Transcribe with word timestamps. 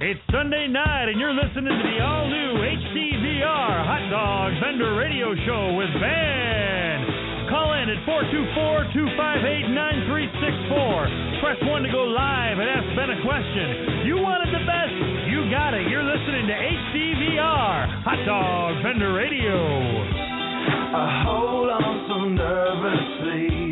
It's 0.00 0.16
Sunday 0.32 0.64
night, 0.64 1.12
and 1.12 1.20
you're 1.20 1.36
listening 1.36 1.76
to 1.76 1.76
the 1.76 2.00
all-new 2.00 2.56
HDVR 2.56 3.84
Hot 3.84 4.00
Dog 4.08 4.56
Vendor 4.56 4.96
Radio 4.96 5.36
Show 5.44 5.76
with 5.76 5.92
Ben. 6.00 7.04
Call 7.52 7.76
in 7.76 7.92
at 7.92 8.00
424-258-9364. 8.96 11.44
Press 11.44 11.60
1 11.68 11.84
to 11.84 11.92
go 11.92 12.08
live 12.16 12.56
and 12.56 12.64
ask 12.64 12.88
Ben 12.96 13.12
a 13.12 13.20
question. 13.20 14.08
You 14.08 14.24
wanted 14.24 14.48
the 14.48 14.64
best, 14.64 14.96
you 15.28 15.44
got 15.52 15.76
it. 15.76 15.84
You're 15.92 16.08
listening 16.08 16.48
to 16.48 16.56
HDVR 16.56 18.00
Hot 18.00 18.24
Dog 18.24 18.80
Vendor 18.80 19.12
Radio. 19.12 19.52
I 20.96 21.28
hold 21.28 21.68
on 21.68 22.08
so 22.08 22.24
nervously 22.24 23.69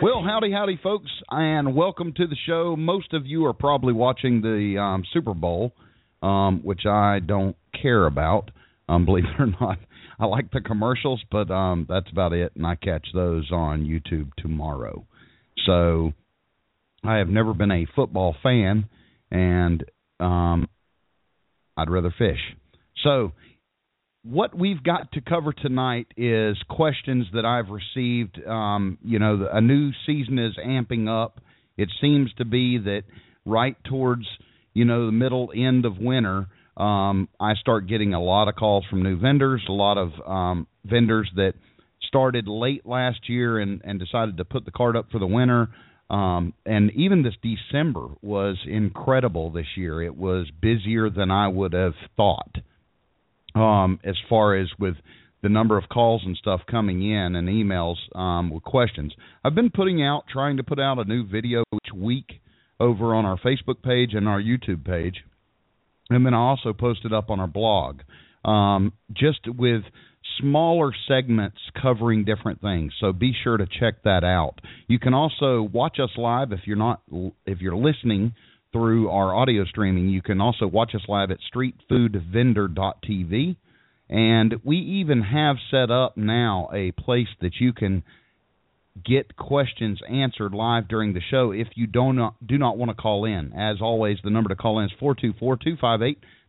Well, 0.00 0.22
howdy, 0.22 0.52
howdy, 0.52 0.78
folks, 0.80 1.10
and 1.28 1.74
welcome 1.74 2.12
to 2.18 2.28
the 2.28 2.36
show. 2.46 2.76
Most 2.76 3.12
of 3.14 3.26
you 3.26 3.46
are 3.46 3.52
probably 3.52 3.92
watching 3.92 4.40
the 4.40 4.80
um, 4.80 5.02
Super 5.12 5.34
Bowl, 5.34 5.72
um, 6.22 6.60
which 6.62 6.86
I 6.86 7.18
don't 7.18 7.56
care 7.82 8.06
about, 8.06 8.52
um, 8.88 9.04
believe 9.04 9.24
it 9.24 9.42
or 9.42 9.46
not. 9.60 9.78
I 10.20 10.26
like 10.26 10.52
the 10.52 10.60
commercials, 10.60 11.20
but 11.32 11.50
um, 11.50 11.84
that's 11.88 12.08
about 12.12 12.32
it, 12.32 12.52
and 12.54 12.64
I 12.64 12.76
catch 12.76 13.08
those 13.12 13.50
on 13.50 13.86
YouTube 13.86 14.30
tomorrow. 14.38 15.04
So 15.66 16.12
I 17.02 17.16
have 17.16 17.28
never 17.28 17.52
been 17.52 17.72
a 17.72 17.86
football 17.96 18.36
fan, 18.40 18.88
and 19.32 19.82
um, 20.20 20.68
I'd 21.76 21.90
rather 21.90 22.14
fish. 22.16 22.38
So 23.02 23.32
what 24.30 24.56
we've 24.56 24.82
got 24.82 25.12
to 25.12 25.20
cover 25.22 25.52
tonight 25.52 26.08
is 26.16 26.56
questions 26.68 27.26
that 27.32 27.46
I've 27.46 27.70
received. 27.70 28.38
Um, 28.46 28.98
you 29.02 29.18
know, 29.18 29.48
a 29.50 29.60
new 29.60 29.90
season 30.06 30.38
is 30.38 30.54
amping 30.62 31.08
up. 31.08 31.40
It 31.76 31.88
seems 32.00 32.30
to 32.34 32.44
be 32.44 32.78
that 32.78 33.04
right 33.46 33.76
towards 33.84 34.26
you 34.74 34.84
know 34.84 35.06
the 35.06 35.12
middle 35.12 35.50
end 35.56 35.86
of 35.86 35.96
winter, 35.98 36.46
um, 36.76 37.28
I 37.40 37.54
start 37.54 37.88
getting 37.88 38.12
a 38.12 38.22
lot 38.22 38.48
of 38.48 38.54
calls 38.56 38.84
from 38.90 39.02
new 39.02 39.18
vendors, 39.18 39.62
a 39.68 39.72
lot 39.72 39.96
of 39.96 40.12
um, 40.26 40.66
vendors 40.84 41.30
that 41.36 41.54
started 42.06 42.46
late 42.46 42.86
last 42.86 43.28
year 43.28 43.58
and, 43.58 43.80
and 43.84 43.98
decided 43.98 44.36
to 44.36 44.44
put 44.44 44.64
the 44.64 44.70
card 44.70 44.96
up 44.96 45.10
for 45.10 45.18
the 45.18 45.26
winter. 45.26 45.68
Um, 46.10 46.54
and 46.64 46.90
even 46.92 47.22
this 47.22 47.34
December 47.42 48.08
was 48.22 48.56
incredible 48.66 49.50
this 49.50 49.66
year. 49.76 50.02
It 50.02 50.16
was 50.16 50.46
busier 50.60 51.10
than 51.10 51.30
I 51.30 51.48
would 51.48 51.72
have 51.72 51.94
thought 52.16 52.56
um, 53.54 54.00
as 54.04 54.16
far 54.28 54.56
as 54.56 54.68
with 54.78 54.94
the 55.42 55.48
number 55.48 55.78
of 55.78 55.88
calls 55.88 56.22
and 56.24 56.36
stuff 56.36 56.60
coming 56.68 57.02
in 57.02 57.36
and 57.36 57.48
emails 57.48 57.96
um, 58.16 58.50
with 58.50 58.62
questions. 58.64 59.14
I've 59.44 59.54
been 59.54 59.70
putting 59.70 60.02
out, 60.02 60.24
trying 60.30 60.56
to 60.56 60.64
put 60.64 60.80
out 60.80 60.98
a 60.98 61.04
new 61.04 61.26
video 61.26 61.62
each 61.74 61.92
week 61.94 62.40
over 62.80 63.14
on 63.14 63.24
our 63.24 63.38
Facebook 63.38 63.82
page 63.82 64.14
and 64.14 64.28
our 64.28 64.40
YouTube 64.40 64.84
page, 64.84 65.24
and 66.10 66.24
then 66.24 66.34
I 66.34 66.38
also 66.38 66.72
post 66.72 67.00
it 67.04 67.12
up 67.12 67.30
on 67.30 67.38
our 67.40 67.46
blog, 67.46 68.00
um, 68.44 68.92
just 69.12 69.40
with 69.46 69.82
smaller 70.40 70.92
segments 71.06 71.58
covering 71.80 72.24
different 72.24 72.60
things. 72.60 72.92
So 73.00 73.12
be 73.12 73.32
sure 73.44 73.56
to 73.56 73.66
check 73.66 74.02
that 74.04 74.24
out. 74.24 74.60
You 74.86 74.98
can 74.98 75.14
also 75.14 75.62
watch 75.62 75.98
us 76.00 76.10
live 76.16 76.52
if 76.52 76.60
you're 76.64 76.76
not 76.76 77.02
if 77.46 77.60
you're 77.60 77.76
listening 77.76 78.34
through 78.72 79.10
our 79.10 79.34
audio 79.34 79.64
streaming. 79.64 80.08
You 80.08 80.22
can 80.22 80.40
also 80.40 80.66
watch 80.66 80.94
us 80.94 81.02
live 81.08 81.30
at 81.30 81.38
streetfoodvendor.tv. 81.54 83.56
And 84.10 84.54
we 84.64 84.78
even 84.78 85.20
have 85.22 85.56
set 85.70 85.90
up 85.90 86.16
now 86.16 86.70
a 86.72 86.92
place 86.92 87.28
that 87.40 87.60
you 87.60 87.74
can 87.74 88.02
get 89.04 89.36
questions 89.36 90.00
answered 90.08 90.54
live 90.54 90.88
during 90.88 91.12
the 91.12 91.20
show 91.30 91.52
if 91.52 91.68
you 91.74 91.86
do 91.86 92.12
not 92.12 92.34
do 92.44 92.58
not 92.58 92.76
want 92.78 92.90
to 92.90 92.94
call 92.94 93.26
in. 93.26 93.52
As 93.52 93.76
always, 93.80 94.18
the 94.24 94.30
number 94.30 94.48
to 94.48 94.56
call 94.56 94.80
in 94.80 94.86
is 94.86 94.92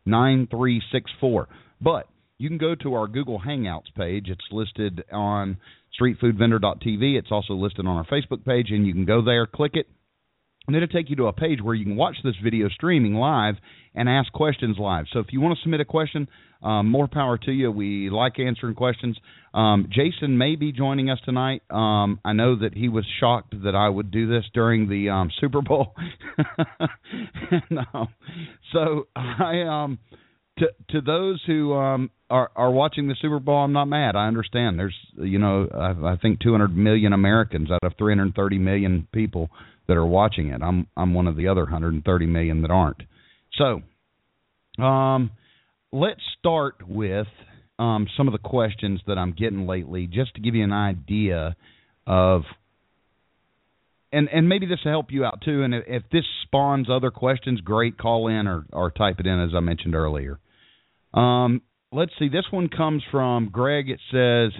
424-258-9364. 0.08 1.46
But 1.82 2.08
you 2.38 2.50
can 2.50 2.58
go 2.58 2.76
to 2.76 2.94
our 2.94 3.08
Google 3.08 3.42
Hangouts 3.46 3.94
page. 3.96 4.28
It's 4.30 4.42
listed 4.52 5.04
on 5.12 5.58
streetfoodvendor.tv. 6.00 7.18
It's 7.18 7.32
also 7.32 7.54
listed 7.54 7.86
on 7.86 7.98
our 7.98 8.06
Facebook 8.06 8.46
page 8.46 8.72
and 8.72 8.88
you 8.88 8.94
can 8.94 9.06
go 9.06 9.22
there, 9.22 9.46
click 9.46 9.76
it, 9.76 9.88
and 10.68 10.76
it'll 10.76 10.88
take 10.88 11.10
you 11.10 11.16
to 11.18 11.28
a 11.28 11.34
page 11.34 11.62
where 11.62 11.76
you 11.76 11.86
can 11.86 11.96
watch 11.96 12.18
this 12.24 12.36
video 12.44 12.70
streaming 12.70 13.16
live 13.16 13.56
and 13.96 14.08
ask 14.08 14.32
questions 14.32 14.78
live. 14.78 15.06
So 15.12 15.20
if 15.20 15.28
you 15.32 15.42
want 15.42 15.58
to 15.58 15.62
submit 15.62 15.82
a 15.82 15.86
question, 15.86 16.28
um, 16.62 16.90
more 16.90 17.08
power 17.08 17.38
to 17.38 17.52
you. 17.52 17.72
We 17.72 18.10
like 18.10 18.40
answering 18.40 18.76
questions. 18.76 19.18
Um, 19.54 19.90
Jason 19.90 20.38
may 20.38 20.56
be 20.56 20.72
joining 20.72 21.10
us 21.10 21.20
tonight. 21.24 21.64
Um, 21.70 22.20
I 22.24 22.34
know 22.34 22.58
that 22.60 22.74
he 22.74 22.90
was 22.90 23.06
shocked 23.20 23.56
that 23.64 23.76
I 23.76 23.90
would 23.90 24.12
do 24.12 24.28
this 24.28 24.44
during 24.54 24.90
the 24.90 25.10
um, 25.10 25.32
Super 25.40 25.62
Bowl. 25.62 25.96
and, 27.52 27.80
um, 27.94 28.10
so 28.74 29.08
I 29.16 29.62
um, 29.62 30.00
to 30.60 30.68
to 30.90 31.02
those 31.02 31.42
who 31.48 31.74
um, 31.74 32.12
are 32.30 32.52
are 32.56 32.72
watching 32.72 33.08
the 33.08 33.16
Super 33.22 33.40
Bowl, 33.40 33.58
I'm 33.58 33.74
not 33.74 33.86
mad. 33.86 34.16
I 34.16 34.28
understand. 34.28 34.78
There's 34.78 34.96
you 35.16 35.40
know 35.40 35.68
I, 35.74 36.14
I 36.14 36.18
think 36.18 36.40
200 36.40 36.76
million 36.76 37.14
Americans 37.14 37.72
out 37.72 37.84
of 37.84 37.94
330 37.98 38.58
million 38.60 39.08
people 39.12 39.50
that 39.88 39.98
are 39.98 40.06
watching 40.06 40.50
it. 40.50 40.62
I'm 40.62 40.88
I'm 40.96 41.14
one 41.14 41.28
of 41.28 41.36
the 41.36 41.48
other 41.48 41.64
130 41.64 42.26
million 42.28 42.62
that 42.62 42.72
aren't. 42.72 43.02
So, 43.58 43.82
um, 44.84 45.32
let's 45.92 46.22
start 46.38 46.88
with 46.88 47.28
um, 47.80 48.08
some 48.16 48.28
of 48.28 48.34
the 48.34 48.40
questions 48.40 49.02
that 49.08 49.18
I'm 49.18 49.34
getting 49.34 49.66
lately, 49.66 50.06
just 50.08 50.36
to 50.36 50.42
give 50.42 50.56
you 50.56 50.64
an 50.64 50.74
idea 50.74 51.56
of. 52.06 52.44
And 54.12 54.28
and 54.30 54.50
maybe 54.50 54.66
this 54.66 54.80
will 54.84 54.92
help 54.92 55.12
you 55.12 55.24
out 55.24 55.42
too. 55.44 55.64
And 55.64 55.74
if, 55.74 55.84
if 55.88 56.04
this 56.12 56.26
spawns 56.44 56.88
other 56.90 57.12
questions, 57.12 57.62
great. 57.62 57.98
Call 57.98 58.28
in 58.28 58.48
or 58.48 58.66
or 58.72 58.92
type 58.92 59.20
it 59.20 59.28
in 59.28 59.40
as 59.40 59.52
I 59.56 59.60
mentioned 59.60 59.96
earlier. 59.96 60.40
Um, 61.14 61.62
let's 61.92 62.12
see. 62.20 62.30
This 62.30 62.46
one 62.52 62.70
comes 62.70 63.04
from 63.12 63.50
Greg. 63.52 63.90
It 63.90 64.00
says 64.12 64.52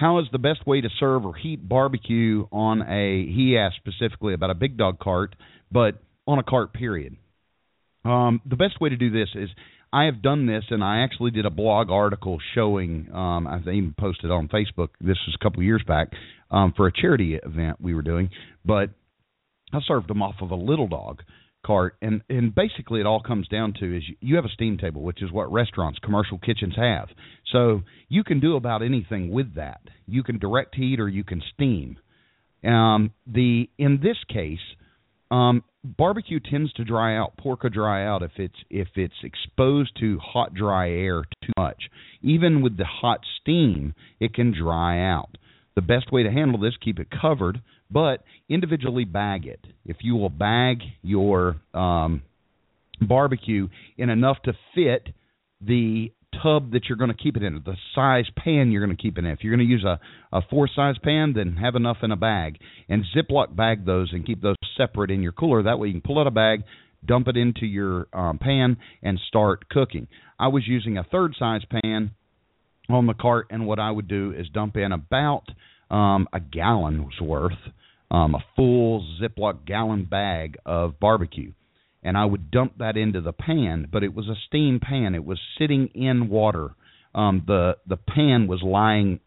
how 0.00 0.18
is 0.18 0.26
the 0.32 0.38
best 0.38 0.66
way 0.66 0.80
to 0.80 0.88
serve 0.98 1.26
or 1.26 1.34
heat 1.34 1.68
barbecue 1.68 2.46
on 2.50 2.80
a 2.80 3.26
he 3.26 3.56
asked 3.58 3.76
specifically 3.76 4.32
about 4.32 4.50
a 4.50 4.54
big 4.54 4.78
dog 4.78 4.98
cart 4.98 5.36
but 5.70 6.02
on 6.26 6.38
a 6.38 6.42
cart 6.42 6.72
period 6.72 7.16
um, 8.06 8.40
the 8.48 8.56
best 8.56 8.80
way 8.80 8.88
to 8.88 8.96
do 8.96 9.10
this 9.10 9.28
is 9.34 9.50
i 9.92 10.04
have 10.04 10.22
done 10.22 10.46
this 10.46 10.64
and 10.70 10.82
i 10.82 11.02
actually 11.02 11.30
did 11.30 11.44
a 11.44 11.50
blog 11.50 11.90
article 11.90 12.38
showing 12.54 13.08
um, 13.12 13.46
i 13.46 13.58
even 13.58 13.94
posted 13.98 14.30
on 14.30 14.48
facebook 14.48 14.88
this 15.02 15.18
was 15.26 15.36
a 15.38 15.44
couple 15.44 15.62
years 15.62 15.82
back 15.86 16.08
um, 16.50 16.72
for 16.74 16.86
a 16.86 16.92
charity 16.92 17.34
event 17.34 17.76
we 17.78 17.94
were 17.94 18.02
doing 18.02 18.30
but 18.64 18.88
i 19.74 19.78
served 19.86 20.08
them 20.08 20.22
off 20.22 20.36
of 20.40 20.50
a 20.50 20.56
little 20.56 20.88
dog 20.88 21.22
cart 21.64 21.96
and 22.00 22.22
and 22.28 22.54
basically 22.54 23.00
it 23.00 23.06
all 23.06 23.20
comes 23.22 23.46
down 23.48 23.74
to 23.78 23.96
is 23.96 24.02
you, 24.20 24.36
have 24.36 24.44
a 24.44 24.50
steam 24.50 24.78
table 24.78 25.02
which 25.02 25.22
is 25.22 25.30
what 25.30 25.52
restaurants 25.52 25.98
commercial 25.98 26.38
kitchens 26.38 26.74
have. 26.76 27.08
So 27.52 27.82
you 28.08 28.24
can 28.24 28.40
do 28.40 28.56
about 28.56 28.82
anything 28.82 29.30
with 29.30 29.54
that. 29.56 29.80
You 30.06 30.22
can 30.22 30.38
direct 30.38 30.74
heat 30.74 31.00
or 31.00 31.08
you 31.08 31.24
can 31.24 31.42
steam. 31.54 31.98
Um 32.64 33.12
the 33.26 33.68
in 33.78 34.00
this 34.02 34.16
case 34.28 34.58
um 35.30 35.62
barbecue 35.84 36.40
tends 36.40 36.72
to 36.74 36.84
dry 36.84 37.16
out. 37.16 37.36
Pork 37.36 37.62
will 37.62 37.70
dry 37.70 38.06
out 38.06 38.22
if 38.22 38.32
it's 38.36 38.58
if 38.70 38.88
it's 38.96 39.14
exposed 39.22 39.98
to 40.00 40.18
hot 40.18 40.54
dry 40.54 40.90
air 40.90 41.24
too 41.42 41.52
much. 41.56 41.84
Even 42.22 42.62
with 42.62 42.76
the 42.76 42.84
hot 42.84 43.20
steam 43.40 43.94
it 44.18 44.34
can 44.34 44.52
dry 44.52 45.10
out 45.10 45.36
the 45.80 45.86
best 45.86 46.12
way 46.12 46.22
to 46.22 46.30
handle 46.30 46.60
this 46.60 46.74
keep 46.82 46.98
it 46.98 47.08
covered 47.10 47.60
but 47.90 48.22
individually 48.48 49.04
bag 49.04 49.46
it. 49.46 49.60
If 49.84 49.98
you 50.02 50.14
will 50.14 50.28
bag 50.28 50.82
your 51.02 51.56
um, 51.74 52.22
barbecue 53.00 53.68
in 53.98 54.10
enough 54.10 54.36
to 54.44 54.52
fit 54.74 55.08
the 55.60 56.12
tub 56.42 56.72
that 56.72 56.84
you're 56.88 56.98
going 56.98 57.10
to 57.10 57.16
keep 57.16 57.36
it 57.36 57.42
in, 57.42 57.60
the 57.64 57.76
size 57.94 58.26
pan 58.36 58.70
you're 58.70 58.84
going 58.84 58.96
to 58.96 59.02
keep 59.02 59.18
it 59.18 59.24
in. 59.24 59.30
If 59.30 59.40
you're 59.42 59.56
going 59.56 59.66
to 59.66 59.72
use 59.72 59.84
a, 59.84 59.98
a 60.32 60.42
four 60.48 60.68
size 60.74 60.96
pan, 61.02 61.32
then 61.34 61.56
have 61.56 61.74
enough 61.74 61.98
in 62.02 62.12
a 62.12 62.16
bag 62.16 62.58
and 62.88 63.04
Ziploc 63.16 63.56
bag 63.56 63.84
those 63.84 64.12
and 64.12 64.24
keep 64.24 64.40
those 64.40 64.56
separate 64.76 65.10
in 65.10 65.22
your 65.22 65.32
cooler. 65.32 65.62
That 65.62 65.78
way 65.78 65.88
you 65.88 65.94
can 65.94 66.02
pull 66.02 66.20
out 66.20 66.26
a 66.26 66.30
bag, 66.30 66.62
dump 67.04 67.26
it 67.28 67.36
into 67.36 67.66
your 67.66 68.06
um, 68.12 68.38
pan, 68.38 68.76
and 69.02 69.18
start 69.28 69.68
cooking. 69.68 70.06
I 70.38 70.48
was 70.48 70.66
using 70.66 70.96
a 70.96 71.04
third 71.04 71.34
size 71.38 71.62
pan 71.82 72.12
on 72.92 73.06
the 73.06 73.14
cart, 73.14 73.46
and 73.50 73.66
what 73.66 73.78
I 73.78 73.90
would 73.90 74.08
do 74.08 74.32
is 74.36 74.48
dump 74.48 74.76
in 74.76 74.92
about 74.92 75.44
um, 75.90 76.28
a 76.32 76.40
gallon's 76.40 77.20
worth, 77.20 77.58
um, 78.10 78.34
a 78.34 78.44
full 78.56 79.06
Ziploc 79.20 79.64
gallon 79.66 80.04
bag 80.04 80.56
of 80.64 81.00
barbecue, 81.00 81.52
and 82.02 82.16
I 82.16 82.24
would 82.24 82.50
dump 82.50 82.78
that 82.78 82.96
into 82.96 83.20
the 83.20 83.32
pan. 83.32 83.88
But 83.90 84.02
it 84.02 84.14
was 84.14 84.28
a 84.28 84.34
steam 84.46 84.80
pan; 84.80 85.14
it 85.14 85.24
was 85.24 85.38
sitting 85.58 85.88
in 85.94 86.28
water. 86.28 86.70
Um, 87.14 87.44
the 87.46 87.76
the 87.86 87.96
pan 87.96 88.46
was 88.46 88.62
lying 88.62 89.20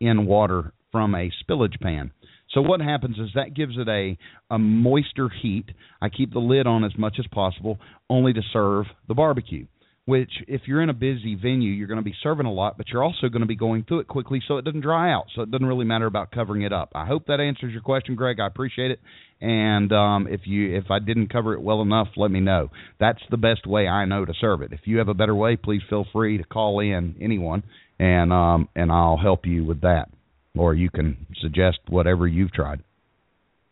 in 0.00 0.26
water 0.26 0.72
from 0.92 1.14
a 1.14 1.30
spillage 1.42 1.80
pan. 1.80 2.10
So 2.52 2.60
what 2.60 2.80
happens 2.80 3.16
is 3.18 3.30
that 3.34 3.54
gives 3.54 3.76
it 3.78 3.88
a 3.88 4.18
a 4.50 4.58
moister 4.58 5.28
heat. 5.28 5.66
I 6.02 6.08
keep 6.08 6.32
the 6.32 6.40
lid 6.40 6.66
on 6.66 6.84
as 6.84 6.96
much 6.98 7.16
as 7.18 7.26
possible, 7.28 7.78
only 8.08 8.32
to 8.32 8.42
serve 8.52 8.86
the 9.08 9.14
barbecue. 9.14 9.66
Which, 10.06 10.30
if 10.48 10.62
you're 10.66 10.82
in 10.82 10.88
a 10.88 10.94
busy 10.94 11.36
venue, 11.36 11.70
you're 11.70 11.86
going 11.86 11.98
to 11.98 12.04
be 12.04 12.14
serving 12.22 12.46
a 12.46 12.52
lot, 12.52 12.76
but 12.76 12.88
you're 12.88 13.04
also 13.04 13.28
going 13.28 13.42
to 13.42 13.46
be 13.46 13.54
going 13.54 13.84
through 13.84 14.00
it 14.00 14.08
quickly, 14.08 14.42
so 14.48 14.56
it 14.56 14.64
doesn't 14.64 14.80
dry 14.80 15.12
out. 15.12 15.26
So 15.36 15.42
it 15.42 15.50
doesn't 15.50 15.66
really 15.66 15.84
matter 15.84 16.06
about 16.06 16.32
covering 16.32 16.62
it 16.62 16.72
up. 16.72 16.90
I 16.94 17.06
hope 17.06 17.26
that 17.26 17.38
answers 17.38 17.72
your 17.72 17.82
question, 17.82 18.16
Greg. 18.16 18.40
I 18.40 18.46
appreciate 18.46 18.90
it. 18.90 19.00
And 19.40 19.92
um, 19.92 20.26
if 20.28 20.40
you 20.44 20.76
if 20.76 20.90
I 20.90 20.98
didn't 20.98 21.32
cover 21.32 21.54
it 21.54 21.62
well 21.62 21.80
enough, 21.80 22.08
let 22.16 22.30
me 22.30 22.40
know. 22.40 22.70
That's 22.98 23.20
the 23.30 23.36
best 23.36 23.66
way 23.66 23.86
I 23.86 24.04
know 24.04 24.24
to 24.24 24.32
serve 24.40 24.62
it. 24.62 24.72
If 24.72 24.80
you 24.84 24.98
have 24.98 25.08
a 25.08 25.14
better 25.14 25.34
way, 25.34 25.56
please 25.56 25.82
feel 25.88 26.06
free 26.12 26.38
to 26.38 26.44
call 26.44 26.80
in 26.80 27.16
anyone, 27.20 27.62
and 27.98 28.32
um, 28.32 28.68
and 28.74 28.90
I'll 28.90 29.16
help 29.16 29.46
you 29.46 29.64
with 29.64 29.82
that 29.82 30.10
or 30.56 30.74
you 30.74 30.90
can 30.90 31.26
suggest 31.40 31.78
whatever 31.88 32.26
you've 32.26 32.52
tried. 32.52 32.80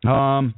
Um, 0.07 0.55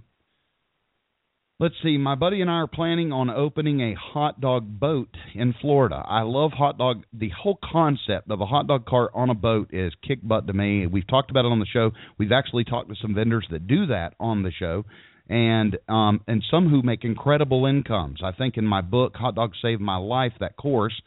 let's 1.61 1.75
see. 1.83 1.99
My 1.99 2.15
buddy 2.15 2.41
and 2.41 2.51
I 2.51 2.55
are 2.55 2.67
planning 2.67 3.13
on 3.13 3.29
opening 3.29 3.81
a 3.81 3.95
hot 3.95 4.41
dog 4.41 4.81
boat 4.81 5.15
in 5.35 5.55
Florida. 5.61 6.03
I 6.09 6.23
love 6.23 6.53
hot 6.53 6.79
dog. 6.79 7.05
The 7.13 7.29
whole 7.29 7.59
concept 7.63 8.31
of 8.31 8.41
a 8.41 8.47
hot 8.47 8.67
dog 8.67 8.87
cart 8.87 9.13
on 9.15 9.29
a 9.29 9.35
boat 9.35 9.69
is 9.73 9.93
kick 10.07 10.27
butt 10.27 10.47
to 10.47 10.55
me. 10.55 10.87
We've 10.87 11.07
talked 11.07 11.31
about 11.31 11.45
it 11.45 11.53
on 11.53 11.61
the 11.61 11.67
show. 11.67 11.93
We've 12.19 12.33
actually 12.33 12.65
talked 12.65 12.89
to 12.89 12.97
some 13.01 13.15
vendors 13.15 13.47
that 13.51 13.67
do 13.67 13.87
that 13.87 14.15
on 14.19 14.43
the 14.43 14.51
show. 14.51 14.85
And 15.29 15.79
um, 15.89 16.23
and 16.27 16.43
some 16.51 16.69
who 16.69 16.83
make 16.83 17.05
incredible 17.05 17.67
incomes. 17.67 18.21
I 18.25 18.33
think 18.33 18.57
in 18.57 18.65
my 18.65 18.81
book, 18.81 19.15
Hot 19.15 19.37
Dog 19.37 19.53
Saved 19.63 19.81
My 19.81 19.97
Life, 19.97 20.33
that 20.41 20.57
course, 20.57 21.01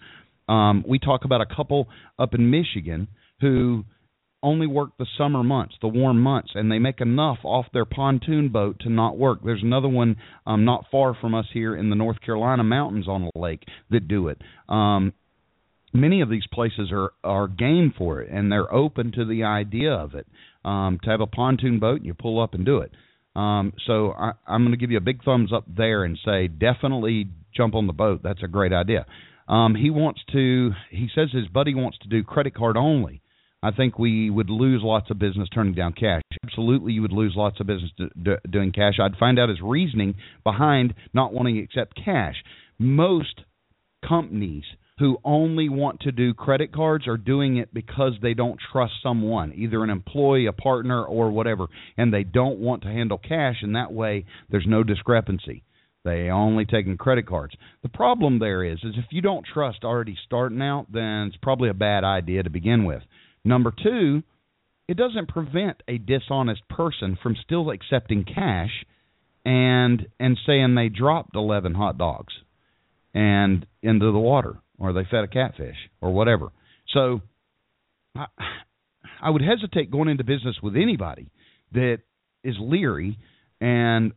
um, 0.48 0.86
we 0.88 0.98
talk 0.98 1.26
about 1.26 1.42
a 1.42 1.46
couple 1.46 1.90
up 2.18 2.34
in 2.34 2.50
Michigan 2.50 3.10
who 3.42 3.84
only 4.44 4.68
work 4.68 4.92
the 5.00 5.08
summer 5.18 5.44
months, 5.44 5.76
the 5.82 5.88
warm 5.88 6.22
months, 6.22 6.52
and 6.54 6.72
they 6.72 6.78
make 6.78 7.02
enough 7.02 7.40
off 7.44 7.66
their 7.74 7.86
pontoon 7.86 8.50
boat 8.50 8.80
to 8.82 8.90
not 8.90 9.18
work. 9.18 9.40
There's 9.44 9.64
another 9.64 9.88
one 9.88 10.18
um, 10.46 10.66
not 10.66 10.86
far 10.92 11.16
from 11.20 11.34
us 11.34 11.46
here 11.54 11.76
in 11.76 11.90
the 11.90 11.96
North 11.96 12.22
Carolina 12.22 12.64
mountains 12.64 13.08
on 13.08 13.24
a 13.24 13.40
lake 13.40 13.64
that 13.90 14.08
do 14.08 14.28
it. 14.28 14.40
Um, 14.70 15.14
many 15.94 16.22
of 16.22 16.30
these 16.30 16.46
places 16.52 16.92
are 16.92 17.14
are 17.24 17.48
game 17.48 17.94
for 17.98 18.22
it, 18.22 18.30
and 18.32 18.52
they're 18.52 18.72
open 18.72 19.12
to 19.14 19.26
the 19.26 19.44
idea 19.44 19.94
of 19.94 20.14
it. 20.14 20.28
Um, 20.66 21.00
to 21.04 21.10
have 21.10 21.20
a 21.20 21.28
pontoon 21.28 21.80
boat, 21.80 21.98
and 21.98 22.06
you 22.06 22.14
pull 22.14 22.42
up 22.42 22.54
and 22.54 22.66
do 22.66 22.78
it. 22.78 22.92
Um, 23.36 23.74
so 23.86 24.12
I, 24.12 24.32
I'm 24.48 24.62
going 24.62 24.72
to 24.72 24.78
give 24.78 24.92
you 24.92 24.98
a 24.98 25.02
big 25.02 25.24
thumbs 25.24 25.52
up 25.52 25.66
there 25.68 26.04
and 26.04 26.18
say 26.24 26.48
definitely 26.48 27.28
jump 27.56 27.76
on 27.76 27.88
the 27.88 27.94
boat. 27.94 28.22
That's 28.24 28.44
a 28.44 28.48
great 28.48 28.72
idea. 28.72 29.06
Um, 29.48 29.76
he 29.76 29.90
wants 29.90 30.22
to. 30.32 30.72
He 30.90 31.10
says 31.14 31.30
his 31.34 31.48
buddy 31.48 31.76
wants 31.76 31.98
to 32.00 32.08
do 32.08 32.24
credit 32.24 32.56
card 32.56 32.78
only. 32.78 33.22
I 33.64 33.72
think 33.72 33.98
we 33.98 34.30
would 34.30 34.50
lose 34.50 34.82
lots 34.84 35.10
of 35.10 35.18
business 35.18 35.48
turning 35.54 35.74
down 35.74 35.94
cash. 35.94 36.22
Absolutely, 36.44 36.92
you 36.92 37.02
would 37.02 37.14
lose 37.14 37.34
lots 37.34 37.62
of 37.62 37.68
business 37.68 37.92
do, 37.98 38.10
do, 38.22 38.36
doing 38.50 38.74
cash. 38.74 38.96
I'd 39.02 39.16
find 39.18 39.40
out 39.40 39.48
his 39.48 39.62
reasoning 39.62 40.16
behind 40.44 40.94
not 41.14 41.34
wanting 41.34 41.56
to 41.56 41.62
accept 41.62 41.98
cash. 42.04 42.36
Most 42.78 43.42
companies 44.06 44.66
who 45.00 45.18
only 45.24 45.70
want 45.70 46.02
to 46.02 46.12
do 46.12 46.34
credit 46.34 46.74
cards 46.74 47.08
are 47.08 47.16
doing 47.16 47.56
it 47.56 47.74
because 47.74 48.14
they 48.22 48.34
don't 48.34 48.60
trust 48.72 48.94
someone, 49.02 49.54
either 49.56 49.82
an 49.82 49.90
employee, 49.90 50.46
a 50.46 50.52
partner, 50.52 51.02
or 51.02 51.32
whatever, 51.32 51.68
and 51.98 52.14
they 52.14 52.24
don't 52.24 52.60
want 52.60 52.84
to 52.84 52.90
handle 52.90 53.18
cash, 53.18 53.56
and 53.62 53.76
that 53.76 53.94
way 53.94 54.26
there's 54.50 54.68
no 54.68 54.84
discrepancy. 54.84 55.64
They 56.04 56.30
only 56.30 56.66
taking 56.66 56.98
credit 56.98 57.26
cards. 57.28 57.54
The 57.82 57.90
problem 57.90 58.40
there 58.40 58.62
is, 58.62 58.80
is 58.84 58.96
if 58.98 59.06
you 59.12 59.22
don't 59.22 59.46
trust 59.46 59.86
already 59.86 60.18
starting 60.26 60.62
out, 60.62 60.88
then 60.92 61.28
it's 61.28 61.38
probably 61.42 61.70
a 61.70 61.74
bad 61.74 62.04
idea 62.04 62.44
to 62.44 62.50
begin 62.50 62.84
with. 62.84 63.02
Number 63.46 63.74
two, 63.84 64.24
it 64.88 64.98
doesn't 64.98 65.30
prevent 65.30 65.82
a 65.88 65.98
dishonest 65.98 66.68
person 66.70 67.18
from 67.22 67.36
still 67.44 67.72
accepting 67.72 68.26
cash 68.26 68.72
and 69.46 70.08
and 70.20 70.38
saying 70.46 70.76
they 70.76 70.90
dropped 70.90 71.36
11 71.36 71.74
hot 71.74 71.98
dogs 71.98 72.34
and 73.14 73.66
into 73.82 74.12
the 74.12 74.20
water 74.20 74.56
or 74.78 74.94
they 74.94 75.04
fed 75.10 75.24
a 75.24 75.28
catfish 75.28 75.76
or 76.02 76.12
whatever. 76.14 76.52
So 76.94 77.22
I, 78.16 78.26
I 79.22 79.30
would 79.30 79.42
hesitate 79.42 79.92
going 79.92 80.10
into 80.10 80.24
business 80.24 80.58
with 80.62 80.76
anybody 80.76 81.30
that 81.74 82.00
is 82.44 82.56
leery 82.60 83.18
and 83.62 84.14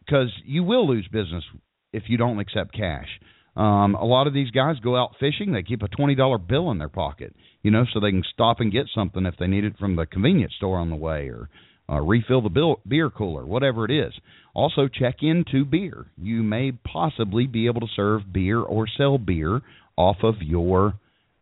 because 0.00 0.30
you 0.44 0.62
will 0.62 0.86
lose 0.88 1.06
business 1.08 1.44
if 1.92 2.04
you 2.06 2.16
don't 2.16 2.38
accept 2.40 2.74
cash. 2.74 3.08
Um, 3.56 3.94
a 3.94 4.04
lot 4.04 4.26
of 4.26 4.34
these 4.34 4.50
guys 4.50 4.76
go 4.82 4.96
out 4.96 5.14
fishing; 5.20 5.52
they 5.52 5.62
keep 5.62 5.82
a 5.82 5.88
twenty 5.88 6.16
dollar 6.16 6.38
bill 6.38 6.72
in 6.72 6.78
their 6.78 6.88
pocket, 6.88 7.34
you 7.64 7.70
know, 7.70 7.84
so 7.92 7.98
they 7.98 8.10
can 8.10 8.22
stop 8.32 8.60
and 8.60 8.70
get 8.70 8.86
something 8.94 9.26
if 9.26 9.34
they 9.38 9.48
need 9.48 9.64
it 9.64 9.78
from 9.78 9.96
the 9.96 10.06
convenience 10.06 10.52
store 10.56 10.78
on 10.78 10.90
the 10.90 10.96
way, 10.96 11.30
or 11.30 11.48
uh, 11.90 12.00
refill 12.00 12.42
the 12.42 12.50
bill, 12.50 12.80
beer 12.86 13.10
cooler, 13.10 13.44
whatever 13.44 13.86
it 13.86 13.90
is. 13.90 14.12
Also, 14.54 14.86
check 14.86 15.16
into 15.22 15.64
beer. 15.64 16.06
You 16.16 16.42
may 16.42 16.72
possibly 16.72 17.46
be 17.46 17.66
able 17.66 17.80
to 17.80 17.88
serve 17.96 18.32
beer 18.32 18.60
or 18.60 18.86
sell 18.86 19.18
beer 19.18 19.62
off 19.96 20.18
of 20.22 20.36
your 20.40 20.94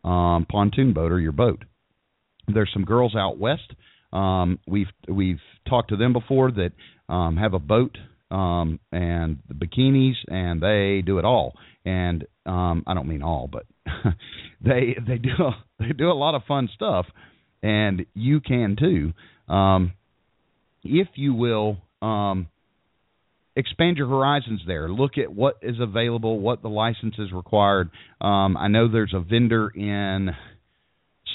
um, 0.05 0.47
pontoon 0.49 0.93
boat 0.93 1.13
or 1.13 1.21
your 1.21 1.33
boat. 1.33 1.65
There's 2.47 2.71
some 2.73 2.85
girls 2.85 3.15
out 3.17 3.39
west. 3.39 3.73
Um, 4.13 4.61
we've 4.67 4.91
we've 5.09 5.41
talked 5.69 5.89
to 5.91 5.97
them 5.97 6.13
before 6.13 6.53
that 6.53 6.73
um, 7.09 7.37
have 7.37 7.55
a 7.55 7.59
boat 7.59 7.97
um, 8.31 8.79
and 8.93 9.39
the 9.49 9.55
bikinis, 9.55 10.15
and 10.29 10.63
they 10.63 11.03
do 11.05 11.19
it 11.19 11.25
all. 11.25 11.55
And 11.85 12.27
um, 12.47 12.85
I 12.87 12.95
don't 12.95 13.09
mean 13.09 13.23
all, 13.23 13.49
but 13.51 13.67
they 14.65 14.97
they 15.07 15.19
do 15.19 15.31
they 15.79 15.93
do 15.97 16.11
a 16.11 16.15
lot 16.15 16.35
of 16.35 16.43
fun 16.47 16.69
stuff, 16.75 17.07
and 17.63 18.07
you 18.15 18.41
can 18.41 18.77
too, 18.79 19.13
um, 19.53 19.93
if 20.85 21.09
you 21.15 21.35
will. 21.35 21.79
Um, 22.01 22.49
expand 23.55 23.99
your 23.99 24.09
horizons 24.09 24.63
there. 24.67 24.89
Look 24.89 25.19
at 25.19 25.33
what 25.33 25.59
is 25.61 25.77
available, 25.79 26.41
what 26.41 26.63
the 26.63 26.69
license 26.69 27.15
is 27.19 27.31
required. 27.33 27.91
Um, 28.19 28.57
I 28.57 28.69
know 28.69 28.89
there's 28.89 29.13
a 29.15 29.21
vendor 29.21 29.69
in 29.69 30.31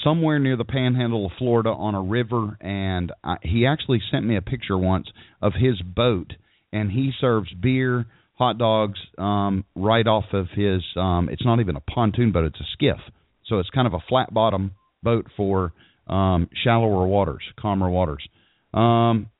somewhere 0.02 0.38
near 0.38 0.56
the 0.56 0.64
panhandle 0.64 1.26
of 1.26 1.32
Florida 1.38 1.70
on 1.70 1.94
a 1.94 2.02
river, 2.02 2.56
and 2.60 3.12
I, 3.22 3.36
he 3.42 3.66
actually 3.66 4.02
sent 4.10 4.26
me 4.26 4.36
a 4.36 4.42
picture 4.42 4.76
once 4.76 5.06
of 5.40 5.52
his 5.54 5.80
boat 5.80 6.32
and 6.72 6.90
he 6.90 7.12
serves 7.20 7.52
beer, 7.54 8.06
hot 8.38 8.56
dogs 8.56 8.98
um, 9.18 9.64
right 9.74 10.06
off 10.06 10.24
of 10.32 10.46
his. 10.54 10.82
Um, 10.96 11.28
it's 11.30 11.44
not 11.44 11.60
even 11.60 11.76
a 11.76 11.80
pontoon 11.80 12.32
boat; 12.32 12.44
it's 12.46 12.60
a 12.60 12.66
skiff. 12.72 13.00
So 13.46 13.58
it's 13.58 13.70
kind 13.70 13.86
of 13.86 13.94
a 13.94 14.00
flat 14.08 14.32
bottom 14.32 14.72
boat 15.02 15.26
for 15.36 15.72
um, 16.06 16.48
shallower 16.64 17.06
waters, 17.06 17.42
calmer 17.58 17.90
waters. 17.90 18.26
Um, 18.72 19.30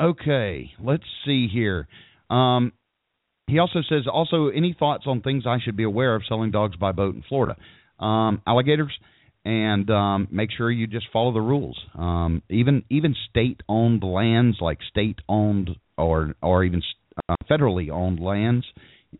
okay, 0.00 0.70
let's 0.82 1.04
see 1.24 1.48
here. 1.52 1.88
Um, 2.28 2.72
he 3.46 3.58
also 3.58 3.80
says, 3.88 4.02
also 4.12 4.48
any 4.48 4.76
thoughts 4.78 5.04
on 5.06 5.22
things 5.22 5.44
I 5.46 5.58
should 5.64 5.76
be 5.76 5.82
aware 5.82 6.14
of 6.14 6.22
selling 6.28 6.50
dogs 6.50 6.76
by 6.76 6.92
boat 6.92 7.14
in 7.14 7.24
Florida? 7.28 7.56
Um, 7.98 8.42
alligators 8.46 8.92
and 9.44 9.88
um, 9.90 10.28
make 10.30 10.50
sure 10.56 10.70
you 10.70 10.86
just 10.86 11.06
follow 11.12 11.32
the 11.32 11.40
rules. 11.40 11.78
Um, 11.94 12.42
even 12.50 12.84
even 12.90 13.14
state 13.30 13.60
owned 13.68 14.02
lands 14.02 14.58
like 14.60 14.78
state 14.90 15.18
owned 15.28 15.70
or 15.96 16.34
or 16.42 16.64
even 16.64 16.82
uh, 17.28 17.36
federally 17.50 17.90
owned 17.90 18.20
lands 18.20 18.66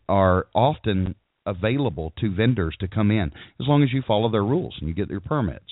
are 0.09 0.47
often 0.55 1.15
available 1.47 2.13
to 2.21 2.35
vendors 2.35 2.77
to 2.81 2.89
come 2.89 3.11
in 3.11 3.33
as 3.61 3.67
long 3.67 3.83
as 3.83 3.93
you 3.93 4.03
follow 4.07 4.31
their 4.31 4.45
rules 4.45 4.77
and 4.79 4.89
you 4.89 4.95
get 4.95 5.11
your 5.11 5.21
permits. 5.21 5.65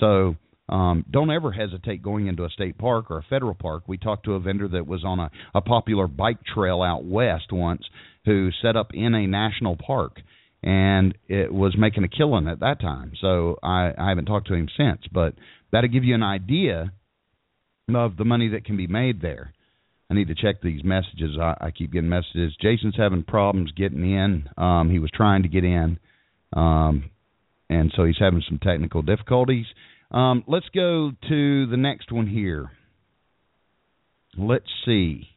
So 0.00 0.36
um, 0.68 1.04
don't 1.10 1.30
ever 1.30 1.52
hesitate 1.52 2.02
going 2.02 2.26
into 2.26 2.44
a 2.44 2.50
state 2.50 2.78
park 2.78 3.10
or 3.10 3.18
a 3.18 3.26
federal 3.28 3.54
park. 3.54 3.84
We 3.86 3.98
talked 3.98 4.24
to 4.24 4.34
a 4.34 4.40
vendor 4.40 4.68
that 4.68 4.86
was 4.86 5.04
on 5.04 5.20
a, 5.20 5.30
a 5.54 5.60
popular 5.60 6.06
bike 6.06 6.44
trail 6.44 6.82
out 6.82 7.04
west 7.04 7.52
once 7.52 7.82
who 8.24 8.50
set 8.62 8.76
up 8.76 8.90
in 8.94 9.14
a 9.14 9.26
national 9.26 9.76
park 9.76 10.20
and 10.62 11.16
it 11.28 11.52
was 11.52 11.74
making 11.76 12.04
a 12.04 12.08
killing 12.08 12.46
at 12.46 12.60
that 12.60 12.80
time. 12.80 13.12
So 13.20 13.58
I, 13.62 13.92
I 13.98 14.08
haven't 14.10 14.26
talked 14.26 14.46
to 14.48 14.54
him 14.54 14.68
since, 14.76 15.00
but 15.12 15.34
that'll 15.72 15.90
give 15.90 16.04
you 16.04 16.14
an 16.14 16.22
idea 16.22 16.92
of 17.92 18.16
the 18.16 18.24
money 18.24 18.48
that 18.50 18.64
can 18.64 18.76
be 18.76 18.86
made 18.86 19.20
there. 19.20 19.52
I 20.12 20.14
need 20.14 20.28
to 20.28 20.34
check 20.34 20.60
these 20.60 20.84
messages. 20.84 21.38
I, 21.40 21.56
I 21.58 21.70
keep 21.70 21.94
getting 21.94 22.10
messages. 22.10 22.54
Jason's 22.60 22.96
having 22.98 23.22
problems 23.22 23.72
getting 23.72 24.04
in. 24.04 24.46
Um, 24.58 24.90
he 24.90 24.98
was 24.98 25.10
trying 25.10 25.42
to 25.44 25.48
get 25.48 25.64
in, 25.64 25.98
um, 26.52 27.08
and 27.70 27.90
so 27.96 28.04
he's 28.04 28.18
having 28.20 28.42
some 28.46 28.58
technical 28.58 29.00
difficulties. 29.00 29.64
Um, 30.10 30.44
let's 30.46 30.68
go 30.74 31.12
to 31.30 31.66
the 31.66 31.78
next 31.78 32.12
one 32.12 32.26
here. 32.26 32.70
Let's 34.36 34.68
see. 34.84 35.28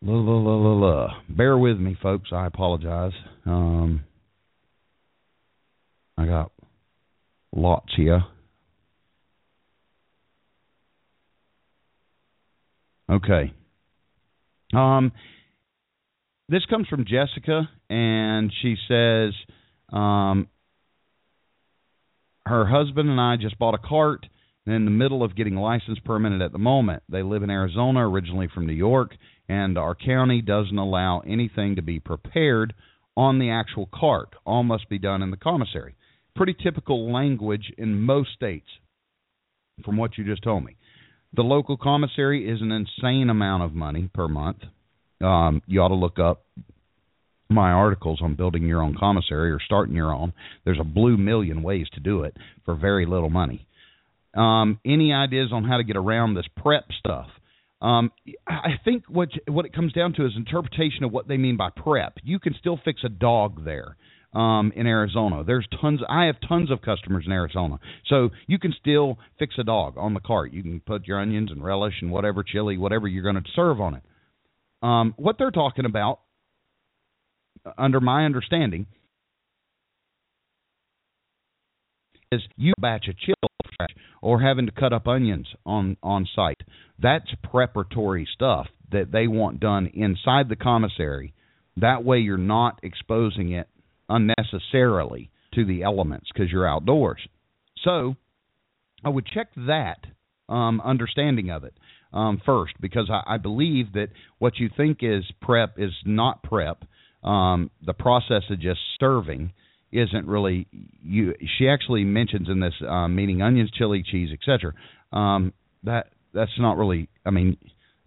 La, 0.00 0.14
la, 0.14 0.38
la, 0.38 0.56
la, 0.56 0.86
la. 0.86 1.08
Bear 1.28 1.58
with 1.58 1.76
me, 1.76 1.98
folks. 2.02 2.30
I 2.32 2.46
apologize. 2.46 3.12
Um, 3.44 4.04
I 6.16 6.24
got 6.24 6.50
lots 7.54 7.92
here. 7.94 8.24
Okay. 13.10 13.52
Um, 14.74 15.12
this 16.48 16.64
comes 16.66 16.88
from 16.88 17.04
Jessica, 17.04 17.68
and 17.88 18.52
she 18.62 18.76
says, 18.88 19.32
um, 19.92 20.48
her 22.46 22.66
husband 22.66 23.08
and 23.08 23.20
I 23.20 23.36
just 23.36 23.58
bought 23.58 23.74
a 23.74 23.78
cart 23.78 24.26
and 24.66 24.74
in 24.74 24.84
the 24.84 24.90
middle 24.90 25.22
of 25.22 25.36
getting 25.36 25.56
license 25.56 25.98
permitted 26.04 26.42
at 26.42 26.52
the 26.52 26.58
moment. 26.58 27.02
They 27.08 27.22
live 27.22 27.42
in 27.42 27.50
Arizona, 27.50 28.08
originally 28.08 28.48
from 28.52 28.66
New 28.66 28.74
York, 28.74 29.12
and 29.48 29.76
our 29.76 29.94
county 29.94 30.40
doesn't 30.40 30.76
allow 30.76 31.20
anything 31.20 31.76
to 31.76 31.82
be 31.82 32.00
prepared 32.00 32.74
on 33.16 33.38
the 33.38 33.50
actual 33.50 33.88
cart. 33.94 34.30
All 34.44 34.62
must 34.62 34.88
be 34.88 34.98
done 34.98 35.22
in 35.22 35.30
the 35.30 35.36
commissary. 35.36 35.96
Pretty 36.34 36.54
typical 36.54 37.12
language 37.12 37.72
in 37.78 38.00
most 38.00 38.30
states, 38.34 38.66
from 39.84 39.96
what 39.96 40.16
you 40.16 40.24
just 40.24 40.42
told 40.42 40.64
me. 40.64 40.76
The 41.36 41.42
local 41.42 41.76
commissary 41.76 42.48
is 42.48 42.60
an 42.60 42.70
insane 42.70 43.28
amount 43.28 43.64
of 43.64 43.74
money 43.74 44.08
per 44.12 44.28
month. 44.28 44.58
Um, 45.20 45.62
you 45.66 45.80
ought 45.80 45.88
to 45.88 45.94
look 45.94 46.18
up 46.18 46.44
my 47.48 47.70
articles 47.70 48.20
on 48.22 48.36
building 48.36 48.66
your 48.66 48.82
own 48.82 48.96
commissary 48.98 49.50
or 49.50 49.58
starting 49.64 49.96
your 49.96 50.14
own. 50.14 50.32
There's 50.64 50.78
a 50.80 50.84
blue 50.84 51.16
million 51.16 51.62
ways 51.62 51.86
to 51.94 52.00
do 52.00 52.22
it 52.22 52.36
for 52.64 52.74
very 52.74 53.04
little 53.04 53.30
money. 53.30 53.66
Um, 54.34 54.78
any 54.84 55.12
ideas 55.12 55.50
on 55.52 55.64
how 55.64 55.76
to 55.76 55.84
get 55.84 55.96
around 55.96 56.34
this 56.34 56.46
prep 56.56 56.84
stuff? 56.98 57.26
Um, 57.82 58.12
I 58.46 58.78
think 58.84 59.04
what 59.08 59.28
what 59.46 59.66
it 59.66 59.74
comes 59.74 59.92
down 59.92 60.14
to 60.14 60.26
is 60.26 60.32
interpretation 60.36 61.04
of 61.04 61.12
what 61.12 61.28
they 61.28 61.36
mean 61.36 61.56
by 61.56 61.70
prep. 61.70 62.14
You 62.22 62.38
can 62.38 62.54
still 62.58 62.78
fix 62.84 63.02
a 63.04 63.08
dog 63.08 63.64
there 63.64 63.96
um, 64.34 64.72
in 64.74 64.86
Arizona. 64.86 65.44
There's 65.44 65.66
tons. 65.80 66.00
I 66.08 66.26
have 66.26 66.36
tons 66.46 66.70
of 66.70 66.82
customers 66.82 67.24
in 67.26 67.32
Arizona, 67.32 67.78
so 68.06 68.30
you 68.46 68.58
can 68.58 68.74
still 68.78 69.18
fix 69.38 69.54
a 69.58 69.64
dog 69.64 69.94
on 69.96 70.14
the 70.14 70.20
cart. 70.20 70.52
You 70.52 70.62
can 70.62 70.80
put 70.80 71.06
your 71.06 71.20
onions 71.20 71.50
and 71.50 71.64
relish 71.64 71.94
and 72.00 72.10
whatever 72.10 72.42
chili, 72.42 72.76
whatever 72.76 73.06
you're 73.06 73.22
going 73.22 73.36
to 73.36 73.50
serve 73.54 73.80
on 73.80 73.94
it. 73.94 74.02
Um, 74.82 75.14
what 75.16 75.36
they're 75.38 75.50
talking 75.50 75.86
about, 75.86 76.20
under 77.78 78.00
my 78.00 78.24
understanding, 78.24 78.86
is 82.32 82.42
you 82.56 82.74
batch 82.80 83.06
a 83.08 83.14
chili 83.14 83.88
or 84.20 84.40
having 84.40 84.66
to 84.66 84.72
cut 84.72 84.92
up 84.92 85.06
onions 85.06 85.46
on 85.64 85.96
on 86.02 86.26
site. 86.34 86.60
That's 86.98 87.30
preparatory 87.50 88.28
stuff 88.32 88.66
that 88.90 89.12
they 89.12 89.26
want 89.26 89.60
done 89.60 89.90
inside 89.94 90.48
the 90.48 90.56
commissary. 90.56 91.34
That 91.76 92.04
way, 92.04 92.18
you're 92.18 92.36
not 92.36 92.80
exposing 92.82 93.52
it 93.52 93.68
unnecessarily 94.08 95.30
to 95.54 95.64
the 95.64 95.82
elements 95.82 96.28
because 96.32 96.50
you're 96.50 96.66
outdoors. 96.66 97.20
So, 97.84 98.16
I 99.04 99.10
would 99.10 99.26
check 99.26 99.48
that 99.66 99.98
um, 100.48 100.80
understanding 100.80 101.50
of 101.50 101.64
it 101.64 101.74
um, 102.12 102.40
first 102.44 102.74
because 102.80 103.10
I, 103.10 103.34
I 103.34 103.38
believe 103.38 103.92
that 103.92 104.08
what 104.38 104.58
you 104.58 104.70
think 104.74 104.98
is 105.02 105.24
prep 105.42 105.74
is 105.78 105.92
not 106.04 106.42
prep. 106.42 106.84
Um, 107.22 107.70
the 107.84 107.92
process 107.92 108.42
of 108.50 108.60
just 108.60 108.80
serving 109.00 109.52
isn't 109.92 110.26
really 110.26 110.66
you. 111.02 111.34
She 111.58 111.68
actually 111.68 112.04
mentions 112.04 112.48
in 112.48 112.60
this 112.60 112.74
um, 112.86 113.14
meeting 113.14 113.42
onions, 113.42 113.70
chili, 113.76 114.04
cheese, 114.08 114.30
etc. 114.32 114.72
Um, 115.12 115.52
that 115.84 116.08
that's 116.32 116.50
not 116.58 116.76
really. 116.76 117.08
I 117.24 117.30
mean, 117.30 117.56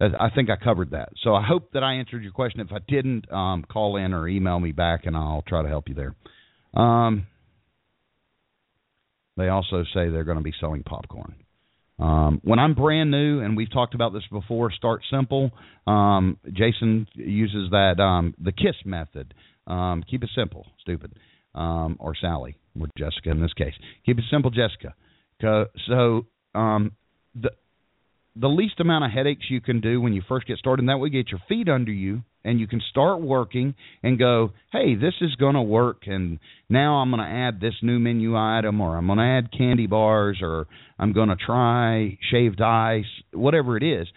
I 0.00 0.30
think 0.34 0.48
I 0.48 0.56
covered 0.56 0.92
that. 0.92 1.10
So 1.22 1.34
I 1.34 1.44
hope 1.44 1.72
that 1.72 1.82
I 1.82 1.94
answered 1.94 2.22
your 2.22 2.32
question. 2.32 2.60
If 2.60 2.72
I 2.72 2.78
didn't, 2.86 3.30
um, 3.32 3.64
call 3.68 3.96
in 3.96 4.12
or 4.12 4.28
email 4.28 4.60
me 4.60 4.72
back, 4.72 5.06
and 5.06 5.16
I'll 5.16 5.42
try 5.46 5.62
to 5.62 5.68
help 5.68 5.88
you 5.88 5.94
there. 5.94 6.14
Um, 6.80 7.26
they 9.36 9.48
also 9.48 9.82
say 9.94 10.08
they're 10.08 10.24
going 10.24 10.38
to 10.38 10.44
be 10.44 10.54
selling 10.60 10.84
popcorn. 10.84 11.34
Um, 11.98 12.40
when 12.44 12.60
I'm 12.60 12.74
brand 12.74 13.10
new, 13.10 13.40
and 13.40 13.56
we've 13.56 13.72
talked 13.72 13.94
about 13.94 14.12
this 14.12 14.22
before, 14.30 14.70
start 14.70 15.02
simple. 15.10 15.50
Um, 15.86 16.38
Jason 16.52 17.08
uses 17.14 17.70
that 17.70 17.98
um, 17.98 18.34
the 18.38 18.52
KISS 18.52 18.76
method. 18.84 19.34
Um, 19.66 20.04
keep 20.08 20.22
it 20.22 20.30
simple, 20.34 20.64
stupid 20.80 21.12
um, 21.54 21.96
or 21.98 22.14
Sally 22.14 22.56
or 22.80 22.86
Jessica 22.96 23.30
in 23.30 23.40
this 23.40 23.52
case. 23.54 23.74
Keep 24.06 24.18
it 24.18 24.24
simple, 24.30 24.50
Jessica. 24.50 24.94
So 25.40 26.26
um, 26.54 26.92
the 27.34 27.50
the 28.40 28.48
least 28.48 28.80
amount 28.80 29.04
of 29.04 29.10
headaches 29.10 29.46
you 29.48 29.60
can 29.60 29.80
do 29.80 30.00
when 30.00 30.12
you 30.12 30.22
first 30.28 30.46
get 30.46 30.58
started, 30.58 30.82
and 30.82 30.88
that 30.88 30.98
way 30.98 31.10
get 31.10 31.30
your 31.30 31.40
feet 31.48 31.68
under 31.68 31.92
you 31.92 32.22
and 32.44 32.60
you 32.60 32.66
can 32.66 32.80
start 32.90 33.20
working 33.20 33.74
and 34.02 34.18
go, 34.18 34.52
hey, 34.72 34.94
this 34.94 35.14
is 35.20 35.34
going 35.36 35.54
to 35.54 35.62
work, 35.62 36.02
and 36.06 36.38
now 36.70 36.96
I'm 36.96 37.10
going 37.10 37.22
to 37.22 37.28
add 37.28 37.60
this 37.60 37.74
new 37.82 37.98
menu 37.98 38.36
item, 38.36 38.80
or 38.80 38.96
I'm 38.96 39.06
going 39.06 39.18
to 39.18 39.24
add 39.24 39.52
candy 39.52 39.86
bars, 39.86 40.38
or 40.40 40.66
I'm 40.98 41.12
going 41.12 41.28
to 41.28 41.36
try 41.36 42.16
shaved 42.30 42.60
ice, 42.60 43.04
whatever 43.32 43.76
it 43.76 43.82
is. 43.82 44.08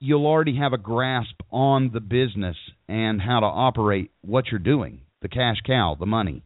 You'll 0.00 0.26
already 0.26 0.56
have 0.56 0.72
a 0.72 0.78
grasp 0.78 1.40
on 1.50 1.90
the 1.92 2.00
business 2.00 2.56
and 2.88 3.20
how 3.20 3.40
to 3.40 3.46
operate 3.46 4.10
what 4.20 4.46
you're 4.50 4.60
doing 4.60 5.00
the 5.20 5.28
cash 5.28 5.56
cow, 5.66 5.96
the 5.98 6.06
money. 6.06 6.44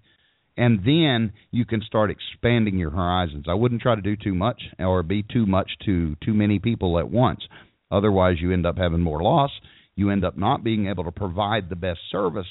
And 0.56 0.80
then 0.84 1.32
you 1.50 1.64
can 1.64 1.80
start 1.82 2.10
expanding 2.10 2.78
your 2.78 2.90
horizons. 2.90 3.46
I 3.48 3.54
wouldn't 3.54 3.82
try 3.82 3.94
to 3.94 4.02
do 4.02 4.16
too 4.16 4.34
much 4.34 4.62
or 4.78 5.02
be 5.02 5.22
too 5.22 5.46
much 5.46 5.70
to 5.86 6.16
too 6.24 6.34
many 6.34 6.58
people 6.58 6.98
at 6.98 7.10
once. 7.10 7.40
Otherwise, 7.90 8.36
you 8.40 8.52
end 8.52 8.66
up 8.66 8.76
having 8.78 9.00
more 9.00 9.22
loss. 9.22 9.50
You 9.96 10.10
end 10.10 10.24
up 10.24 10.36
not 10.36 10.64
being 10.64 10.86
able 10.88 11.04
to 11.04 11.12
provide 11.12 11.68
the 11.68 11.76
best 11.76 12.00
service 12.10 12.46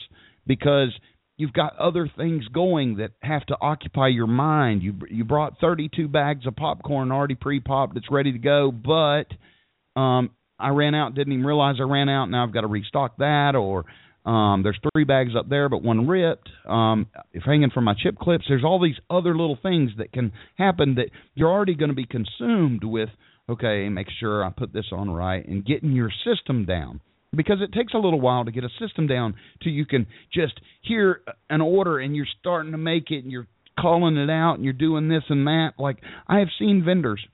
because 0.45 0.89
you've 1.37 1.53
got 1.53 1.77
other 1.77 2.09
things 2.17 2.47
going 2.49 2.97
that 2.97 3.11
have 3.21 3.45
to 3.47 3.57
occupy 3.59 4.07
your 4.07 4.27
mind. 4.27 4.83
You 4.83 4.95
you 5.09 5.23
brought 5.23 5.59
32 5.59 6.07
bags 6.07 6.45
of 6.45 6.55
popcorn 6.55 7.11
already 7.11 7.35
pre-popped, 7.35 7.97
it's 7.97 8.11
ready 8.11 8.31
to 8.31 8.37
go, 8.37 8.71
but 8.71 9.99
um 9.99 10.29
I 10.59 10.69
ran 10.69 10.93
out, 10.93 11.15
didn't 11.15 11.33
even 11.33 11.45
realize 11.45 11.77
I 11.79 11.83
ran 11.83 12.07
out. 12.07 12.27
Now 12.27 12.43
I've 12.43 12.53
got 12.53 12.61
to 12.61 12.67
restock 12.67 13.17
that, 13.17 13.55
or 13.55 13.85
um, 14.25 14.61
there's 14.63 14.79
three 14.93 15.03
bags 15.03 15.31
up 15.37 15.49
there, 15.49 15.67
but 15.67 15.81
one 15.81 16.07
ripped. 16.07 16.49
Um, 16.67 17.07
if 17.33 17.43
hanging 17.43 17.71
from 17.71 17.85
my 17.85 17.95
chip 18.01 18.17
clips, 18.17 18.45
there's 18.47 18.63
all 18.63 18.79
these 18.79 18.99
other 19.09 19.35
little 19.35 19.57
things 19.61 19.91
that 19.97 20.11
can 20.11 20.31
happen 20.57 20.95
that 20.95 21.09
you're 21.33 21.49
already 21.49 21.73
going 21.73 21.89
to 21.89 21.95
be 21.95 22.05
consumed 22.05 22.83
with. 22.83 23.09
Okay, 23.49 23.89
make 23.89 24.07
sure 24.19 24.45
I 24.45 24.51
put 24.51 24.73
this 24.73 24.85
on 24.91 25.09
right 25.09 25.45
and 25.45 25.65
getting 25.65 25.93
your 25.93 26.11
system 26.23 26.65
down 26.65 27.01
because 27.35 27.57
it 27.61 27.73
takes 27.73 27.93
a 27.93 27.97
little 27.97 28.21
while 28.21 28.45
to 28.45 28.51
get 28.51 28.63
a 28.63 28.69
system 28.79 29.07
down 29.07 29.33
till 29.63 29.71
you 29.71 29.85
can 29.85 30.05
just 30.31 30.53
hear 30.83 31.21
an 31.49 31.59
order 31.59 31.97
and 31.97 32.15
you're 32.15 32.27
starting 32.39 32.73
to 32.73 32.77
make 32.77 33.09
it 33.09 33.23
and 33.23 33.31
you're 33.31 33.47
calling 33.79 34.17
it 34.17 34.29
out 34.29 34.55
and 34.55 34.63
you're 34.63 34.73
doing 34.73 35.09
this 35.09 35.23
and 35.29 35.47
that. 35.47 35.71
Like 35.79 35.97
I 36.27 36.39
have 36.39 36.49
seen 36.59 36.83
vendors 36.85 37.25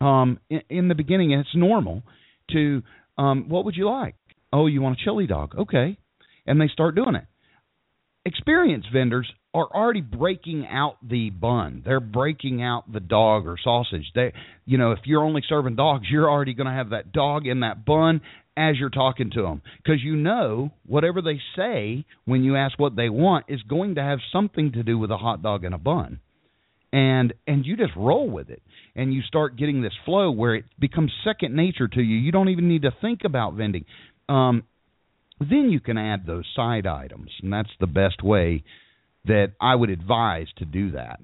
um, 0.00 0.40
in, 0.48 0.62
in 0.70 0.88
the 0.88 0.94
beginning, 0.94 1.34
and 1.34 1.42
it's 1.42 1.54
normal 1.54 2.02
to 2.52 2.82
um, 3.18 3.50
what 3.50 3.66
would 3.66 3.76
you 3.76 3.90
like? 3.90 4.14
Oh, 4.50 4.66
you 4.66 4.80
want 4.80 4.98
a 4.98 5.04
chili 5.04 5.26
dog? 5.26 5.54
Okay 5.58 5.98
and 6.46 6.60
they 6.60 6.68
start 6.68 6.94
doing 6.94 7.14
it. 7.14 7.24
Experienced 8.24 8.88
vendors 8.92 9.30
are 9.54 9.68
already 9.72 10.00
breaking 10.00 10.66
out 10.66 10.96
the 11.06 11.30
bun. 11.30 11.82
They're 11.84 12.00
breaking 12.00 12.62
out 12.62 12.92
the 12.92 13.00
dog 13.00 13.46
or 13.46 13.56
sausage. 13.62 14.10
They, 14.14 14.32
you 14.64 14.78
know, 14.78 14.92
if 14.92 14.98
you're 15.04 15.22
only 15.22 15.42
serving 15.48 15.76
dogs, 15.76 16.06
you're 16.10 16.28
already 16.28 16.52
going 16.54 16.66
to 16.66 16.72
have 16.72 16.90
that 16.90 17.12
dog 17.12 17.46
in 17.46 17.60
that 17.60 17.84
bun 17.84 18.20
as 18.56 18.76
you're 18.78 18.90
talking 18.90 19.30
to 19.30 19.42
them 19.42 19.62
because 19.76 20.02
you 20.02 20.16
know 20.16 20.70
whatever 20.86 21.20
they 21.20 21.40
say 21.54 22.04
when 22.24 22.42
you 22.42 22.56
ask 22.56 22.78
what 22.78 22.96
they 22.96 23.08
want 23.08 23.44
is 23.48 23.62
going 23.62 23.96
to 23.96 24.02
have 24.02 24.18
something 24.32 24.72
to 24.72 24.82
do 24.82 24.98
with 24.98 25.10
a 25.10 25.16
hot 25.16 25.42
dog 25.42 25.64
and 25.64 25.74
a 25.74 25.78
bun 25.78 26.20
and 26.92 27.34
and 27.46 27.66
you 27.66 27.76
just 27.76 27.94
roll 27.96 28.28
with 28.28 28.48
it 28.48 28.62
and 28.94 29.12
you 29.12 29.20
start 29.22 29.56
getting 29.56 29.82
this 29.82 29.92
flow 30.04 30.30
where 30.30 30.54
it 30.54 30.64
becomes 30.78 31.12
second 31.22 31.54
nature 31.54 31.88
to 31.88 32.00
you 32.00 32.16
you 32.16 32.32
don't 32.32 32.48
even 32.48 32.68
need 32.68 32.82
to 32.82 32.94
think 33.02 33.20
about 33.24 33.54
vending 33.54 33.84
um 34.28 34.62
then 35.38 35.70
you 35.70 35.80
can 35.80 35.98
add 35.98 36.26
those 36.26 36.46
side 36.54 36.86
items, 36.86 37.30
and 37.42 37.52
that's 37.52 37.70
the 37.78 37.86
best 37.86 38.22
way 38.22 38.64
that 39.26 39.52
I 39.60 39.74
would 39.74 39.90
advise 39.90 40.46
to 40.58 40.64
do 40.64 40.92
that. 40.92 41.20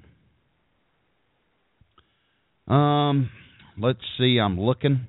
Um, 2.72 3.30
let's 3.78 4.00
see. 4.18 4.38
I'm 4.38 4.60
looking. 4.60 5.06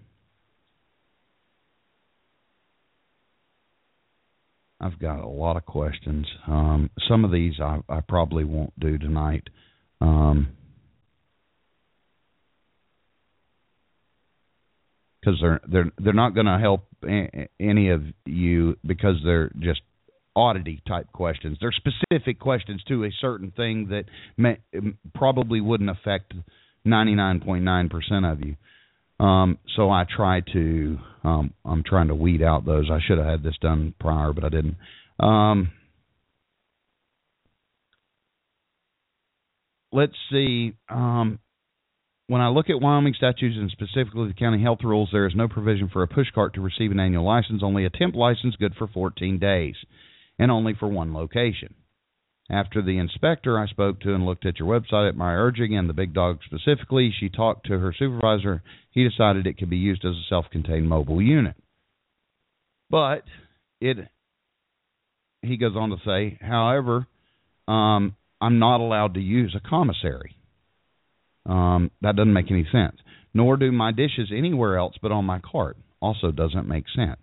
I've 4.80 5.00
got 5.00 5.20
a 5.20 5.28
lot 5.28 5.56
of 5.56 5.66
questions. 5.66 6.28
Um, 6.46 6.90
some 7.08 7.24
of 7.24 7.32
these 7.32 7.54
I, 7.62 7.80
I 7.88 8.02
probably 8.02 8.44
won't 8.44 8.78
do 8.80 8.98
tonight. 8.98 9.48
Um, 10.02 10.50
because 15.24 15.40
they're 15.42 15.62
they're 15.68 15.92
they're 16.00 16.14
not 16.14 16.34
going 16.34 16.46
to 16.46 16.58
help 16.60 16.86
any 17.60 17.90
of 17.90 18.04
you 18.26 18.78
because 18.86 19.16
they're 19.24 19.52
just 19.60 19.82
oddity 20.36 20.82
type 20.88 21.12
questions. 21.12 21.58
They're 21.62 21.74
specific 21.74 22.40
questions 22.40 22.84
to 22.88 23.06
a 23.06 23.10
certain 23.22 23.52
thing 23.52 23.90
that 23.90 24.06
may, 24.36 24.58
probably 25.14 25.62
wouldn't 25.62 25.90
affect 25.90 26.34
99.9% 26.88 28.32
of 28.32 28.42
you. 28.42 28.56
Um, 29.24 29.60
so 29.76 29.92
I 29.92 30.06
try 30.06 30.42
to 30.54 30.98
um, 31.24 31.54
I'm 31.64 31.84
trying 31.84 32.08
to 32.08 32.16
weed 32.16 32.42
out 32.42 32.66
those. 32.66 32.90
I 32.92 33.00
should 33.06 33.18
have 33.18 33.28
had 33.28 33.44
this 33.44 33.56
done 33.62 33.94
prior, 34.00 34.34
but 34.34 34.44
I 34.44 34.50
didn't. 34.50 34.76
Um, 35.20 35.72
let's 39.92 40.16
see. 40.32 40.74
Um, 40.90 41.40
when 42.34 42.42
I 42.42 42.50
look 42.50 42.72
at 42.72 42.82
Wyoming 42.82 43.14
statutes 43.14 43.58
and 43.60 43.70
specifically 43.70 44.28
the 44.28 44.34
county 44.34 44.60
health 44.60 44.80
rules, 44.84 45.10
there 45.12 45.28
is 45.28 45.36
no 45.36 45.48
provision 45.48 45.88
for 45.88 46.02
a 46.02 46.08
push 46.08 46.32
cart 46.34 46.56
to 46.56 46.62
receive 46.62 46.90
an 46.90 47.00
annual 47.00 47.24
license, 47.24 47.62
only 47.64 47.86
a 47.86 47.92
temp 47.92 48.16
license 48.16 48.56
good 48.56 48.74
for 48.76 48.88
14 48.88 49.38
days, 49.38 49.76
and 50.40 50.50
only 50.50 50.74
for 50.74 50.88
one 50.88 51.14
location. 51.14 51.76
After 52.50 52.82
the 52.82 52.98
inspector 52.98 53.60
I 53.60 53.68
spoke 53.68 54.00
to 54.00 54.16
and 54.16 54.26
looked 54.26 54.48
at 54.48 54.58
your 54.58 54.68
website 54.68 55.08
at 55.08 55.16
my 55.16 55.32
urging 55.36 55.78
and 55.78 55.88
the 55.88 55.94
big 55.94 56.16
dog 56.16 56.40
specifically, 56.44 57.14
she 57.16 57.30
talked 57.30 57.68
to 57.68 57.78
her 57.78 57.94
supervisor. 57.94 58.64
He 58.90 59.08
decided 59.08 59.46
it 59.46 59.60
could 59.60 59.70
be 59.70 59.78
used 59.78 60.04
as 60.04 60.16
a 60.16 60.28
self 60.28 60.48
contained 60.52 60.90
mobile 60.90 61.22
unit. 61.22 61.56
But 62.90 63.26
it 63.80 64.08
he 65.44 65.58
goes 65.58 65.76
on 65.76 65.92
to 65.92 65.98
say, 66.04 66.40
however, 66.42 67.06
um, 67.68 68.16
I'm 68.42 68.58
not 68.58 68.82
allowed 68.82 69.14
to 69.14 69.22
use 69.22 69.56
a 69.56 69.70
commissary. 69.70 70.36
Um, 71.46 71.92
that 72.02 72.16
doesn't 72.16 72.34
make 72.34 72.52
any 72.52 72.68
sense. 72.72 72.96
Nor 73.34 73.58
do 73.58 73.72
my 73.72 73.92
dishes 73.92 74.32
anywhere 74.36 74.78
else 74.78 74.96
but 75.02 75.12
on 75.12 75.26
my 75.26 75.40
cart. 75.40 75.78
Also 76.02 76.32
doesn't 76.32 76.68
make 76.68 76.86
sense. 76.96 77.22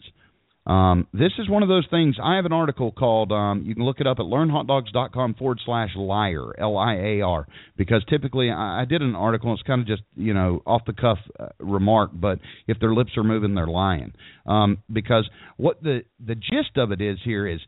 Um, 0.67 1.07
this 1.13 1.33
is 1.39 1.49
one 1.49 1.63
of 1.63 1.69
those 1.69 1.87
things. 1.91 2.17
I 2.23 2.37
have 2.37 2.45
an 2.45 2.53
article 2.53 2.93
called. 2.93 3.33
Um, 3.33 3.63
you 3.65 3.75
can 3.75 3.85
look 3.85 3.99
it 4.01 4.07
up 4.07 4.19
at 4.19 4.27
learnhotdogs.com 4.27 5.35
forward 5.35 5.59
slash 5.65 5.91
liar 5.97 6.53
L 6.59 6.77
I 6.77 6.95
A 6.97 7.21
R 7.23 7.49
because 7.77 8.05
typically 8.09 8.51
I, 8.51 8.83
I 8.83 8.85
did 8.85 9.01
an 9.01 9.17
article. 9.17 9.55
It's 9.55 9.63
kind 9.63 9.81
of 9.81 9.87
just 9.87 10.03
you 10.17 10.35
know 10.35 10.63
off 10.67 10.83
the 10.87 10.93
cuff 10.93 11.19
uh, 11.39 11.49
remark, 11.59 12.11
but 12.13 12.41
if 12.69 12.79
their 12.79 12.95
lips 12.95 13.17
are 13.17 13.25
moving, 13.25 13.55
they're 13.55 13.67
lying. 13.67 14.13
Um, 14.47 14.79
because 14.93 15.29
what 15.57 15.83
the 15.83 16.03
the 16.25 16.35
gist 16.35 16.77
of 16.77 16.93
it 16.93 17.01
is 17.01 17.19
here 17.25 17.47
is 17.47 17.61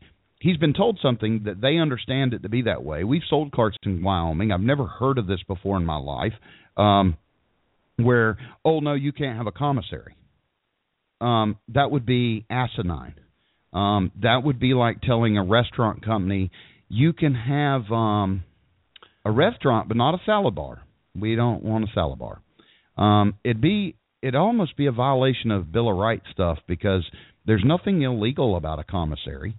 he's 0.43 0.57
been 0.57 0.73
told 0.73 0.99
something 1.01 1.43
that 1.45 1.61
they 1.61 1.77
understand 1.77 2.33
it 2.33 2.43
to 2.43 2.49
be 2.49 2.63
that 2.63 2.83
way. 2.83 3.03
We've 3.03 3.21
sold 3.29 3.51
carts 3.51 3.77
in 3.83 4.03
Wyoming. 4.03 4.51
I've 4.51 4.61
never 4.61 4.85
heard 4.85 5.17
of 5.17 5.25
this 5.25 5.41
before 5.47 5.77
in 5.77 5.85
my 5.85 5.97
life. 5.97 6.33
Um, 6.77 7.17
where 7.97 8.37
oh 8.65 8.79
no, 8.79 8.93
you 8.93 9.11
can't 9.11 9.37
have 9.37 9.47
a 9.47 9.51
commissary 9.51 10.15
um, 11.23 11.57
that 11.69 11.89
would 11.89 12.05
be 12.05 12.45
asinine. 12.49 13.15
Um, 13.71 14.11
that 14.21 14.43
would 14.43 14.59
be 14.59 14.73
like 14.73 15.01
telling 15.01 15.37
a 15.37 15.43
restaurant 15.43 16.05
company 16.05 16.51
you 16.89 17.13
can 17.13 17.33
have 17.33 17.89
um, 17.91 18.43
a 19.25 19.31
restaurant 19.31 19.87
but 19.87 19.97
not 19.97 20.13
a 20.13 20.21
salad 20.25 20.53
bar. 20.53 20.81
We 21.15 21.35
don't 21.35 21.63
want 21.63 21.85
a 21.85 21.93
salad 21.93 22.19
bar. 22.19 22.41
Um, 22.97 23.35
it'd 23.43 23.61
be 23.61 23.95
it'd 24.21 24.35
almost 24.35 24.77
be 24.77 24.85
a 24.85 24.91
violation 24.91 25.49
of 25.49 25.71
Bill 25.71 25.89
of 25.89 25.97
Rights 25.97 26.25
stuff 26.31 26.59
because 26.67 27.03
there's 27.45 27.63
nothing 27.65 28.01
illegal 28.01 28.55
about 28.55 28.79
a 28.79 28.83
commissary, 28.83 29.55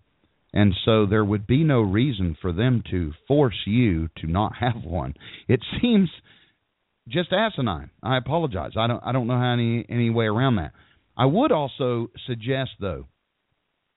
and 0.54 0.72
so 0.84 1.04
there 1.04 1.24
would 1.24 1.46
be 1.46 1.64
no 1.64 1.80
reason 1.80 2.36
for 2.40 2.52
them 2.52 2.82
to 2.90 3.12
force 3.26 3.60
you 3.66 4.08
to 4.18 4.28
not 4.28 4.52
have 4.60 4.84
one. 4.84 5.14
It 5.48 5.60
seems 5.82 6.08
just 7.08 7.32
asinine. 7.32 7.90
I 8.02 8.16
apologize. 8.16 8.70
I 8.78 8.86
don't 8.86 9.02
I 9.04 9.12
don't 9.12 9.26
know 9.26 9.36
how 9.36 9.52
any 9.52 9.84
any 9.88 10.10
way 10.10 10.26
around 10.26 10.56
that. 10.56 10.72
I 11.16 11.26
would 11.26 11.52
also 11.52 12.08
suggest, 12.26 12.70
though, 12.80 13.06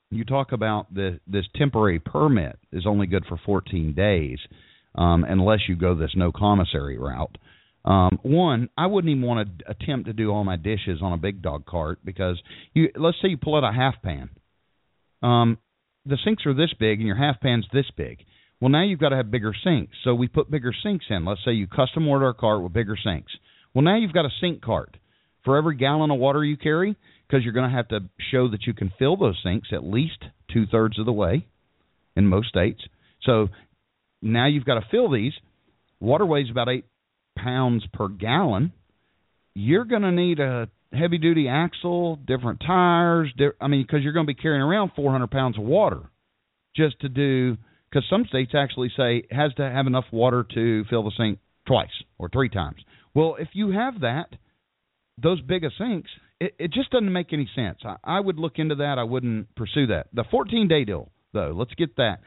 you 0.09 0.25
talk 0.25 0.51
about 0.51 0.93
the 0.93 1.19
this 1.27 1.45
temporary 1.55 1.99
permit 1.99 2.57
is 2.71 2.85
only 2.87 3.05
good 3.05 3.25
for 3.29 3.39
14 3.45 3.93
days, 3.93 4.39
um, 4.95 5.23
unless 5.23 5.59
you 5.69 5.75
go 5.75 5.95
this 5.95 6.15
no 6.15 6.31
commissary 6.31 6.97
route. 6.97 7.37
Um, 7.85 8.19
one, 8.23 8.69
I 8.77 8.87
wouldn't 8.87 9.11
even 9.11 9.23
want 9.23 9.59
to 9.59 9.71
attempt 9.71 10.07
to 10.07 10.13
do 10.13 10.31
all 10.31 10.43
my 10.43 10.57
dishes 10.57 10.99
on 11.01 11.13
a 11.13 11.17
big 11.17 11.41
dog 11.43 11.67
cart 11.67 11.99
because 12.03 12.41
you 12.73 12.89
let's 12.95 13.17
say 13.21 13.29
you 13.29 13.37
pull 13.37 13.55
out 13.55 13.63
a 13.63 13.71
half 13.71 14.01
pan. 14.01 14.31
Um, 15.21 15.59
the 16.07 16.17
sinks 16.23 16.45
are 16.45 16.53
this 16.53 16.73
big 16.79 16.99
and 16.99 17.07
your 17.07 17.17
half 17.17 17.39
pan's 17.39 17.65
this 17.73 17.89
big. 17.95 18.19
Well, 18.59 18.69
now 18.69 18.83
you've 18.83 18.99
got 18.99 19.09
to 19.09 19.17
have 19.17 19.29
bigger 19.29 19.53
sinks. 19.63 19.95
So 20.03 20.15
we 20.15 20.27
put 20.27 20.49
bigger 20.49 20.73
sinks 20.83 21.05
in. 21.09 21.25
Let's 21.25 21.41
say 21.45 21.51
you 21.51 21.67
custom 21.67 22.07
order 22.07 22.29
a 22.29 22.33
cart 22.33 22.63
with 22.63 22.73
bigger 22.73 22.97
sinks. 23.01 23.31
Well, 23.73 23.83
now 23.83 23.97
you've 23.97 24.13
got 24.13 24.25
a 24.25 24.31
sink 24.41 24.61
cart 24.61 24.97
for 25.45 25.57
every 25.57 25.75
gallon 25.75 26.11
of 26.11 26.19
water 26.19 26.43
you 26.43 26.57
carry, 26.57 26.95
because 27.27 27.43
you're 27.43 27.53
going 27.53 27.69
to 27.69 27.75
have 27.75 27.87
to 27.89 27.99
show 28.31 28.49
that 28.49 28.65
you 28.65 28.73
can 28.73 28.91
fill 28.97 29.15
those 29.15 29.39
sinks 29.43 29.69
at 29.71 29.83
least 29.83 30.23
two 30.51 30.65
thirds 30.65 30.97
of 30.99 31.05
the 31.05 31.13
way 31.13 31.45
in 32.15 32.25
most 32.25 32.49
states. 32.49 32.81
So 33.23 33.49
now 34.21 34.47
you've 34.47 34.65
got 34.65 34.75
to 34.75 34.87
fill 34.89 35.11
these. 35.11 35.33
Water 35.99 36.25
weighs 36.25 36.49
about 36.49 36.69
eight 36.69 36.85
pounds 37.37 37.85
per 37.93 38.07
gallon. 38.07 38.73
You're 39.53 39.85
going 39.85 40.01
to 40.01 40.11
need 40.11 40.39
a 40.39 40.69
heavy 40.93 41.17
duty 41.17 41.47
axle, 41.47 42.17
different 42.17 42.61
tires. 42.65 43.31
Di- 43.37 43.49
I 43.59 43.67
mean, 43.67 43.83
because 43.83 44.03
you're 44.03 44.13
going 44.13 44.25
to 44.25 44.33
be 44.33 44.39
carrying 44.39 44.61
around 44.61 44.91
400 44.95 45.29
pounds 45.29 45.57
of 45.57 45.63
water 45.63 46.01
just 46.75 46.99
to 47.01 47.09
do. 47.09 47.57
Because 47.89 48.05
some 48.09 48.25
states 48.27 48.51
actually 48.55 48.91
say 48.97 49.17
it 49.17 49.33
has 49.33 49.53
to 49.55 49.63
have 49.63 49.87
enough 49.87 50.05
water 50.11 50.45
to 50.53 50.83
fill 50.89 51.03
the 51.03 51.11
sink 51.17 51.39
twice 51.65 51.87
or 52.17 52.29
three 52.29 52.49
times. 52.49 52.77
Well, 53.13 53.37
if 53.39 53.49
you 53.53 53.71
have 53.71 54.01
that, 54.01 54.27
those 55.21 55.41
big 55.41 55.63
of 55.63 55.71
sinks, 55.77 56.09
it, 56.39 56.53
it 56.59 56.73
just 56.73 56.91
doesn't 56.91 57.11
make 57.11 57.31
any 57.31 57.49
sense. 57.55 57.79
I, 57.83 57.95
I 58.03 58.19
would 58.19 58.37
look 58.37 58.53
into 58.57 58.75
that. 58.75 58.99
I 58.99 59.03
wouldn't 59.03 59.53
pursue 59.55 59.87
that. 59.87 60.07
The 60.13 60.25
14 60.29 60.67
day 60.67 60.83
deal, 60.83 61.09
though, 61.33 61.53
let's 61.55 61.73
get 61.75 61.95
that. 61.95 62.19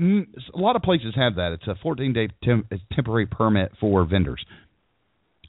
Mm, 0.00 0.26
a 0.54 0.58
lot 0.58 0.76
of 0.76 0.82
places 0.82 1.14
have 1.16 1.36
that. 1.36 1.52
It's 1.52 1.66
a 1.66 1.76
14 1.82 2.12
day 2.12 2.28
tem- 2.42 2.68
temporary 2.92 3.26
permit 3.26 3.72
for 3.78 4.04
vendors 4.04 4.44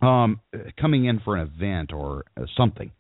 um, 0.01 0.39
coming 0.79 1.05
in 1.05 1.19
for 1.19 1.35
an 1.35 1.47
event 1.53 1.91
or 1.93 2.25
uh, 2.37 2.45
something. 2.57 2.91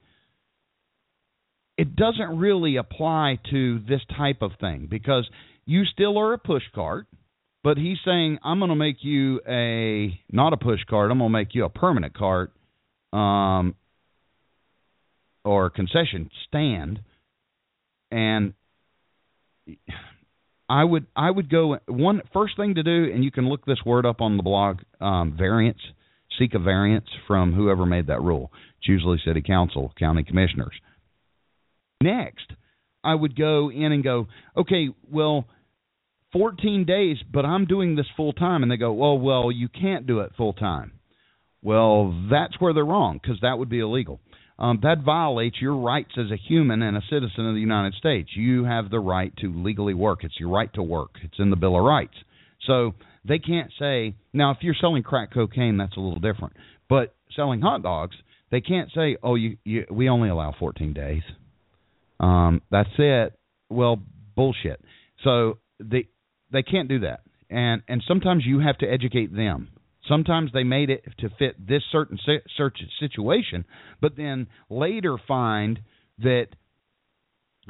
It 1.77 1.95
doesn't 1.95 2.37
really 2.37 2.75
apply 2.75 3.39
to 3.51 3.79
this 3.87 4.01
type 4.17 4.41
of 4.41 4.51
thing 4.59 4.87
because 4.89 5.29
you 5.65 5.85
still 5.85 6.17
are 6.17 6.33
a 6.33 6.37
push 6.37 6.63
cart, 6.75 7.07
but 7.63 7.77
he's 7.77 7.97
saying 8.03 8.39
I'm 8.43 8.59
going 8.59 8.69
to 8.69 8.75
make 8.75 8.97
you 9.01 9.39
a 9.47 10.19
not 10.31 10.51
a 10.53 10.57
push 10.57 10.79
cart. 10.89 11.11
I'm 11.11 11.19
going 11.19 11.31
to 11.31 11.37
make 11.37 11.55
you 11.55 11.65
a 11.65 11.69
permanent 11.69 12.13
cart 12.13 12.51
um, 13.13 13.75
or 15.45 15.69
concession 15.69 16.29
stand, 16.47 16.99
and 18.11 18.53
I 20.69 20.83
would 20.83 21.07
I 21.15 21.31
would 21.31 21.49
go 21.49 21.79
one 21.87 22.21
first 22.33 22.55
thing 22.57 22.75
to 22.75 22.83
do, 22.83 23.11
and 23.13 23.23
you 23.23 23.31
can 23.31 23.47
look 23.47 23.65
this 23.65 23.79
word 23.85 24.05
up 24.05 24.21
on 24.21 24.37
the 24.37 24.43
blog. 24.43 24.79
Um, 24.99 25.35
variance, 25.37 25.79
seek 26.39 26.53
a 26.53 26.59
variance 26.59 27.07
from 27.27 27.53
whoever 27.53 27.85
made 27.85 28.07
that 28.07 28.21
rule. 28.21 28.51
It's 28.79 28.87
usually 28.87 29.19
city 29.25 29.41
council, 29.41 29.93
county 29.99 30.23
commissioners. 30.23 30.73
Next, 32.01 32.51
I 33.03 33.13
would 33.13 33.37
go 33.37 33.69
in 33.69 33.91
and 33.91 34.03
go, 34.03 34.27
okay, 34.57 34.89
well, 35.11 35.45
14 36.33 36.85
days, 36.85 37.17
but 37.31 37.45
I'm 37.45 37.65
doing 37.65 37.95
this 37.95 38.05
full 38.15 38.33
time, 38.33 38.63
and 38.63 38.71
they 38.71 38.77
go, 38.77 38.93
well, 38.93 39.17
well, 39.17 39.51
you 39.51 39.67
can't 39.67 40.07
do 40.07 40.19
it 40.19 40.31
full 40.37 40.53
time. 40.53 40.93
Well, 41.61 42.27
that's 42.31 42.59
where 42.59 42.73
they're 42.73 42.85
wrong 42.85 43.19
because 43.21 43.39
that 43.41 43.57
would 43.57 43.69
be 43.69 43.79
illegal 43.79 44.21
um, 44.59 44.79
that 44.83 45.03
violates 45.03 45.61
your 45.61 45.75
rights 45.77 46.11
as 46.17 46.31
a 46.31 46.35
human 46.35 46.81
and 46.81 46.97
a 46.97 47.01
citizen 47.09 47.47
of 47.47 47.55
the 47.55 47.61
United 47.61 47.93
States. 47.93 48.29
You 48.35 48.65
have 48.65 48.89
the 48.89 48.99
right 48.99 49.33
to 49.37 49.53
legally 49.63 49.93
work. 49.93 50.23
It's 50.23 50.37
your 50.37 50.49
right 50.49 50.71
to 50.73 50.83
work. 50.83 51.11
It's 51.23 51.39
in 51.39 51.49
the 51.49 51.55
Bill 51.55 51.77
of 51.77 51.85
Rights. 51.85 52.15
So 52.67 52.93
they 53.29 53.39
can't 53.39 53.71
say 53.79 54.15
now 54.33 54.51
if 54.51 54.57
you're 54.61 54.75
selling 54.81 55.03
crack 55.03 55.31
cocaine, 55.33 55.77
that's 55.77 55.95
a 55.95 55.99
little 56.01 56.19
different. 56.19 56.55
But 56.89 57.15
selling 57.35 57.61
hot 57.61 57.83
dogs, 57.83 58.17
they 58.51 58.59
can't 58.59 58.89
say, 58.93 59.15
"Oh, 59.23 59.35
you, 59.35 59.57
you 59.63 59.85
we 59.89 60.09
only 60.09 60.27
allow 60.27 60.53
14 60.59 60.91
days." 60.93 61.21
Um, 62.19 62.61
that's 62.71 62.89
it. 62.97 63.39
Well, 63.69 64.01
bullshit. 64.35 64.81
So 65.23 65.59
they 65.79 66.07
they 66.51 66.63
can't 66.63 66.89
do 66.89 66.99
that, 67.01 67.21
and 67.49 67.83
and 67.87 68.03
sometimes 68.07 68.43
you 68.45 68.59
have 68.59 68.79
to 68.79 68.91
educate 68.91 69.33
them. 69.33 69.69
Sometimes 70.07 70.51
they 70.51 70.63
made 70.63 70.89
it 70.89 71.03
to 71.19 71.29
fit 71.37 71.55
this 71.65 71.83
certain 71.91 72.17
search 72.57 72.77
situation, 72.99 73.63
but 74.01 74.17
then 74.17 74.47
later 74.69 75.17
find 75.27 75.79
that 76.19 76.47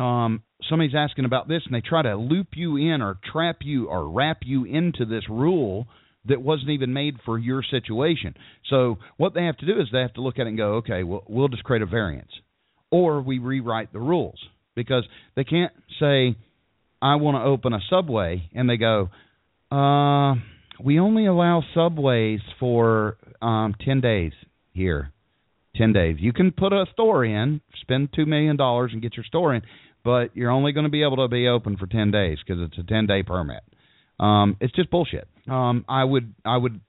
um, 0.02 0.44
somebody's 0.68 0.96
asking 0.96 1.26
about 1.26 1.48
this 1.48 1.62
and 1.66 1.74
they 1.74 1.82
try 1.82 2.02
to 2.02 2.16
loop 2.16 2.50
you 2.56 2.78
in 2.78 3.02
or 3.02 3.18
trap 3.32 3.58
you 3.62 3.88
or 3.88 4.10
wrap 4.10 4.40
you 4.44 4.66
into 4.66 5.06
this 5.06 5.24
rule 5.30 5.88
that 6.26 6.42
wasn't 6.42 6.70
even 6.70 6.94
made 6.94 7.16
for 7.26 7.38
your 7.38 7.64
situation. 7.64 8.36
So 8.70 8.98
what 9.18 9.34
they 9.34 9.46
have 9.46 9.58
to 9.58 9.66
do 9.66 9.80
is 9.80 9.88
they 9.92 10.02
have 10.02 10.14
to 10.16 10.22
look 10.22 10.38
at 10.38 10.46
it 10.46 10.50
and 10.50 10.58
go, 10.58 10.76
okay, 10.76 11.04
well, 11.04 11.24
we'll 11.28 11.48
just 11.48 11.64
create 11.64 11.82
a 11.82 11.86
variance, 11.86 12.32
or 12.92 13.22
we 13.22 13.40
rewrite 13.40 13.94
the 13.94 14.00
rules 14.00 14.40
because 14.76 15.06
they 15.36 15.44
can't 15.44 15.72
say, 16.00 16.36
I 17.02 17.16
want 17.16 17.38
to 17.38 17.44
open 17.44 17.74
a 17.74 17.80
subway, 17.90 18.50
and 18.54 18.70
they 18.70 18.78
go, 18.78 19.10
uh 19.72 20.36
we 20.84 21.00
only 21.00 21.26
allow 21.26 21.64
subways 21.74 22.40
for 22.60 23.18
um, 23.42 23.76
10 23.84 24.02
days 24.02 24.32
here. 24.74 25.12
10 25.76 25.94
days. 25.94 26.18
You 26.20 26.34
can 26.34 26.52
put 26.52 26.74
a 26.74 26.86
store 26.94 27.24
in, 27.24 27.62
spend 27.82 28.12
$2 28.12 28.26
million 28.26 28.58
and 28.60 29.02
get 29.02 29.16
your 29.16 29.26
store 29.26 29.54
in, 29.56 29.62
but 30.04 30.36
you're 30.36 30.52
only 30.52 30.72
going 30.72 30.86
to 30.86 30.90
be 30.90 31.04
able 31.04 31.18
to 31.18 31.28
be 31.28 31.48
open 31.48 31.78
for 31.78 31.88
10 31.88 32.12
days 32.12 32.38
because 32.46 32.62
it's 32.62 32.78
a 32.78 32.84
10 32.84 33.08
day 33.08 33.24
permit. 33.24 33.64
Um, 34.20 34.58
it's 34.60 34.74
just 34.74 34.90
bullshit. 34.90 35.28
Um, 35.50 35.86
I 35.88 36.04
would 36.04 36.34
I 36.44 36.58
would 36.58 36.82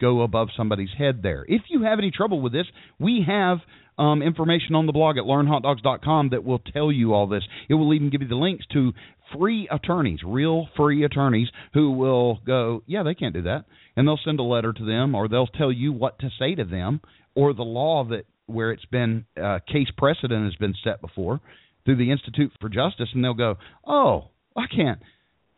go 0.00 0.22
above 0.22 0.48
somebody's 0.56 0.90
head 0.96 1.20
there. 1.22 1.44
If 1.48 1.62
you 1.68 1.82
have 1.82 1.98
any 1.98 2.10
trouble 2.10 2.40
with 2.40 2.52
this, 2.52 2.66
we 2.98 3.24
have 3.26 3.58
um, 3.98 4.22
information 4.22 4.74
on 4.74 4.86
the 4.86 4.92
blog 4.92 5.18
at 5.18 5.24
learnhotdogs.com 5.24 6.30
that 6.30 6.44
will 6.44 6.60
tell 6.60 6.92
you 6.92 7.14
all 7.14 7.26
this. 7.26 7.42
It 7.68 7.74
will 7.74 7.92
even 7.94 8.10
give 8.10 8.22
you 8.22 8.28
the 8.28 8.36
links 8.36 8.64
to 8.72 8.92
free 9.36 9.68
attorneys, 9.70 10.20
real 10.24 10.68
free 10.76 11.04
attorneys 11.04 11.48
who 11.74 11.90
will 11.92 12.38
go, 12.46 12.82
yeah, 12.86 13.02
they 13.02 13.14
can't 13.14 13.34
do 13.34 13.42
that. 13.42 13.64
And 13.96 14.06
they'll 14.06 14.20
send 14.24 14.38
a 14.38 14.44
letter 14.44 14.72
to 14.72 14.84
them 14.84 15.14
or 15.14 15.28
they'll 15.28 15.48
tell 15.48 15.72
you 15.72 15.92
what 15.92 16.18
to 16.20 16.30
say 16.38 16.54
to 16.54 16.64
them 16.64 17.00
or 17.34 17.52
the 17.52 17.62
law 17.62 18.04
that 18.04 18.24
where 18.46 18.70
it's 18.70 18.84
been 18.86 19.26
uh, 19.40 19.58
case 19.70 19.88
precedent 19.96 20.44
has 20.44 20.54
been 20.54 20.74
set 20.82 21.00
before 21.00 21.40
through 21.88 21.96
the 21.96 22.10
Institute 22.10 22.52
for 22.60 22.68
Justice 22.68 23.08
and 23.14 23.24
they'll 23.24 23.32
go, 23.32 23.56
"Oh, 23.86 24.28
I 24.54 24.66
can't. 24.66 25.00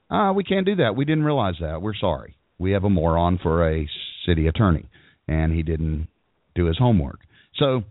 Uh, 0.08 0.32
we 0.32 0.44
can't 0.44 0.64
do 0.64 0.76
that. 0.76 0.94
We 0.94 1.04
didn't 1.04 1.24
realize 1.24 1.56
that. 1.60 1.82
We're 1.82 1.94
sorry. 1.94 2.36
We 2.56 2.70
have 2.70 2.84
a 2.84 2.90
moron 2.90 3.38
for 3.42 3.68
a 3.68 3.88
city 4.24 4.46
attorney 4.46 4.86
and 5.26 5.52
he 5.52 5.64
didn't 5.64 6.06
do 6.54 6.66
his 6.66 6.78
homework." 6.78 7.18
So 7.56 7.82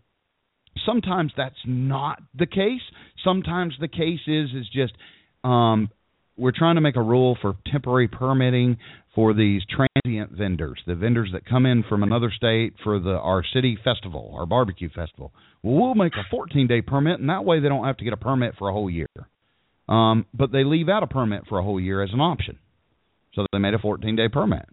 sometimes 0.85 1.33
that's 1.35 1.59
not 1.65 2.21
the 2.33 2.45
case. 2.45 2.81
Sometimes 3.25 3.75
the 3.77 3.89
case 3.89 4.21
is 4.25 4.51
is 4.53 4.69
just 4.69 4.93
um, 5.43 5.89
we're 6.39 6.53
trying 6.55 6.75
to 6.75 6.81
make 6.81 6.95
a 6.95 7.01
rule 7.01 7.37
for 7.41 7.55
temporary 7.71 8.07
permitting 8.07 8.77
for 9.13 9.33
these 9.33 9.61
transient 9.65 10.31
vendors, 10.31 10.79
the 10.87 10.95
vendors 10.95 11.29
that 11.33 11.45
come 11.45 11.65
in 11.65 11.83
from 11.83 12.03
another 12.03 12.31
state 12.35 12.73
for 12.83 12.99
the 12.99 13.11
our 13.11 13.43
city 13.53 13.77
festival, 13.83 14.33
our 14.37 14.45
barbecue 14.45 14.89
festival. 14.89 15.33
Well, 15.61 15.75
we'll 15.75 15.95
make 15.95 16.13
a 16.13 16.23
14 16.31 16.67
day 16.67 16.81
permit, 16.81 17.19
and 17.19 17.29
that 17.29 17.43
way 17.43 17.59
they 17.59 17.67
don't 17.67 17.85
have 17.85 17.97
to 17.97 18.03
get 18.03 18.13
a 18.13 18.17
permit 18.17 18.55
for 18.57 18.69
a 18.69 18.73
whole 18.73 18.89
year. 18.89 19.07
Um, 19.89 20.25
but 20.33 20.51
they 20.51 20.63
leave 20.63 20.87
out 20.87 21.03
a 21.03 21.07
permit 21.07 21.43
for 21.49 21.59
a 21.59 21.63
whole 21.63 21.79
year 21.79 22.01
as 22.01 22.11
an 22.13 22.21
option, 22.21 22.57
so 23.33 23.45
they 23.51 23.59
made 23.59 23.73
a 23.73 23.79
14 23.79 24.15
day 24.15 24.29
permit, 24.29 24.65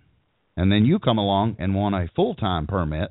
and 0.57 0.71
then 0.71 0.85
you 0.85 0.99
come 0.99 1.19
along 1.19 1.57
and 1.59 1.75
want 1.75 1.95
a 1.95 2.09
full 2.15 2.35
time 2.35 2.67
permit 2.67 3.11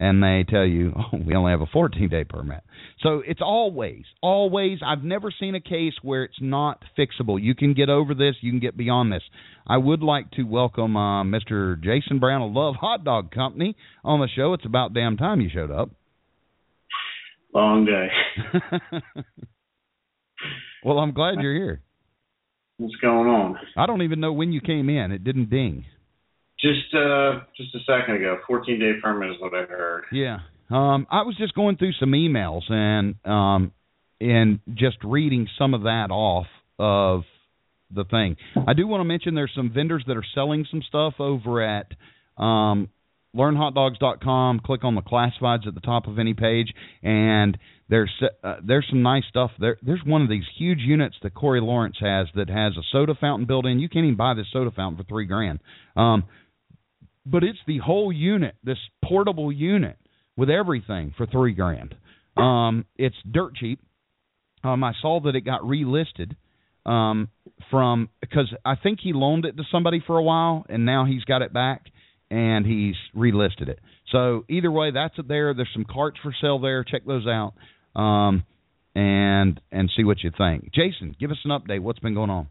and 0.00 0.22
they 0.22 0.44
tell 0.48 0.64
you, 0.64 0.92
oh, 0.96 1.18
we 1.26 1.34
only 1.34 1.50
have 1.50 1.60
a 1.60 1.66
14 1.66 2.08
day 2.08 2.24
permit. 2.24 2.62
So 3.00 3.22
it's 3.26 3.40
always, 3.42 4.04
always, 4.22 4.78
I've 4.84 5.02
never 5.02 5.32
seen 5.38 5.54
a 5.54 5.60
case 5.60 5.94
where 6.02 6.24
it's 6.24 6.38
not 6.40 6.82
fixable. 6.98 7.40
You 7.40 7.54
can 7.54 7.74
get 7.74 7.88
over 7.88 8.14
this, 8.14 8.36
you 8.40 8.50
can 8.50 8.60
get 8.60 8.76
beyond 8.76 9.12
this. 9.12 9.22
I 9.66 9.76
would 9.76 10.02
like 10.02 10.30
to 10.32 10.44
welcome 10.44 10.96
uh, 10.96 11.24
Mr. 11.24 11.82
Jason 11.82 12.18
Brown 12.18 12.42
of 12.42 12.52
Love 12.52 12.74
Hot 12.76 13.04
Dog 13.04 13.30
Company 13.30 13.76
on 14.04 14.20
the 14.20 14.28
show. 14.34 14.54
It's 14.54 14.64
about 14.66 14.94
damn 14.94 15.16
time 15.16 15.40
you 15.40 15.50
showed 15.52 15.70
up. 15.70 15.90
Long 17.54 17.86
day. 17.86 18.08
well, 20.84 20.98
I'm 20.98 21.12
glad 21.12 21.36
you're 21.40 21.54
here. 21.54 21.82
What's 22.76 22.94
going 22.96 23.26
on? 23.28 23.56
I 23.76 23.86
don't 23.86 24.02
even 24.02 24.20
know 24.20 24.32
when 24.32 24.52
you 24.52 24.60
came 24.60 24.88
in. 24.88 25.10
It 25.10 25.24
didn't 25.24 25.50
ding. 25.50 25.84
Just 26.60 26.92
uh 26.94 27.40
just 27.56 27.74
a 27.74 27.78
second 27.86 28.16
ago. 28.16 28.38
Fourteen 28.46 28.80
day 28.80 28.92
permit 29.02 29.30
is 29.30 29.36
what 29.40 29.54
I 29.54 29.64
heard. 29.64 30.04
Yeah. 30.12 30.38
Um 30.70 31.06
I 31.10 31.22
was 31.22 31.36
just 31.36 31.54
going 31.54 31.76
through 31.76 31.92
some 32.00 32.10
emails 32.12 32.70
and 32.70 33.14
um 33.24 33.72
and 34.20 34.58
just 34.74 34.96
reading 35.04 35.48
some 35.58 35.74
of 35.74 35.82
that 35.82 36.08
off 36.10 36.46
of 36.78 37.22
the 37.94 38.04
thing. 38.04 38.36
I 38.66 38.74
do 38.74 38.86
want 38.86 39.00
to 39.00 39.04
mention 39.04 39.34
there's 39.34 39.52
some 39.54 39.72
vendors 39.72 40.04
that 40.08 40.16
are 40.16 40.26
selling 40.34 40.66
some 40.70 40.82
stuff 40.82 41.14
over 41.20 41.62
at 41.62 41.92
um 42.36 42.88
learnhotdogs.com. 43.36 44.60
Click 44.64 44.82
on 44.84 44.94
the 44.94 45.02
classifieds 45.02 45.66
at 45.66 45.74
the 45.74 45.80
top 45.80 46.08
of 46.08 46.18
any 46.18 46.34
page 46.34 46.72
and 47.02 47.56
there's 47.88 48.12
uh, 48.44 48.56
there's 48.62 48.86
some 48.90 49.02
nice 49.02 49.24
stuff 49.28 49.50
there. 49.58 49.78
There's 49.80 50.02
one 50.04 50.22
of 50.22 50.28
these 50.28 50.44
huge 50.58 50.80
units 50.80 51.16
that 51.22 51.34
Corey 51.34 51.60
Lawrence 51.60 51.96
has 52.00 52.26
that 52.34 52.50
has 52.50 52.76
a 52.76 52.82
soda 52.92 53.14
fountain 53.18 53.46
built 53.46 53.64
in. 53.64 53.78
You 53.78 53.88
can't 53.88 54.04
even 54.04 54.16
buy 54.16 54.34
this 54.34 54.46
soda 54.52 54.70
fountain 54.70 55.02
for 55.02 55.08
three 55.08 55.24
grand. 55.24 55.60
Um, 55.96 56.24
but 57.30 57.44
it's 57.44 57.58
the 57.66 57.78
whole 57.78 58.12
unit, 58.12 58.54
this 58.64 58.78
portable 59.04 59.52
unit 59.52 59.96
with 60.36 60.50
everything 60.50 61.14
for 61.16 61.26
three 61.26 61.52
grand. 61.52 61.94
Um, 62.36 62.84
it's 62.96 63.16
dirt 63.30 63.54
cheap. 63.56 63.80
Um, 64.62 64.82
I 64.84 64.92
saw 65.00 65.20
that 65.20 65.34
it 65.34 65.42
got 65.42 65.62
relisted 65.62 66.36
um, 66.86 67.28
from 67.70 68.08
because 68.20 68.52
I 68.64 68.76
think 68.76 69.00
he 69.02 69.12
loaned 69.12 69.44
it 69.44 69.56
to 69.56 69.64
somebody 69.70 70.02
for 70.06 70.16
a 70.16 70.22
while, 70.22 70.64
and 70.68 70.84
now 70.84 71.04
he's 71.04 71.24
got 71.24 71.42
it 71.42 71.52
back 71.52 71.86
and 72.30 72.66
he's 72.66 72.96
relisted 73.16 73.68
it. 73.68 73.80
So 74.12 74.44
either 74.48 74.70
way, 74.70 74.90
that's 74.90 75.14
it 75.18 75.28
there. 75.28 75.54
There's 75.54 75.70
some 75.72 75.84
carts 75.84 76.18
for 76.22 76.34
sale 76.40 76.58
there. 76.58 76.84
Check 76.84 77.04
those 77.06 77.26
out, 77.26 77.54
um, 78.00 78.44
and 78.94 79.60
and 79.70 79.90
see 79.96 80.04
what 80.04 80.22
you 80.22 80.30
think. 80.36 80.72
Jason, 80.72 81.14
give 81.18 81.30
us 81.30 81.38
an 81.44 81.50
update. 81.50 81.80
What's 81.80 81.98
been 81.98 82.14
going 82.14 82.30
on? 82.30 82.48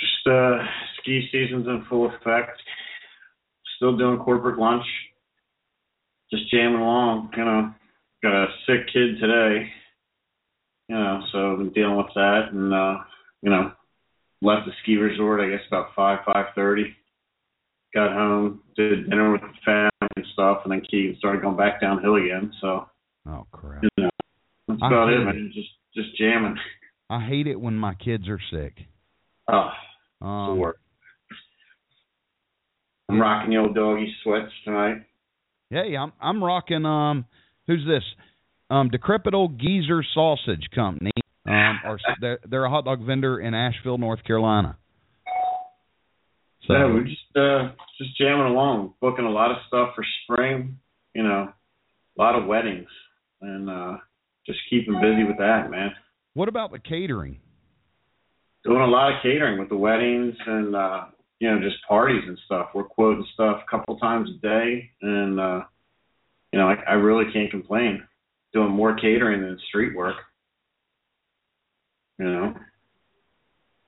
Just 0.00 0.34
uh, 0.34 0.58
ski 1.00 1.28
season's 1.32 1.66
in 1.66 1.84
full 1.88 2.06
effect. 2.06 2.60
Still 3.76 3.96
doing 3.96 4.18
corporate 4.18 4.58
lunch. 4.58 4.84
Just 6.32 6.50
jamming 6.50 6.80
along. 6.80 7.30
You 7.36 7.44
know, 7.44 7.74
got 8.22 8.44
a 8.44 8.46
sick 8.66 8.86
kid 8.92 9.20
today. 9.20 9.68
You 10.88 10.96
know, 10.96 11.20
so 11.32 11.52
I've 11.52 11.58
been 11.58 11.72
dealing 11.72 11.96
with 11.96 12.12
that, 12.14 12.48
and 12.52 12.72
uh, 12.72 12.98
you 13.42 13.50
know, 13.50 13.72
left 14.42 14.66
the 14.66 14.72
ski 14.82 14.96
resort. 14.96 15.40
I 15.40 15.50
guess 15.50 15.66
about 15.68 15.94
five 15.94 16.20
five 16.24 16.46
thirty. 16.54 16.94
Got 17.94 18.12
home, 18.12 18.60
did 18.76 19.08
dinner 19.08 19.32
with 19.32 19.40
the 19.40 19.48
family 19.64 19.90
and 20.16 20.26
stuff, 20.32 20.58
and 20.64 20.72
then 20.72 20.82
Keegan 20.82 21.16
started 21.18 21.42
going 21.42 21.56
back 21.56 21.80
downhill 21.80 22.16
again. 22.16 22.52
So, 22.60 22.86
oh 23.28 23.46
crap! 23.52 23.82
You 23.82 24.04
know, 24.04 24.10
that's 24.68 24.80
I 24.82 24.86
about 24.86 25.08
it, 25.08 25.20
it. 25.20 25.24
man. 25.24 25.52
Just 25.54 25.68
just 25.94 26.16
jamming. 26.18 26.56
I 27.08 27.24
hate 27.24 27.46
it 27.46 27.60
when 27.60 27.76
my 27.76 27.94
kids 27.94 28.28
are 28.28 28.40
sick. 28.50 28.74
Oh, 29.48 29.70
Um. 30.20 30.58
I'm 33.08 33.20
rocking 33.20 33.50
the 33.50 33.58
old 33.58 33.74
doggy 33.74 34.12
sweats 34.22 34.52
tonight. 34.64 35.02
Hey, 35.70 35.96
I'm 35.96 36.12
I'm 36.20 36.42
rocking. 36.42 36.84
Um, 36.84 37.24
who's 37.66 37.84
this? 37.86 38.02
Um, 38.70 38.88
decrepit 38.88 39.34
old 39.34 39.58
geezer 39.60 40.02
sausage 40.14 40.68
company. 40.74 41.12
Um, 41.46 41.80
or 41.86 41.98
they're, 42.20 42.38
they're 42.48 42.64
a 42.64 42.70
hot 42.70 42.84
dog 42.84 43.04
vendor 43.04 43.38
in 43.38 43.54
Asheville, 43.54 43.98
North 43.98 44.24
Carolina. 44.24 44.76
So 46.66 46.72
yeah, 46.72 46.86
we're 46.86 47.04
just 47.04 47.36
uh 47.36 47.70
just 47.98 48.18
jamming 48.18 48.46
along, 48.52 48.94
booking 49.00 49.24
a 49.24 49.30
lot 49.30 49.52
of 49.52 49.58
stuff 49.68 49.90
for 49.94 50.04
spring. 50.24 50.78
You 51.14 51.22
know, 51.22 51.52
a 52.18 52.22
lot 52.22 52.34
of 52.36 52.46
weddings, 52.46 52.88
and 53.40 53.70
uh 53.70 53.96
just 54.46 54.58
keeping 54.68 54.94
busy 55.00 55.24
with 55.24 55.38
that, 55.38 55.70
man. 55.70 55.90
what 56.34 56.48
about 56.48 56.72
the 56.72 56.78
catering? 56.78 57.38
Doing 58.64 58.80
a 58.82 58.86
lot 58.86 59.12
of 59.12 59.22
catering 59.22 59.58
with 59.60 59.68
the 59.68 59.76
weddings 59.76 60.34
and 60.44 60.74
uh 60.74 61.04
you 61.40 61.50
know 61.50 61.60
just 61.60 61.76
parties 61.88 62.22
and 62.26 62.38
stuff. 62.46 62.68
We're 62.74 62.84
quoting 62.84 63.26
stuff 63.34 63.62
a 63.66 63.70
couple 63.70 63.98
times 63.98 64.30
a 64.30 64.40
day, 64.40 64.90
and 65.02 65.40
uh 65.40 65.60
you 66.52 66.58
know 66.58 66.68
I, 66.68 66.76
I 66.88 66.94
really 66.94 67.32
can't 67.32 67.50
complain. 67.50 68.02
Doing 68.52 68.70
more 68.70 68.96
catering 68.96 69.42
than 69.42 69.58
street 69.68 69.94
work. 69.94 70.16
You 72.18 72.26
know. 72.26 72.54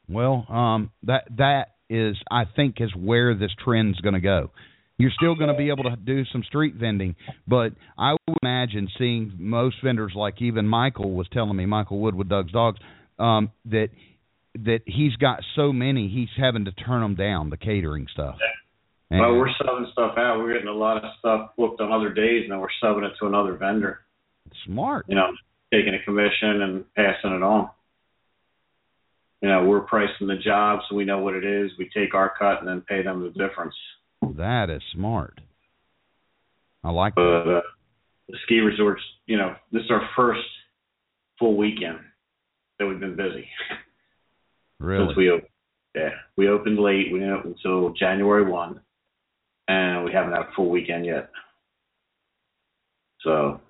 Well, 0.08 0.46
um, 0.48 0.90
that 1.04 1.24
that 1.36 1.68
is, 1.90 2.16
I 2.30 2.44
think, 2.56 2.76
is 2.80 2.94
where 2.94 3.34
this 3.34 3.50
trend's 3.62 4.00
going 4.00 4.14
to 4.14 4.20
go. 4.20 4.50
You're 4.98 5.12
still 5.16 5.36
going 5.36 5.48
to 5.48 5.56
be 5.56 5.68
able 5.68 5.84
to 5.84 5.96
do 5.96 6.24
some 6.32 6.42
street 6.42 6.74
vending, 6.74 7.14
but 7.46 7.72
I 7.96 8.12
would 8.12 8.38
imagine 8.42 8.88
seeing 8.98 9.32
most 9.38 9.76
vendors, 9.82 10.12
like 10.16 10.42
even 10.42 10.66
Michael 10.66 11.12
was 11.12 11.28
telling 11.32 11.56
me, 11.56 11.66
Michael 11.66 12.00
Wood 12.00 12.16
with 12.16 12.28
Doug's 12.28 12.50
Dogs, 12.50 12.80
um, 13.18 13.52
that 13.66 13.90
that 14.64 14.80
he's 14.86 15.14
got 15.16 15.40
so 15.54 15.72
many, 15.72 16.08
he's 16.08 16.28
having 16.36 16.64
to 16.64 16.72
turn 16.72 17.00
them 17.02 17.14
down, 17.14 17.50
the 17.50 17.56
catering 17.56 18.06
stuff. 18.12 18.36
And- 19.10 19.20
Well, 19.20 19.36
we're 19.36 19.48
subbing 19.48 19.90
stuff 19.92 20.18
out. 20.18 20.38
We're 20.38 20.52
getting 20.52 20.68
a 20.68 20.72
lot 20.72 21.02
of 21.02 21.10
stuff 21.18 21.50
booked 21.56 21.80
on 21.80 21.92
other 21.92 22.12
days, 22.12 22.42
and 22.44 22.52
then 22.52 22.60
we're 22.60 22.68
subbing 22.82 23.04
it 23.08 23.14
to 23.20 23.26
another 23.26 23.54
vendor. 23.54 24.00
smart. 24.64 25.04
You 25.08 25.14
know, 25.14 25.30
taking 25.72 25.94
a 25.94 26.02
commission 26.04 26.62
and 26.62 26.94
passing 26.94 27.32
it 27.32 27.42
on. 27.42 27.70
You 29.42 29.48
know, 29.50 29.64
we're 29.66 29.80
pricing 29.80 30.26
the 30.26 30.36
job, 30.36 30.80
so 30.88 30.96
we 30.96 31.04
know 31.04 31.18
what 31.18 31.34
it 31.34 31.44
is. 31.44 31.70
We 31.78 31.88
take 31.94 32.14
our 32.14 32.32
cut 32.36 32.58
and 32.58 32.66
then 32.68 32.80
pay 32.80 33.02
them 33.02 33.22
the 33.22 33.30
difference. 33.30 33.74
That 34.36 34.68
is 34.70 34.82
smart. 34.92 35.40
I 36.82 36.90
like 36.90 37.14
that. 37.14 37.22
Uh, 37.22 37.60
the 38.28 38.36
ski 38.44 38.60
resorts, 38.60 39.02
you 39.26 39.36
know, 39.36 39.54
this 39.70 39.82
is 39.84 39.90
our 39.90 40.08
first 40.16 40.40
full 41.38 41.56
weekend 41.56 41.98
that 42.78 42.86
we've 42.86 43.00
been 43.00 43.16
busy 43.16 43.48
Really? 44.80 45.06
since 45.06 45.16
we 45.16 45.30
opened. 45.30 45.48
Yeah, 45.94 46.10
we 46.36 46.48
opened 46.48 46.78
late. 46.78 47.06
We 47.12 47.18
didn't 47.18 47.34
open 47.34 47.54
until 47.56 47.90
January 47.94 48.48
one, 48.48 48.80
and 49.66 50.04
we 50.04 50.12
haven't 50.12 50.32
had 50.32 50.42
a 50.42 50.52
full 50.54 50.70
weekend 50.70 51.06
yet. 51.06 51.30
So 53.22 53.60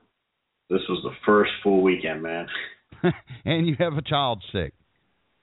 this 0.68 0.80
was 0.88 1.00
the 1.02 1.14
first 1.24 1.50
full 1.62 1.82
weekend, 1.82 2.22
man. 2.22 2.46
and 3.44 3.66
you 3.66 3.76
have 3.78 3.94
a 3.94 4.02
child 4.02 4.42
sick. 4.52 4.74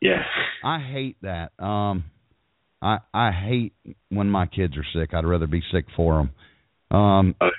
Yeah. 0.01 0.23
I 0.63 0.80
hate 0.80 1.17
that. 1.21 1.51
Um, 1.63 2.06
I 2.82 2.99
I 3.13 3.32
hate 3.32 3.73
when 4.10 4.30
my 4.30 4.45
kids 4.45 4.75
are 4.78 4.86
sick. 4.93 5.13
I'd 5.13 5.25
rather 5.25 5.47
be 5.47 5.63
sick 5.71 5.86
for 5.95 6.17
them. 6.91 6.97
Um, 6.97 7.36
Okay. 7.41 7.51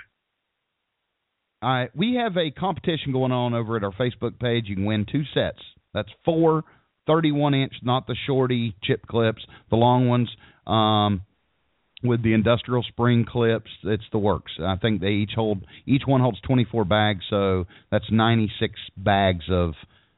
I 1.63 1.89
we 1.95 2.15
have 2.23 2.37
a 2.37 2.51
competition 2.51 3.13
going 3.13 3.33
on 3.33 3.55
over 3.55 3.77
at 3.77 3.83
our 3.83 3.93
Facebook 3.93 4.39
page. 4.39 4.67
You 4.69 4.77
can 4.77 4.85
win 4.85 5.07
two 5.11 5.25
sets. 5.35 5.59
That's 5.95 6.11
four 6.25 6.65
31 7.07 7.55
inch, 7.55 7.73
not 7.83 8.07
the 8.07 8.17
shorty 8.27 8.75
chip 8.83 9.07
clips, 9.07 9.45
the 9.71 9.77
long 9.77 10.09
ones. 10.09 10.29
Um, 10.67 11.23
with 12.03 12.23
the 12.23 12.35
industrial 12.35 12.83
spring 12.83 13.25
clips. 13.29 13.71
It's 13.83 14.05
the 14.13 14.19
works. 14.19 14.53
I 14.61 14.77
think 14.77 15.01
they 15.01 15.09
each 15.09 15.33
hold 15.35 15.65
each 15.87 16.03
one 16.07 16.21
holds 16.21 16.41
24 16.43 16.85
bags, 16.85 17.25
so 17.31 17.65
that's 17.91 18.05
96 18.11 18.75
bags 18.97 19.45
of 19.51 19.73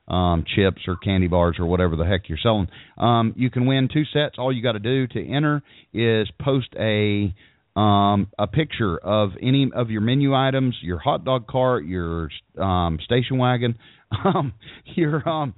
um, 0.08 0.44
chips 0.56 0.82
or 0.88 0.96
candy 0.96 1.28
bars 1.28 1.56
or 1.58 1.66
whatever 1.66 1.96
the 1.96 2.04
heck 2.04 2.28
you're 2.28 2.38
selling. 2.42 2.68
Um, 2.96 3.34
you 3.36 3.50
can 3.50 3.66
win 3.66 3.88
two 3.92 4.04
sets. 4.12 4.36
All 4.38 4.52
you 4.52 4.62
got 4.62 4.72
to 4.72 4.78
do 4.78 5.06
to 5.08 5.28
enter 5.28 5.62
is 5.92 6.28
post 6.40 6.68
a 6.78 7.34
um, 7.76 8.28
a 8.36 8.48
picture 8.48 8.98
of 8.98 9.30
any 9.40 9.70
of 9.72 9.90
your 9.90 10.00
menu 10.00 10.34
items, 10.34 10.76
your 10.82 10.98
hot 10.98 11.24
dog 11.24 11.46
cart, 11.46 11.84
your 11.84 12.28
um, 12.58 12.98
station 13.04 13.38
wagon, 13.38 13.78
um, 14.24 14.52
your 14.96 15.26
um, 15.28 15.54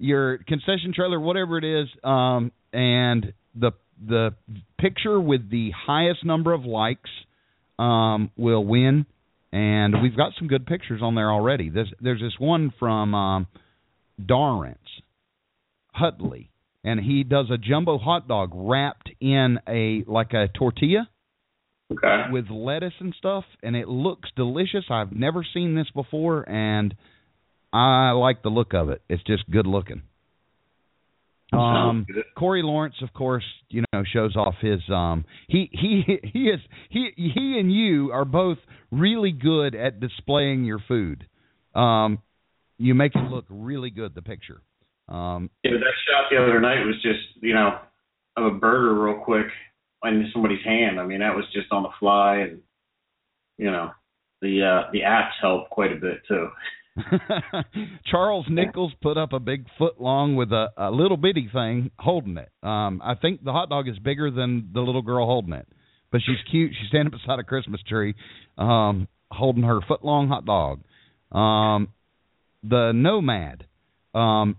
your 0.00 0.38
concession 0.38 0.92
trailer, 0.94 1.20
whatever 1.20 1.58
it 1.58 1.64
is, 1.64 1.88
um, 2.02 2.50
and 2.72 3.32
the 3.54 3.72
the 4.04 4.34
picture 4.78 5.20
with 5.20 5.50
the 5.50 5.70
highest 5.86 6.24
number 6.24 6.52
of 6.54 6.64
likes 6.64 7.10
um, 7.78 8.30
will 8.36 8.64
win. 8.64 9.04
And 9.52 10.00
we've 10.02 10.16
got 10.16 10.32
some 10.38 10.46
good 10.48 10.64
pictures 10.64 11.02
on 11.02 11.14
there 11.16 11.30
already. 11.30 11.68
There's 11.70 11.92
there's 12.00 12.20
this 12.20 12.38
one 12.38 12.72
from 12.78 13.14
um, 13.14 13.46
Dorrance 14.24 14.78
Hutley, 15.94 16.48
and 16.84 17.00
he 17.00 17.24
does 17.24 17.46
a 17.50 17.58
jumbo 17.58 17.98
hot 17.98 18.28
dog 18.28 18.50
wrapped 18.54 19.10
in 19.20 19.58
a 19.68 20.04
like 20.06 20.32
a 20.32 20.48
tortilla 20.56 21.08
Okay. 21.92 22.30
with 22.30 22.48
lettuce 22.48 22.94
and 23.00 23.12
stuff, 23.18 23.42
and 23.64 23.74
it 23.74 23.88
looks 23.88 24.28
delicious. 24.36 24.84
I've 24.88 25.10
never 25.12 25.44
seen 25.52 25.74
this 25.74 25.88
before, 25.92 26.48
and 26.48 26.94
I 27.72 28.10
like 28.12 28.42
the 28.42 28.48
look 28.48 28.74
of 28.74 28.88
it. 28.90 29.02
It's 29.08 29.22
just 29.24 29.48
good 29.50 29.66
looking. 29.66 30.02
Um. 31.52 32.06
Corey 32.36 32.62
Lawrence, 32.62 32.94
of 33.02 33.12
course, 33.12 33.44
you 33.68 33.82
know, 33.92 34.04
shows 34.12 34.36
off 34.36 34.54
his. 34.60 34.80
Um, 34.88 35.24
he 35.48 35.68
he 35.72 36.04
he 36.32 36.44
is 36.44 36.60
he 36.90 37.10
he 37.16 37.58
and 37.58 37.72
you 37.72 38.12
are 38.12 38.24
both 38.24 38.58
really 38.90 39.32
good 39.32 39.74
at 39.74 40.00
displaying 40.00 40.64
your 40.64 40.78
food. 40.86 41.26
Um, 41.74 42.20
you 42.78 42.94
make 42.94 43.14
it 43.14 43.30
look 43.30 43.46
really 43.48 43.90
good. 43.90 44.14
The 44.14 44.22
picture. 44.22 44.62
Um, 45.08 45.50
Yeah, 45.64 45.72
that 45.72 45.92
shot 46.06 46.30
the 46.30 46.36
other 46.40 46.60
night 46.60 46.84
was 46.84 46.94
just, 47.02 47.42
you 47.42 47.52
know, 47.52 47.78
of 48.36 48.46
a 48.46 48.56
burger 48.56 48.94
real 48.94 49.20
quick 49.24 49.46
in 50.04 50.30
somebody's 50.32 50.64
hand. 50.64 51.00
I 51.00 51.04
mean, 51.04 51.20
that 51.20 51.34
was 51.34 51.44
just 51.52 51.70
on 51.72 51.82
the 51.82 51.90
fly, 51.98 52.36
and 52.36 52.60
you 53.58 53.70
know, 53.70 53.90
the 54.40 54.62
uh, 54.62 54.90
the 54.92 55.00
apps 55.00 55.32
help 55.40 55.68
quite 55.70 55.92
a 55.92 55.96
bit 55.96 56.22
too. 56.26 56.48
Charles 58.06 58.46
Nichols 58.48 58.92
put 59.02 59.16
up 59.16 59.32
a 59.32 59.40
big 59.40 59.66
foot 59.78 60.00
long 60.00 60.36
with 60.36 60.52
a, 60.52 60.68
a 60.76 60.90
little 60.90 61.16
bitty 61.16 61.48
thing 61.52 61.90
holding 61.98 62.36
it. 62.36 62.50
Um, 62.62 63.00
I 63.04 63.14
think 63.14 63.44
the 63.44 63.52
hot 63.52 63.68
dog 63.68 63.88
is 63.88 63.98
bigger 63.98 64.30
than 64.30 64.70
the 64.72 64.80
little 64.80 65.02
girl 65.02 65.26
holding 65.26 65.52
it, 65.52 65.66
but 66.10 66.20
she's 66.24 66.36
cute. 66.50 66.72
She's 66.78 66.88
standing 66.88 67.10
beside 67.10 67.38
a 67.38 67.44
Christmas 67.44 67.80
tree, 67.88 68.14
um, 68.58 69.08
holding 69.30 69.62
her 69.62 69.80
foot 69.86 70.04
long 70.04 70.28
hot 70.28 70.44
dog. 70.44 70.80
Um, 71.32 71.88
the 72.62 72.92
Nomad, 72.94 73.66
um, 74.14 74.56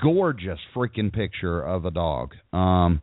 gorgeous 0.00 0.58
freaking 0.74 1.12
picture 1.12 1.60
of 1.60 1.84
a 1.84 1.90
dog. 1.90 2.34
Um, 2.52 3.02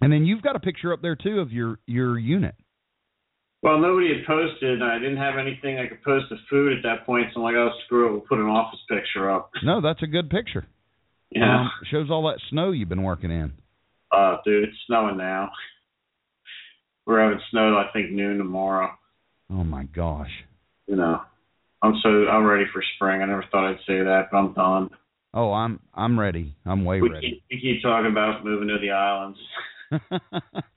and 0.00 0.12
then 0.12 0.24
you've 0.24 0.42
got 0.42 0.56
a 0.56 0.60
picture 0.60 0.92
up 0.92 1.02
there 1.02 1.16
too 1.16 1.40
of 1.40 1.52
your 1.52 1.78
your 1.86 2.18
unit. 2.18 2.54
Well, 3.64 3.78
nobody 3.78 4.08
had 4.14 4.26
posted. 4.26 4.82
and 4.82 4.84
I 4.84 4.98
didn't 4.98 5.16
have 5.16 5.38
anything 5.38 5.78
I 5.78 5.86
could 5.86 6.02
post 6.02 6.30
of 6.30 6.36
food 6.50 6.74
at 6.76 6.82
that 6.82 7.06
point, 7.06 7.28
so 7.32 7.40
I'm 7.40 7.44
like, 7.44 7.54
oh, 7.56 7.70
screw 7.86 8.06
it, 8.08 8.12
we'll 8.12 8.20
put 8.20 8.38
an 8.38 8.44
office 8.44 8.78
picture 8.90 9.30
up. 9.30 9.50
No, 9.62 9.80
that's 9.80 10.02
a 10.02 10.06
good 10.06 10.28
picture. 10.28 10.66
Yeah. 11.30 11.62
Um, 11.62 11.70
shows 11.90 12.10
all 12.10 12.24
that 12.28 12.38
snow 12.50 12.72
you've 12.72 12.90
been 12.90 13.02
working 13.02 13.30
in. 13.30 13.54
Uh, 14.12 14.36
dude, 14.44 14.64
it's 14.64 14.76
snowing 14.86 15.16
now. 15.16 15.50
We're 17.06 17.22
having 17.22 17.40
snow, 17.50 17.78
I 17.78 17.90
think, 17.94 18.10
noon 18.12 18.36
tomorrow. 18.36 18.90
Oh 19.50 19.64
my 19.64 19.84
gosh. 19.84 20.30
You 20.86 20.96
know, 20.96 21.22
I'm 21.82 21.94
so 22.02 22.08
I'm 22.28 22.44
ready 22.44 22.64
for 22.70 22.82
spring. 22.96 23.22
I 23.22 23.24
never 23.26 23.44
thought 23.50 23.70
I'd 23.70 23.78
say 23.86 23.98
that, 24.02 24.28
but 24.30 24.36
I'm 24.36 24.52
done. 24.52 24.90
Oh, 25.32 25.52
I'm 25.52 25.80
I'm 25.94 26.20
ready. 26.20 26.54
I'm 26.66 26.84
way 26.84 27.00
We 27.00 27.08
ready. 27.10 27.30
keep, 27.30 27.42
we 27.50 27.60
keep 27.60 27.82
talking 27.82 28.10
about 28.10 28.44
moving 28.44 28.68
to 28.68 28.78
the 28.78 28.90
islands. 28.90 29.38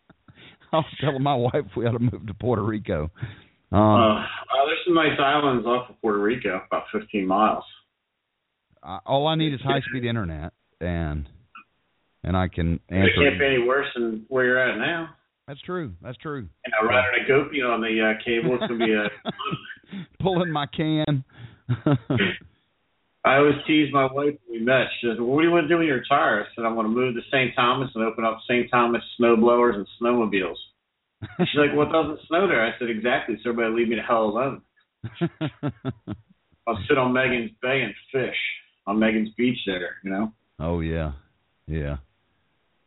I 0.74 0.78
was 0.78 0.86
telling 1.00 1.24
my 1.24 1.36
wife 1.36 1.66
we 1.76 1.86
ought 1.86 1.94
to 1.94 2.00
move 2.00 2.28
to 2.28 2.34
Puerto 2.34 2.62
Rico. 2.62 3.10
Um, 3.72 3.80
uh, 3.80 4.20
uh, 4.20 4.24
there's 4.66 4.80
some 4.86 4.96
nice 4.96 5.18
islands 5.20 5.66
off 5.66 5.90
of 5.90 6.00
Puerto 6.02 6.20
Rico, 6.20 6.62
about 6.68 6.84
15 6.92 7.26
miles. 7.26 7.64
I, 8.84 9.00
all 9.06 9.28
I 9.28 9.36
need 9.36 9.54
is 9.54 9.62
high 9.62 9.82
speed 9.90 10.06
internet, 10.06 10.54
and 10.80 11.28
and 12.24 12.36
I 12.36 12.48
can 12.48 12.80
answer. 12.90 13.06
It 13.06 13.30
can't 13.30 13.40
be 13.40 13.46
any 13.46 13.68
worse 13.68 13.88
than 13.96 14.26
where 14.28 14.46
you're 14.46 14.60
at 14.60 14.78
now. 14.78 15.10
That's 15.48 15.62
true. 15.62 15.94
That's 16.02 16.18
true. 16.18 16.48
You 16.66 16.72
know, 16.72 16.90
riding 16.90 17.26
a 17.26 17.32
goopy 17.32 17.66
on 17.66 17.82
the 17.82 18.02
uh, 18.02 18.24
cable, 18.24 18.56
it's 18.56 18.68
gonna 18.68 18.86
be 18.86 18.94
a. 18.94 19.08
Pulling 20.22 20.52
my 20.52 20.66
can. 20.66 21.24
I 23.28 23.38
always 23.40 23.56
tease 23.68 23.92
my 23.92 24.06
wife 24.06 24.36
when 24.46 24.60
we 24.60 24.66
met. 24.66 24.88
She 25.00 25.08
says, 25.08 25.18
well, 25.20 25.28
"What 25.28 25.42
do 25.42 25.48
you 25.48 25.54
want 25.54 25.66
to 25.66 25.68
do 25.68 25.78
when 25.78 25.88
you 25.88 25.96
retire?" 25.96 26.46
I 26.46 26.56
said, 26.56 26.64
"I 26.64 26.72
want 26.72 26.86
to 26.88 26.96
move 26.96 27.16
to 27.16 27.22
St. 27.28 27.54
Thomas 27.56 27.92
and 27.94 28.06
open 28.06 28.24
up 28.24 28.40
St. 28.48 28.72
Thomas 28.72 29.02
snow 29.18 29.36
blowers 29.36 29.76
and 29.76 29.86
snowmobiles." 30.00 30.56
She's 31.40 31.60
like, 31.60 31.76
"Well, 31.76 31.90
it 31.90 31.92
doesn't 31.92 32.26
snow 32.28 32.48
there." 32.48 32.66
I 32.66 32.72
said, 32.80 32.90
"Exactly. 32.90 33.36
So 33.44 33.50
everybody 33.50 33.76
leave 33.76 33.90
me 33.90 33.98
the 33.98 34.02
hell 34.02 34.24
alone. 34.24 34.62
I'll 36.68 36.80
sit 36.88 36.98
on 36.98 37.14
Magens 37.14 37.54
Bay 37.62 37.82
and 37.82 37.94
fish 38.14 38.38
on 38.86 38.98
Magens 38.98 39.36
Beach 39.36 39.60
there. 39.66 39.98
You 40.04 40.12
know." 40.12 40.32
oh 40.60 40.80
yeah, 40.80 41.12
yeah. 41.68 41.98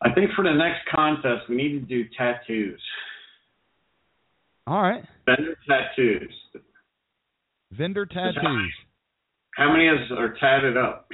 I 0.00 0.14
think 0.14 0.30
for 0.34 0.42
the 0.42 0.54
next 0.54 0.88
contest, 0.90 1.50
we 1.50 1.56
need 1.56 1.72
to 1.72 1.80
do 1.80 2.08
tattoos. 2.16 2.80
All 4.66 4.80
right. 4.80 5.04
Vendor 5.26 5.56
tattoos. 5.68 6.32
Vendor 7.72 8.06
tattoos. 8.06 8.72
How 9.56 9.70
many 9.72 9.88
of 9.88 9.96
us 9.96 10.10
are 10.16 10.34
tatted 10.40 10.76
up? 10.76 11.08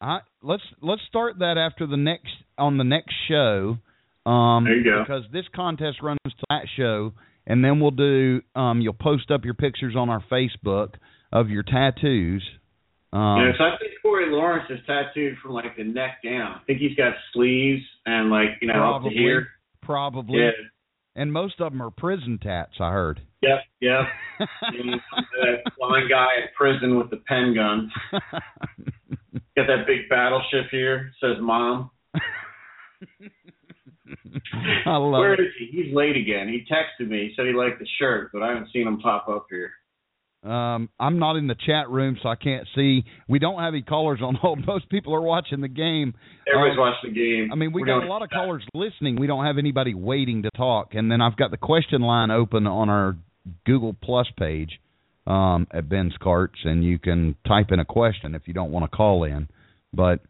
I 0.00 0.20
let's 0.42 0.62
let's 0.80 1.02
start 1.08 1.38
that 1.38 1.56
after 1.58 1.86
the 1.86 1.96
next 1.96 2.32
on 2.58 2.78
the 2.78 2.84
next 2.84 3.14
show. 3.28 3.78
Um 4.26 4.64
There 4.64 4.76
you 4.76 4.84
go. 4.84 5.04
because 5.06 5.24
this 5.32 5.44
contest 5.54 5.98
runs 6.02 6.18
to 6.24 6.44
that 6.50 6.66
show 6.76 7.12
and 7.46 7.64
then 7.64 7.80
we'll 7.80 7.90
do 7.92 8.40
um 8.54 8.80
you'll 8.80 8.94
post 8.94 9.30
up 9.30 9.44
your 9.44 9.54
pictures 9.54 9.94
on 9.96 10.08
our 10.10 10.22
Facebook 10.30 10.94
of 11.32 11.50
your 11.50 11.62
tattoos. 11.62 12.42
Um 13.12 13.52
so 13.58 13.64
I 13.64 13.76
think 13.78 13.92
Corey 14.02 14.30
Lawrence 14.30 14.68
is 14.70 14.80
tattooed 14.86 15.36
from 15.42 15.52
like 15.52 15.76
the 15.76 15.84
neck 15.84 16.22
down. 16.24 16.52
I 16.52 16.60
think 16.66 16.80
he's 16.80 16.96
got 16.96 17.12
sleeves 17.32 17.82
and 18.06 18.30
like 18.30 18.48
you 18.60 18.68
know 18.68 18.94
up 18.96 19.02
to 19.04 19.10
here. 19.10 19.48
probably 19.82 20.40
Yeah. 20.40 20.50
And 21.14 21.32
most 21.32 21.60
of 21.60 21.72
them 21.72 21.82
are 21.82 21.90
prison 21.90 22.38
tats, 22.42 22.74
I 22.80 22.90
heard. 22.92 23.20
Yep. 23.42 23.58
Yep. 23.80 24.00
That 25.42 25.72
blind 25.78 26.08
guy 26.08 26.28
in 26.42 26.48
prison 26.56 26.96
with 26.98 27.10
the 27.10 27.18
pen 27.28 27.54
gun. 27.54 27.90
Got 29.56 29.66
that 29.66 29.86
big 29.86 30.08
battleship 30.08 30.66
here. 30.70 31.12
Says 31.20 31.36
mom. 31.40 31.90
I 34.86 34.96
love 34.96 35.20
Where 35.20 35.34
it. 35.34 35.40
is 35.40 35.52
he? 35.58 35.66
He's 35.82 35.94
late 35.94 36.16
again. 36.16 36.48
He 36.48 36.64
texted 36.72 37.08
me. 37.08 37.28
He 37.28 37.32
said 37.36 37.46
he 37.46 37.52
liked 37.52 37.78
the 37.78 37.86
shirt, 37.98 38.30
but 38.32 38.42
I 38.42 38.48
haven't 38.48 38.68
seen 38.72 38.86
him 38.86 38.98
pop 39.00 39.28
up 39.28 39.46
here. 39.50 39.70
Um, 40.44 40.88
I'm 40.98 41.18
not 41.20 41.36
in 41.36 41.46
the 41.46 41.54
chat 41.54 41.88
room, 41.88 42.18
so 42.20 42.28
I 42.28 42.34
can't 42.34 42.66
see. 42.74 43.04
We 43.28 43.38
don't 43.38 43.60
have 43.60 43.74
any 43.74 43.82
callers 43.82 44.20
on 44.22 44.34
hold. 44.34 44.66
Most 44.66 44.88
people 44.88 45.14
are 45.14 45.20
watching 45.20 45.60
the 45.60 45.68
game. 45.68 46.14
Everybody's 46.48 46.78
Um, 46.78 46.80
watching 46.80 47.14
the 47.14 47.14
game. 47.14 47.52
I 47.52 47.54
mean, 47.54 47.72
we 47.72 47.82
We're 47.82 47.86
got 47.86 48.04
a 48.04 48.08
lot 48.08 48.22
of 48.22 48.30
callers 48.30 48.64
listening. 48.74 49.16
We 49.16 49.28
don't 49.28 49.44
have 49.44 49.58
anybody 49.58 49.94
waiting 49.94 50.42
to 50.42 50.50
talk. 50.56 50.94
And 50.94 51.10
then 51.10 51.20
I've 51.20 51.36
got 51.36 51.52
the 51.52 51.56
question 51.58 52.02
line 52.02 52.30
open 52.32 52.66
on 52.66 52.88
our 52.88 53.16
Google 53.64 53.94
Plus 53.94 54.26
page 54.36 54.80
um, 55.28 55.68
at 55.70 55.88
Ben's 55.88 56.14
Carts, 56.20 56.58
and 56.64 56.82
you 56.84 56.98
can 56.98 57.36
type 57.46 57.70
in 57.70 57.78
a 57.78 57.84
question 57.84 58.34
if 58.34 58.42
you 58.46 58.54
don't 58.54 58.72
want 58.72 58.90
to 58.90 58.96
call 58.96 59.22
in. 59.22 59.48
But 59.94 60.20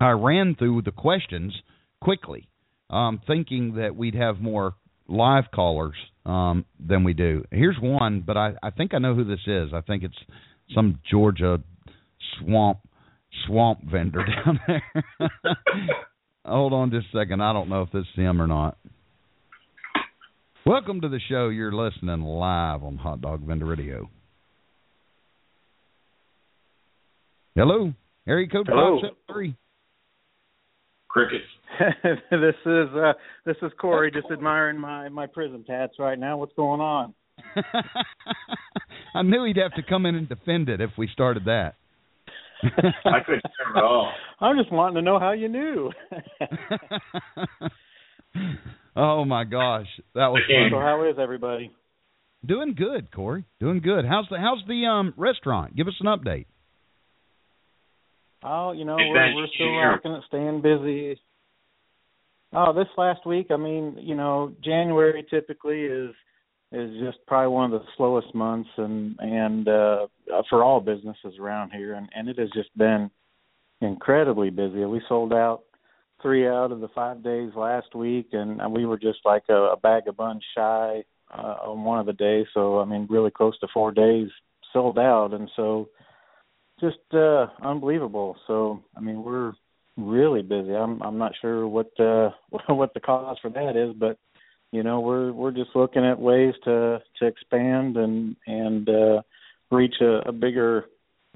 I 0.00 0.10
ran 0.10 0.54
through 0.54 0.82
the 0.82 0.92
questions 0.92 1.54
quickly, 2.00 2.48
um, 2.88 3.20
thinking 3.26 3.74
that 3.74 3.96
we'd 3.96 4.14
have 4.14 4.40
more 4.40 4.74
live 5.08 5.44
callers 5.54 5.96
um, 6.26 6.64
than 6.84 7.04
we 7.04 7.14
do. 7.14 7.44
Here's 7.50 7.76
one, 7.80 8.22
but 8.26 8.36
I, 8.36 8.54
I 8.62 8.70
think 8.70 8.92
I 8.92 8.98
know 8.98 9.14
who 9.14 9.24
this 9.24 9.40
is. 9.46 9.70
I 9.72 9.80
think 9.80 10.02
it's 10.02 10.18
some 10.74 10.98
Georgia 11.08 11.62
swamp 12.38 12.78
swamp 13.46 13.80
vendor 13.84 14.24
down 14.44 14.60
there. 14.66 14.82
Hold 16.44 16.72
on 16.72 16.90
just 16.90 17.06
a 17.14 17.18
second. 17.18 17.40
I 17.42 17.52
don't 17.52 17.68
know 17.68 17.82
if 17.82 17.92
this 17.92 18.02
is 18.02 18.14
him 18.16 18.42
or 18.42 18.46
not. 18.46 18.76
Welcome 20.64 21.00
to 21.02 21.08
the 21.08 21.20
show. 21.28 21.48
You're 21.48 21.72
listening 21.72 22.22
live 22.22 22.82
on 22.82 22.96
Hot 22.96 23.20
Dog 23.20 23.46
Vendor 23.46 23.66
Radio. 23.66 24.10
Hello, 27.54 27.92
area 28.26 28.48
code 28.48 28.66
Hello. 28.68 28.96
five 29.00 29.10
seven 29.10 29.16
three. 29.32 29.56
Crickets. 31.16 31.44
this 32.30 32.54
is 32.66 32.88
uh 32.94 33.14
this 33.46 33.56
is 33.62 33.72
Corey 33.80 34.10
just 34.10 34.26
admiring 34.30 34.78
my 34.78 35.08
my 35.08 35.26
prison 35.26 35.64
tats 35.66 35.94
right 35.98 36.18
now. 36.18 36.36
What's 36.36 36.52
going 36.54 36.82
on? 36.82 37.14
I 39.14 39.22
knew 39.22 39.46
he'd 39.46 39.56
have 39.56 39.72
to 39.76 39.82
come 39.82 40.04
in 40.04 40.14
and 40.14 40.28
defend 40.28 40.68
it 40.68 40.82
if 40.82 40.90
we 40.98 41.08
started 41.10 41.46
that. 41.46 41.76
I 42.62 43.20
couldn't 43.24 43.44
hear 43.46 43.70
him 43.70 43.76
at 43.76 43.82
all. 43.82 44.12
I'm 44.42 44.58
just 44.58 44.70
wanting 44.70 44.96
to 44.96 45.02
know 45.02 45.18
how 45.18 45.32
you 45.32 45.48
knew. 45.48 45.90
Oh 48.94 49.24
my 49.24 49.44
gosh, 49.44 49.86
that 50.14 50.26
was 50.26 50.42
Okay. 50.44 50.68
So 50.70 50.80
how 50.80 51.08
is 51.08 51.16
everybody? 51.18 51.70
Doing 52.44 52.74
good, 52.74 53.10
Corey. 53.10 53.44
Doing 53.58 53.80
good. 53.80 54.04
How's 54.04 54.26
the 54.30 54.36
how's 54.38 54.66
the 54.68 54.84
um 54.84 55.14
restaurant? 55.16 55.76
Give 55.76 55.88
us 55.88 55.94
an 56.00 56.06
update. 56.08 56.44
Oh, 58.42 58.72
you 58.72 58.84
know, 58.84 58.96
we're 58.96 59.34
we're 59.34 59.46
still 59.54 59.74
rocking 59.76 60.12
it, 60.12 60.24
staying 60.28 60.62
busy. 60.62 61.18
Oh, 62.52 62.72
this 62.72 62.88
last 62.96 63.26
week, 63.26 63.48
I 63.50 63.56
mean, 63.56 63.96
you 64.00 64.14
know, 64.14 64.52
January 64.62 65.26
typically 65.28 65.82
is 65.84 66.14
is 66.72 66.90
just 67.00 67.18
probably 67.26 67.48
one 67.48 67.72
of 67.72 67.80
the 67.80 67.86
slowest 67.96 68.34
months 68.34 68.68
and 68.76 69.16
and 69.20 69.68
uh 69.68 70.06
for 70.50 70.64
all 70.64 70.80
businesses 70.80 71.34
around 71.40 71.70
here 71.70 71.94
and 71.94 72.08
and 72.14 72.28
it 72.28 72.38
has 72.38 72.50
just 72.54 72.76
been 72.76 73.10
incredibly 73.80 74.50
busy. 74.50 74.84
We 74.84 75.00
sold 75.08 75.32
out 75.32 75.62
3 76.22 76.48
out 76.48 76.72
of 76.72 76.80
the 76.80 76.88
5 76.88 77.22
days 77.22 77.50
last 77.54 77.94
week 77.94 78.28
and 78.32 78.60
we 78.72 78.84
were 78.84 78.98
just 78.98 79.20
like 79.24 79.44
a, 79.48 79.72
a 79.72 79.76
bag 79.76 80.08
of 80.08 80.16
buns 80.16 80.42
shy 80.56 81.04
uh, 81.32 81.56
on 81.66 81.84
one 81.84 82.00
of 82.00 82.06
the 82.06 82.12
days, 82.12 82.46
so 82.52 82.80
I 82.80 82.84
mean 82.84 83.06
really 83.08 83.30
close 83.30 83.58
to 83.60 83.68
4 83.72 83.92
days 83.92 84.28
sold 84.72 84.98
out 84.98 85.32
and 85.34 85.48
so 85.54 85.88
just 86.80 86.98
uh 87.12 87.46
unbelievable. 87.62 88.36
So 88.46 88.82
I 88.96 89.00
mean 89.00 89.22
we're 89.22 89.52
really 89.96 90.42
busy. 90.42 90.74
I'm 90.74 91.00
I'm 91.02 91.18
not 91.18 91.32
sure 91.40 91.66
what 91.66 91.90
uh 91.98 92.30
what 92.68 92.94
the 92.94 93.00
cause 93.00 93.38
for 93.40 93.50
that 93.50 93.76
is, 93.76 93.94
but 93.98 94.18
you 94.72 94.82
know 94.82 95.00
we're 95.00 95.32
we're 95.32 95.52
just 95.52 95.70
looking 95.74 96.04
at 96.04 96.18
ways 96.18 96.54
to 96.64 97.00
to 97.18 97.26
expand 97.26 97.96
and 97.96 98.36
and 98.46 98.88
uh 98.88 99.22
reach 99.70 99.96
a, 100.00 100.28
a 100.28 100.32
bigger 100.32 100.86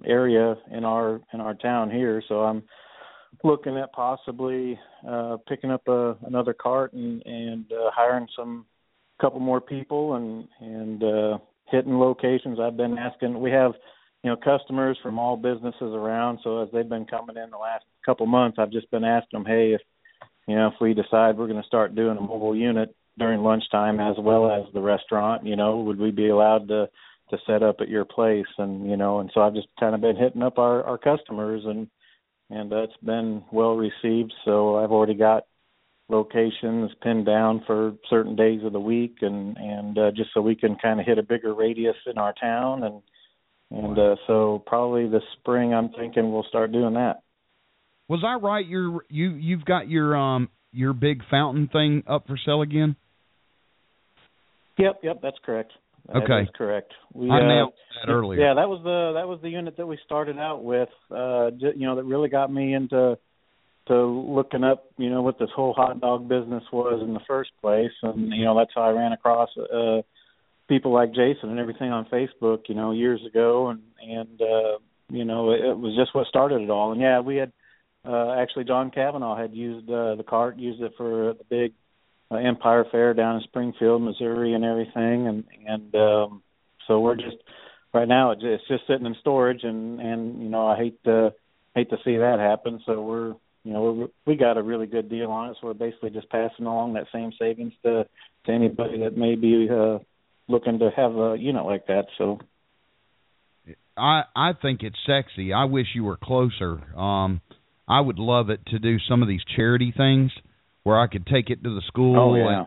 area 0.05 0.57
in 0.71 0.85
our 0.85 1.21
in 1.33 1.41
our 1.41 1.55
town 1.55 1.91
here. 1.91 2.23
So 2.29 2.41
I'm 2.41 2.63
looking 3.45 3.79
at 3.79 3.93
possibly 3.93 4.79
uh 5.09 5.39
picking 5.49 5.71
up 5.71 5.87
a 5.89 6.17
another 6.27 6.53
cart 6.53 6.93
and 6.93 7.23
and 7.25 7.73
uh, 7.73 7.91
hiring 7.95 8.29
some 8.37 8.67
couple 9.21 9.41
more 9.41 9.61
people 9.61 10.15
and 10.15 10.49
and 10.61 11.03
uh 11.03 11.39
hitting 11.71 11.99
locations. 11.99 12.59
I've 12.61 12.77
been 12.77 12.99
asking 12.99 13.41
we 13.41 13.51
have 13.53 13.73
you 14.23 14.31
know 14.31 14.37
customers 14.37 14.99
from 15.03 15.19
all 15.19 15.37
businesses 15.37 15.95
around. 15.95 16.41
So 16.43 16.63
as 16.63 16.69
they've 16.73 16.89
been 16.89 17.07
coming 17.07 17.37
in 17.37 17.51
the 17.51 17.59
last 17.59 17.85
couple 18.05 18.27
months 18.27 18.59
I've 18.59 18.73
just 18.73 18.91
been 18.91 19.05
asking 19.05 19.41
them 19.41 19.47
hey 19.47 19.73
if 19.73 19.81
you 20.47 20.57
know 20.57 20.69
if 20.69 20.75
we 20.81 20.95
decide 20.95 21.37
we're 21.37 21.49
going 21.49 21.61
to 21.61 21.67
start 21.67 21.95
doing 21.95 22.17
a 22.17 22.21
mobile 22.21 22.57
unit 22.57 22.95
during 23.19 23.43
lunchtime 23.43 24.01
as 24.01 24.17
well 24.19 24.51
as 24.51 24.73
the 24.73 24.81
restaurant 24.81 25.47
you 25.47 25.57
know 25.57 25.81
would 25.81 25.99
we 25.99 26.11
be 26.11 26.29
allowed 26.29 26.69
to 26.69 26.89
to 27.31 27.39
set 27.47 27.63
up 27.63 27.77
at 27.81 27.89
your 27.89 28.05
place? 28.05 28.47
And 28.59 28.89
you 28.89 28.97
know 28.97 29.21
and 29.21 29.31
so 29.33 29.41
I've 29.41 29.55
just 29.55 29.69
kind 29.79 29.95
of 29.95 30.01
been 30.01 30.17
hitting 30.17 30.43
up 30.43 30.59
our 30.59 30.85
our 30.85 30.99
customers 30.99 31.63
and 31.65 31.89
and 32.51 32.71
that's 32.71 32.97
been 33.05 33.45
well 33.53 33.77
received. 33.77 34.35
So 34.45 34.77
I've 34.77 34.91
already 34.91 35.15
got 35.15 35.45
locations 36.09 36.91
pinned 37.03 37.25
down 37.25 37.63
for 37.67 37.95
certain 38.09 38.35
days 38.35 38.65
of 38.65 38.73
the 38.73 38.81
week 38.81 39.19
and 39.23 39.57
and 39.57 39.99
uh, 39.99 40.11
just 40.11 40.31
so 40.35 40.41
we 40.41 40.57
can 40.57 40.77
kind 40.77 41.01
of 41.01 41.07
hit 41.07 41.19
a 41.19 41.23
bigger 41.23 41.55
radius 41.55 41.97
in 42.07 42.19
our 42.19 42.35
town 42.41 42.83
and 42.83 43.01
and 43.71 43.99
uh, 43.99 44.17
so 44.27 44.63
probably 44.67 45.09
this 45.09 45.23
spring 45.39 45.73
I'm 45.75 45.91
thinking 45.91 46.33
we'll 46.33 46.47
start 46.49 46.73
doing 46.73 46.95
that. 46.95 47.23
Was 48.09 48.25
I 48.27 48.35
right? 48.35 48.67
You're 48.67 49.05
you 49.09 49.31
you've 49.35 49.65
got 49.65 49.89
your 49.89 50.17
um 50.17 50.49
your 50.73 50.93
big 50.93 51.23
fountain 51.31 51.69
thing 51.73 52.03
up 52.07 52.27
for 52.27 52.37
sale 52.45 52.63
again? 52.63 52.97
Yep, 54.79 55.01
yep, 55.03 55.21
that's 55.23 55.37
correct. 55.45 55.73
That 56.09 56.23
Okay. 56.23 56.43
is 56.43 56.49
correct. 56.57 56.93
We 57.13 57.31
I 57.31 57.39
uh, 57.39 57.49
nailed 57.49 57.75
that 57.95 58.11
earlier. 58.11 58.41
Yeah, 58.41 58.55
that 58.55 58.69
was 58.69 58.81
the 58.83 59.13
that 59.15 59.29
was 59.29 59.41
the 59.43 59.51
unit 59.51 59.77
that 59.77 59.87
we 59.87 59.99
started 60.05 60.39
out 60.39 60.65
with. 60.65 60.89
Uh, 61.11 61.51
you 61.59 61.87
know, 61.87 61.97
that 61.97 62.05
really 62.05 62.29
got 62.29 62.53
me 62.53 62.75
into 62.75 63.19
to 63.89 64.05
looking 64.07 64.65
up, 64.65 64.87
you 64.99 65.11
know, 65.11 65.23
what 65.23 65.39
this 65.39 65.51
whole 65.55 65.73
hot 65.73 66.01
dog 66.01 66.29
business 66.29 66.63
was 66.73 67.03
in 67.03 67.13
the 67.13 67.21
first 67.27 67.51
place, 67.61 67.91
and 68.03 68.33
you 68.33 68.45
know 68.45 68.57
that's 68.57 68.71
how 68.75 68.83
I 68.83 68.91
ran 68.91 69.13
across 69.13 69.51
uh, 69.57 70.03
people 70.71 70.93
like 70.93 71.11
Jason 71.13 71.51
and 71.51 71.59
everything 71.59 71.91
on 71.91 72.07
Facebook, 72.07 72.69
you 72.69 72.77
know, 72.77 72.93
years 72.93 73.21
ago, 73.27 73.69
and 73.69 73.81
and 74.01 74.41
uh, 74.41 74.79
you 75.11 75.27
know 75.27 75.51
it, 75.51 75.61
it 75.61 75.77
was 75.79 75.95
just 75.97 76.15
what 76.15 76.29
started 76.29 76.63
it 76.63 76.71
all. 76.71 76.93
And 76.93 77.01
yeah, 77.01 77.21
we 77.21 77.37
had 77.37 77.53
uh, 78.09 78.33
actually 78.39 78.65
John 78.65 78.91
Kavanaugh 78.91 79.37
had 79.37 79.53
used 79.53 79.91
uh, 79.91 80.15
the 80.15 80.23
cart, 80.23 80.57
used 80.57 80.81
it 80.81 80.93
for 80.97 81.35
the 81.35 81.45
big 81.51 81.73
uh, 82.31 82.37
Empire 82.37 82.87
Fair 82.91 83.13
down 83.13 83.37
in 83.37 83.43
Springfield, 83.43 84.01
Missouri, 84.01 84.55
and 84.55 84.65
everything, 84.65 85.27
and 85.27 85.45
and 85.67 85.95
um, 85.97 86.43
so 86.87 87.01
we're 87.01 87.17
just 87.17 87.37
right 87.93 88.09
now 88.09 88.31
it's 88.31 88.69
just 88.69 88.87
sitting 88.87 89.07
in 89.07 89.17
storage, 89.21 89.65
and 89.65 90.01
and 90.01 90.41
you 90.41 90.49
know 90.49 90.67
I 90.67 90.77
hate 90.77 91.03
to 91.05 91.35
hate 91.75 91.91
to 91.91 91.99
see 92.05 92.17
that 92.17 92.39
happen. 92.39 92.81
So 92.87 93.03
we're 93.03 93.35
you 93.65 93.73
know 93.73 93.93
we're, 93.93 94.09
we 94.25 94.37
got 94.37 94.57
a 94.57 94.63
really 94.63 94.87
good 94.87 95.09
deal 95.09 95.33
on 95.33 95.51
it, 95.51 95.57
so 95.61 95.67
we're 95.67 95.75
basically 95.75 96.11
just 96.11 96.31
passing 96.31 96.67
along 96.67 96.93
that 96.93 97.09
same 97.13 97.33
savings 97.41 97.73
to 97.83 98.07
to 98.47 98.53
anybody 98.53 99.01
that 99.01 99.17
may 99.17 99.35
be 99.35 99.69
uh, 99.69 99.99
looking 100.51 100.79
to 100.81 100.91
have 100.95 101.17
a 101.17 101.37
unit 101.39 101.65
like 101.65 101.87
that. 101.87 102.07
So 102.19 102.39
I 103.97 104.23
I 104.35 104.53
think 104.61 104.83
it's 104.83 104.97
sexy. 105.07 105.53
I 105.53 105.65
wish 105.65 105.87
you 105.95 106.05
were 106.05 106.17
closer. 106.17 106.81
Um 106.97 107.41
I 107.89 108.01
would 108.01 108.19
love 108.19 108.51
it 108.51 108.61
to 108.67 108.79
do 108.79 108.99
some 109.09 109.23
of 109.23 109.29
these 109.29 109.41
charity 109.57 109.93
things 109.97 110.31
where 110.85 110.99
I 110.99 111.07
could 111.09 111.27
take 111.27 111.51
it 111.51 111.63
to 111.65 111.75
the 111.75 111.83
school 111.87 112.19
oh 112.19 112.37
yeah. 112.37 112.59
and, 112.59 112.67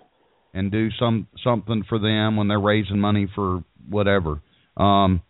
and 0.54 0.72
do 0.72 0.90
some 1.00 1.28
something 1.44 1.84
for 1.88 2.00
them 2.00 2.36
when 2.38 2.48
they're 2.48 2.60
raising 2.60 3.00
money 3.00 3.28
for 3.34 3.64
whatever. 3.90 4.42
Um 4.78 5.22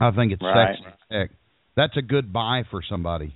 I 0.00 0.10
think 0.10 0.32
it's 0.32 0.42
Right. 0.42 0.76
sexy. 0.76 0.96
Heck, 1.10 1.30
that's 1.76 1.96
a 1.96 2.02
good 2.02 2.32
buy 2.32 2.64
for 2.70 2.82
somebody. 2.88 3.34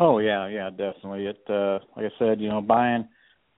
Oh 0.00 0.18
yeah, 0.18 0.48
yeah, 0.48 0.70
definitely. 0.70 1.26
It 1.26 1.42
uh 1.48 1.78
like 1.96 2.06
I 2.06 2.18
said, 2.18 2.40
you 2.40 2.48
know, 2.48 2.60
buying 2.60 3.08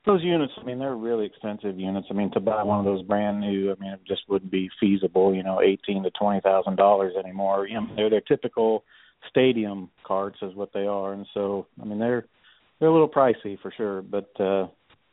those 0.07 0.23
units, 0.23 0.53
I 0.59 0.65
mean, 0.65 0.79
they're 0.79 0.95
really 0.95 1.27
expensive 1.27 1.79
units. 1.79 2.09
I 2.11 2.15
mean, 2.15 2.31
to 2.33 2.41
buy 2.41 2.63
one 2.63 2.79
of 2.79 2.85
those 2.85 3.03
brand 3.03 3.41
new, 3.41 3.73
I 3.73 3.81
mean, 3.81 3.93
it 3.93 4.01
just 4.07 4.23
wouldn't 4.29 4.51
be 4.51 4.69
feasible, 4.79 5.35
you 5.35 5.43
know, 5.43 5.61
eighteen 5.63 6.03
to 6.03 6.11
twenty 6.11 6.41
thousand 6.41 6.77
dollars 6.77 7.15
anymore. 7.19 7.67
You 7.67 7.81
know, 7.81 7.89
they're 7.97 8.11
they're 8.11 8.21
typical 8.21 8.85
stadium 9.31 9.91
carts 10.07 10.39
is 10.43 10.55
what 10.55 10.73
they 10.75 10.87
are, 10.87 11.13
and 11.13 11.27
so 11.33 11.67
I 11.81 11.85
mean 11.85 11.99
they're 11.99 12.27
they're 12.79 12.89
a 12.89 12.93
little 12.93 13.09
pricey 13.09 13.59
for 13.61 13.73
sure, 13.77 14.03
but 14.03 14.31
uh 14.39 14.67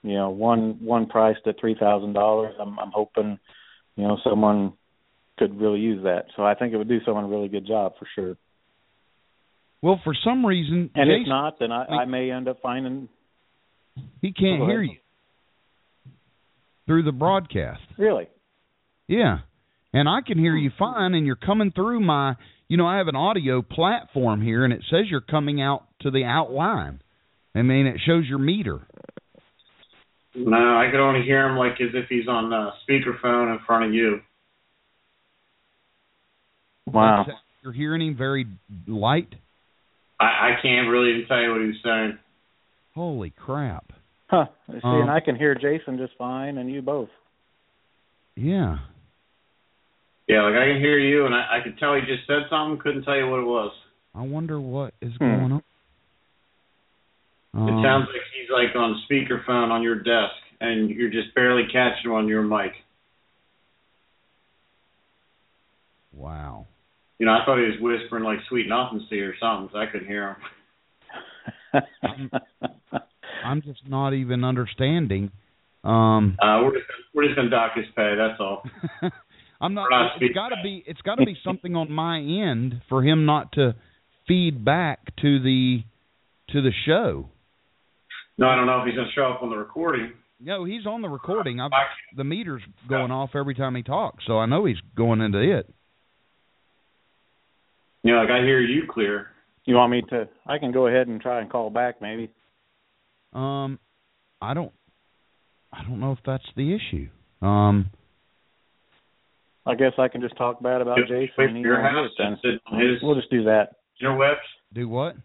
you 0.03 0.15
know, 0.15 0.29
one 0.29 0.77
one 0.81 1.05
priced 1.05 1.45
at 1.45 1.59
three 1.59 1.75
thousand 1.79 2.13
dollars, 2.13 2.55
I'm 2.59 2.77
I'm 2.79 2.91
hoping, 2.91 3.39
you 3.95 4.03
know, 4.03 4.17
someone 4.23 4.73
could 5.37 5.59
really 5.59 5.79
use 5.79 6.03
that. 6.03 6.25
So 6.35 6.43
I 6.43 6.55
think 6.55 6.73
it 6.73 6.77
would 6.77 6.89
do 6.89 6.99
someone 7.05 7.25
a 7.25 7.27
really 7.27 7.47
good 7.47 7.67
job 7.67 7.93
for 7.99 8.07
sure. 8.15 8.35
Well, 9.81 9.99
for 10.03 10.13
some 10.23 10.45
reason, 10.45 10.91
And 10.93 11.09
if 11.09 11.27
not, 11.27 11.57
then 11.59 11.71
I, 11.71 11.85
I 11.85 12.05
may 12.05 12.29
end 12.29 12.47
up 12.47 12.61
finding 12.61 13.09
he 14.21 14.31
can't 14.33 14.59
Go 14.61 14.67
hear 14.67 14.81
ahead. 14.81 14.93
you 14.95 16.11
through 16.87 17.03
the 17.03 17.11
broadcast. 17.11 17.81
really. 17.97 18.27
Yeah. 19.07 19.39
And 19.93 20.07
I 20.07 20.19
can 20.25 20.37
hear 20.37 20.55
you 20.55 20.71
fine 20.79 21.13
and 21.13 21.25
you're 21.25 21.35
coming 21.35 21.71
through 21.71 21.99
my 22.01 22.35
you 22.67 22.77
know, 22.77 22.87
I 22.87 22.97
have 22.99 23.07
an 23.09 23.17
audio 23.17 23.61
platform 23.61 24.41
here 24.41 24.63
and 24.63 24.71
it 24.73 24.81
says 24.89 25.01
you're 25.09 25.19
coming 25.19 25.61
out 25.61 25.83
to 26.01 26.11
the 26.11 26.23
outline. 26.23 27.01
I 27.53 27.63
mean, 27.63 27.85
it 27.85 27.99
shows 28.05 28.25
your 28.27 28.39
meter. 28.39 28.79
No, 30.33 30.55
I 30.55 30.87
could 30.89 31.01
only 31.01 31.23
hear 31.25 31.45
him 31.49 31.57
like 31.57 31.73
as 31.81 31.89
if 31.93 32.07
he's 32.07 32.29
on 32.29 32.53
uh, 32.53 32.71
speakerphone 32.87 33.51
in 33.53 33.59
front 33.65 33.85
of 33.85 33.93
you. 33.93 34.21
Wow. 36.87 37.21
It's- 37.23 37.37
You're 37.63 37.73
hearing 37.73 38.01
him 38.01 38.15
very 38.17 38.47
light. 38.87 39.33
I, 40.19 40.23
I 40.25 40.51
can't 40.61 40.87
really 40.89 41.11
even 41.15 41.27
tell 41.27 41.41
you 41.41 41.51
what 41.51 41.61
he's 41.61 41.81
saying. 41.83 42.17
Holy 42.93 43.29
crap. 43.31 43.91
Huh. 44.29 44.45
See, 44.69 44.79
Um, 44.83 45.01
and 45.01 45.11
I 45.11 45.19
can 45.19 45.35
hear 45.35 45.55
Jason 45.55 45.97
just 45.97 46.13
fine, 46.17 46.57
and 46.57 46.69
you 46.71 46.81
both. 46.81 47.09
Yeah. 48.35 48.77
Yeah, 50.27 50.43
like 50.43 50.55
I 50.55 50.65
can 50.67 50.79
hear 50.79 50.97
you, 50.97 51.25
and 51.25 51.35
I, 51.35 51.57
I 51.59 51.63
could 51.63 51.77
tell 51.77 51.93
he 51.95 52.01
just 52.01 52.25
said 52.27 52.43
something. 52.49 52.79
Couldn't 52.79 53.03
tell 53.03 53.17
you 53.17 53.27
what 53.29 53.39
it 53.41 53.45
was. 53.45 53.71
I 54.15 54.21
wonder 54.21 54.59
what 54.59 54.93
is 55.01 55.11
Hmm. 55.19 55.25
going 55.25 55.51
on. 55.51 55.63
It 57.53 57.71
Um, 57.73 57.83
sounds 57.83 58.07
like 58.07 58.21
he's 58.33 58.49
like 58.49 58.75
on 58.75 59.03
speakerphone 59.09 59.71
on 59.71 59.83
your 59.83 59.95
desk, 59.95 60.35
and 60.61 60.89
you're 60.89 61.09
just 61.09 61.35
barely 61.35 61.63
catching 61.67 62.09
him 62.09 62.13
on 62.13 62.27
your 62.29 62.43
mic. 62.43 62.71
Wow. 66.13 66.65
You 67.19 67.25
know, 67.25 67.33
I 67.33 67.43
thought 67.45 67.57
he 67.57 67.65
was 67.65 67.79
whispering 67.81 68.23
like 68.23 68.39
"sweet 68.47 68.67
nothings" 68.69 69.07
to 69.09 69.15
you 69.15 69.29
or 69.29 69.35
something, 69.39 69.69
so 69.73 69.79
I 69.79 69.85
couldn't 69.85 70.07
hear 70.07 70.37
him. 71.73 72.31
I'm 73.45 73.61
just 73.61 73.87
not 73.87 74.13
even 74.13 74.43
understanding. 74.43 75.31
Um 75.83 76.37
Uh, 76.41 76.61
we're 76.63 76.73
just 76.73 76.85
we're 77.13 77.23
just 77.25 77.35
gonna 77.35 77.49
dock 77.49 77.71
his 77.75 77.85
pay. 77.95 78.15
That's 78.17 78.39
all. 78.39 78.63
I'm 79.61 79.73
not. 79.75 79.83
We're 79.83 79.89
not 79.99 80.05
It's 80.07 80.15
speaking. 80.17 80.33
got 80.35 80.49
to 80.49 80.55
be. 80.63 80.83
It's 80.87 81.01
got 81.01 81.15
to 81.15 81.25
be 81.25 81.37
something 81.43 81.75
on 81.75 81.91
my 81.91 82.17
end 82.19 82.81
for 82.89 83.03
him 83.03 83.25
not 83.27 83.51
to 83.53 83.75
feed 84.27 84.65
back 84.65 85.15
to 85.21 85.39
the 85.41 85.83
to 86.49 86.61
the 86.63 86.71
show. 86.85 87.29
No, 88.39 88.47
I 88.47 88.55
don't 88.55 88.65
know 88.65 88.79
if 88.81 88.87
he's 88.87 88.95
gonna 88.95 89.11
show 89.13 89.25
up 89.31 89.43
on 89.43 89.49
the 89.51 89.57
recording. 89.57 90.13
No, 90.39 90.63
he's 90.63 90.87
on 90.87 91.03
the 91.03 91.09
recording. 91.09 91.59
I've, 91.59 91.71
I, 91.71 91.83
the 92.17 92.23
meter's 92.23 92.63
going 92.89 93.11
off 93.11 93.31
every 93.35 93.53
time 93.53 93.75
he 93.75 93.83
talks, 93.83 94.23
so 94.25 94.39
I 94.39 94.47
know 94.47 94.65
he's 94.65 94.79
going 94.97 95.21
into 95.21 95.37
it. 95.39 95.69
you 98.03 98.13
know, 98.13 98.19
like 98.21 98.31
I 98.31 98.39
hear 98.43 98.59
you 98.59 98.83
clear. 98.89 99.27
you 99.65 99.75
want 99.75 99.91
me 99.91 100.01
to? 100.09 100.27
I 100.47 100.57
can 100.57 100.71
go 100.71 100.87
ahead 100.87 101.07
and 101.07 101.21
try 101.21 101.39
and 101.41 101.51
call 101.51 101.69
back, 101.69 102.01
maybe. 102.01 102.31
Um, 103.33 103.79
I 104.41 104.53
don't 104.53 104.71
I 105.71 105.83
don't 105.83 105.99
know 105.99 106.11
if 106.11 106.19
that's 106.25 106.45
the 106.55 106.73
issue. 106.75 107.07
Um, 107.45 107.89
I 109.65 109.75
guess 109.75 109.93
I 109.97 110.07
can 110.07 110.21
just 110.21 110.35
talk 110.37 110.61
bad 110.61 110.81
about 110.81 110.97
Wait 110.97 111.07
Jason. 111.07 111.29
for 111.35 111.43
and 111.45 111.57
he 111.57 111.63
your 111.63 111.81
house 111.81 112.09
do 112.17 112.23
it 112.23 112.27
and 112.27 112.37
sit 112.41 112.61
on 112.71 112.79
his 112.79 113.01
We'll 113.01 113.15
just 113.15 113.29
do 113.29 113.43
that. 113.43 113.75
interwebs. 114.01 114.35
do 114.73 114.89
what? 114.89 115.15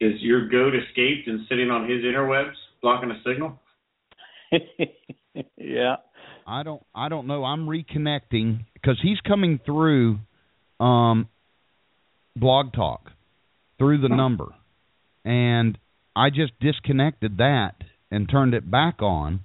Is 0.00 0.20
your 0.20 0.48
goat 0.48 0.74
escaped 0.74 1.28
and 1.28 1.46
sitting 1.48 1.70
on 1.70 1.88
his 1.88 2.02
interwebs, 2.02 2.54
blocking 2.82 3.10
a 3.10 3.20
signal? 3.26 3.60
yeah. 5.56 5.96
I 6.46 6.62
don't 6.62 6.82
I 6.94 7.08
don't 7.08 7.26
know. 7.26 7.44
I'm 7.44 7.66
reconnecting 7.66 8.64
because 8.74 8.98
he's 9.02 9.20
coming 9.20 9.60
through 9.64 10.18
um 10.80 11.28
blog 12.36 12.72
talk 12.72 13.10
through 13.78 14.00
the 14.00 14.08
number. 14.08 14.46
And 15.24 15.78
I 16.16 16.30
just 16.30 16.52
disconnected 16.60 17.38
that 17.38 17.74
and 18.10 18.28
turned 18.28 18.54
it 18.54 18.70
back 18.70 19.02
on. 19.02 19.40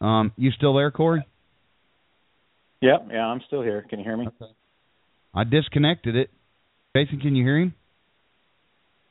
Um 0.00 0.32
you 0.36 0.50
still 0.50 0.74
there, 0.74 0.90
Corey? 0.90 1.26
Yep. 2.82 3.08
Yeah, 3.12 3.26
I'm 3.26 3.40
still 3.46 3.62
here. 3.62 3.86
Can 3.88 3.98
you 4.00 4.04
hear 4.04 4.16
me? 4.16 4.28
I 5.32 5.44
disconnected 5.44 6.16
it. 6.16 6.30
Jason, 6.96 7.20
can 7.20 7.34
you 7.34 7.42
hear 7.44 7.58
him? 7.58 7.74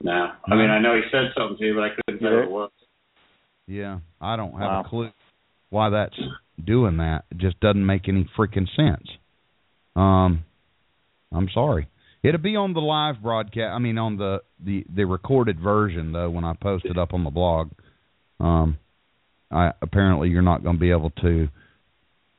No. 0.02 0.32
I 0.46 0.56
mean, 0.56 0.70
I 0.70 0.80
know 0.80 0.96
he 0.96 1.02
said 1.12 1.32
something 1.38 1.58
to 1.58 1.66
you, 1.66 1.74
but 1.76 1.84
I 1.84 1.90
couldn't 1.90 2.22
tell 2.22 2.32
Yeah. 2.32 2.38
what 2.40 2.44
it 2.46 2.52
was. 2.52 2.72
Yeah, 3.68 4.00
I 4.22 4.36
don't 4.36 4.52
have 4.52 4.62
Wow. 4.72 4.82
a 4.82 4.84
clue 4.84 5.12
why 5.70 5.90
that's 5.90 6.20
doing 6.64 6.98
that. 6.98 7.26
It 7.32 7.38
just 7.38 7.60
doesn't 7.62 7.86
make 7.86 8.08
any 8.08 8.26
freaking 8.38 8.68
sense. 8.76 9.10
Um, 9.96 10.44
I'm 11.32 11.50
sorry. 11.50 11.88
It'll 12.24 12.40
be 12.40 12.56
on 12.56 12.74
the 12.74 12.80
live 12.80 13.22
broadcast. 13.22 13.74
I 13.74 13.80
mean, 13.80 13.98
on 13.98 14.18
the 14.18 14.42
the 14.64 14.86
the 14.94 15.06
recorded 15.06 15.60
version 15.60 16.14
though. 16.14 16.30
When 16.30 16.46
I 16.46 16.54
post 16.54 16.86
it 16.86 16.98
up 16.98 17.14
on 17.14 17.24
the 17.24 17.30
blog, 17.30 17.72
um, 18.40 18.78
I 19.52 19.72
apparently 19.82 20.30
you're 20.30 20.42
not 20.42 20.64
going 20.64 20.78
to 20.78 20.80
be 20.80 20.92
able 20.92 21.12
to 21.22 21.50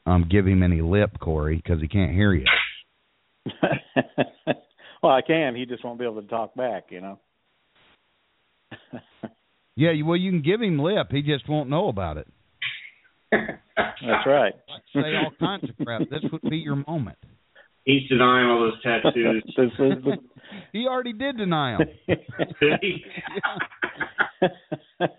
um 0.07 0.27
give 0.31 0.47
him 0.47 0.63
any 0.63 0.81
lip, 0.81 1.19
Corey, 1.21 1.57
because 1.57 1.83
he 1.83 1.89
can't 1.89 2.13
hear 2.13 2.33
you. 2.33 2.47
well, 5.03 5.13
I 5.13 5.21
can. 5.21 5.55
He 5.55 5.67
just 5.67 5.85
won't 5.85 5.99
be 5.99 6.07
able 6.07 6.23
to 6.23 6.29
talk 6.29 6.55
back, 6.55 6.85
you 6.91 7.01
know. 7.01 7.21
Yeah, 9.77 9.91
well, 10.05 10.17
you 10.17 10.31
can 10.31 10.43
give 10.43 10.63
him 10.63 10.79
lip. 10.79 11.09
He 11.11 11.23
just 11.23 11.49
won't 11.49 11.69
know 11.69 11.89
about 11.89 12.17
it. 12.17 12.29
That's 13.33 14.27
right. 14.27 14.55
Say 14.93 15.17
all 15.17 15.33
kinds 15.41 15.65
of 15.69 15.85
crap. 15.85 16.03
This 16.09 16.21
would 16.31 16.49
be 16.49 16.59
your 16.59 16.77
moment. 16.87 17.19
He's 17.85 18.09
denying 18.09 18.49
all 18.49 18.61
those 18.61 18.81
tattoos. 18.83 19.43
this 19.57 19.67
is 19.67 19.73
the 19.79 20.17
He 20.73 20.87
already 20.87 21.13
did 21.13 21.37
deny 21.37 21.77
them. 21.77 21.89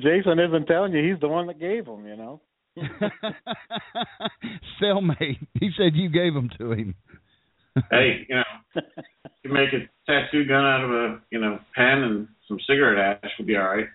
Jason 0.00 0.38
isn't 0.38 0.66
telling 0.66 0.92
you 0.92 1.12
he's 1.12 1.20
the 1.20 1.26
one 1.28 1.48
that 1.48 1.60
gave 1.60 1.86
them, 1.86 2.06
you 2.06 2.16
know. 2.16 2.40
Cellmate. 4.80 5.46
He 5.60 5.70
said 5.76 5.94
you 5.94 6.08
gave 6.08 6.32
them 6.34 6.48
to 6.58 6.72
him. 6.72 6.94
hey, 7.90 8.26
you 8.28 8.36
know, 8.36 8.44
you 9.42 9.52
make 9.52 9.72
a 9.72 9.88
tattoo 10.06 10.44
gun 10.46 10.64
out 10.64 10.84
of 10.84 10.90
a, 10.90 11.20
you 11.30 11.40
know, 11.40 11.58
pen 11.74 12.02
and 12.02 12.28
some 12.48 12.58
cigarette 12.66 13.18
ash 13.22 13.30
would 13.38 13.46
be 13.46 13.56
all 13.56 13.64
right. 13.64 13.86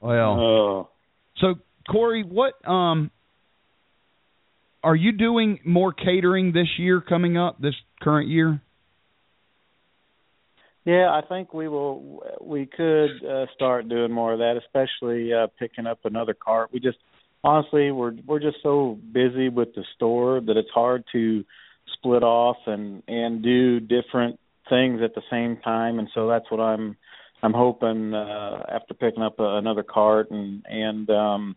well, 0.00 0.40
oh. 0.40 0.88
so 1.38 1.54
Corey, 1.90 2.22
what 2.22 2.54
um 2.68 3.10
are 4.84 4.94
you 4.94 5.12
doing 5.12 5.58
more 5.64 5.92
catering 5.92 6.52
this 6.52 6.68
year 6.78 7.00
coming 7.00 7.36
up 7.36 7.60
this 7.60 7.74
current 8.02 8.28
year? 8.28 8.60
Yeah, 10.84 11.08
I 11.10 11.26
think 11.26 11.54
we 11.54 11.66
will. 11.66 12.22
We 12.42 12.66
could 12.66 13.24
uh, 13.26 13.46
start 13.54 13.88
doing 13.88 14.12
more 14.12 14.34
of 14.34 14.40
that, 14.40 14.60
especially 14.62 15.32
uh, 15.32 15.46
picking 15.58 15.86
up 15.86 16.00
another 16.04 16.34
cart. 16.34 16.68
We 16.72 16.80
just 16.80 16.98
honestly, 17.42 17.90
we're 17.90 18.12
we're 18.26 18.40
just 18.40 18.58
so 18.62 18.98
busy 19.12 19.48
with 19.48 19.74
the 19.74 19.84
store 19.96 20.42
that 20.42 20.56
it's 20.58 20.70
hard 20.74 21.04
to 21.12 21.44
split 21.94 22.22
off 22.22 22.58
and 22.66 23.02
and 23.08 23.42
do 23.42 23.80
different 23.80 24.38
things 24.68 25.00
at 25.02 25.14
the 25.14 25.22
same 25.30 25.56
time. 25.64 25.98
And 25.98 26.08
so 26.14 26.28
that's 26.28 26.50
what 26.50 26.60
I'm 26.60 26.98
I'm 27.42 27.54
hoping 27.54 28.12
uh, 28.12 28.64
after 28.70 28.92
picking 28.92 29.22
up 29.22 29.40
a, 29.40 29.56
another 29.56 29.82
cart 29.82 30.30
and 30.30 30.62
and 30.68 31.08
um, 31.08 31.56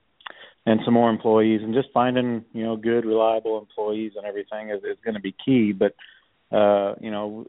and 0.68 0.82
some 0.84 0.94
more 0.94 1.10
employees 1.10 1.62
and 1.64 1.74
just 1.74 1.88
finding 1.94 2.44
you 2.52 2.64
know 2.64 2.76
good 2.76 3.06
reliable 3.06 3.58
employees 3.58 4.12
and 4.18 4.26
everything 4.26 4.70
is, 4.70 4.84
is 4.84 4.98
going 5.04 5.16
to 5.16 5.22
be 5.22 5.34
key. 5.44 5.72
But 5.72 5.96
uh, 6.56 6.96
you 7.00 7.10
know 7.10 7.48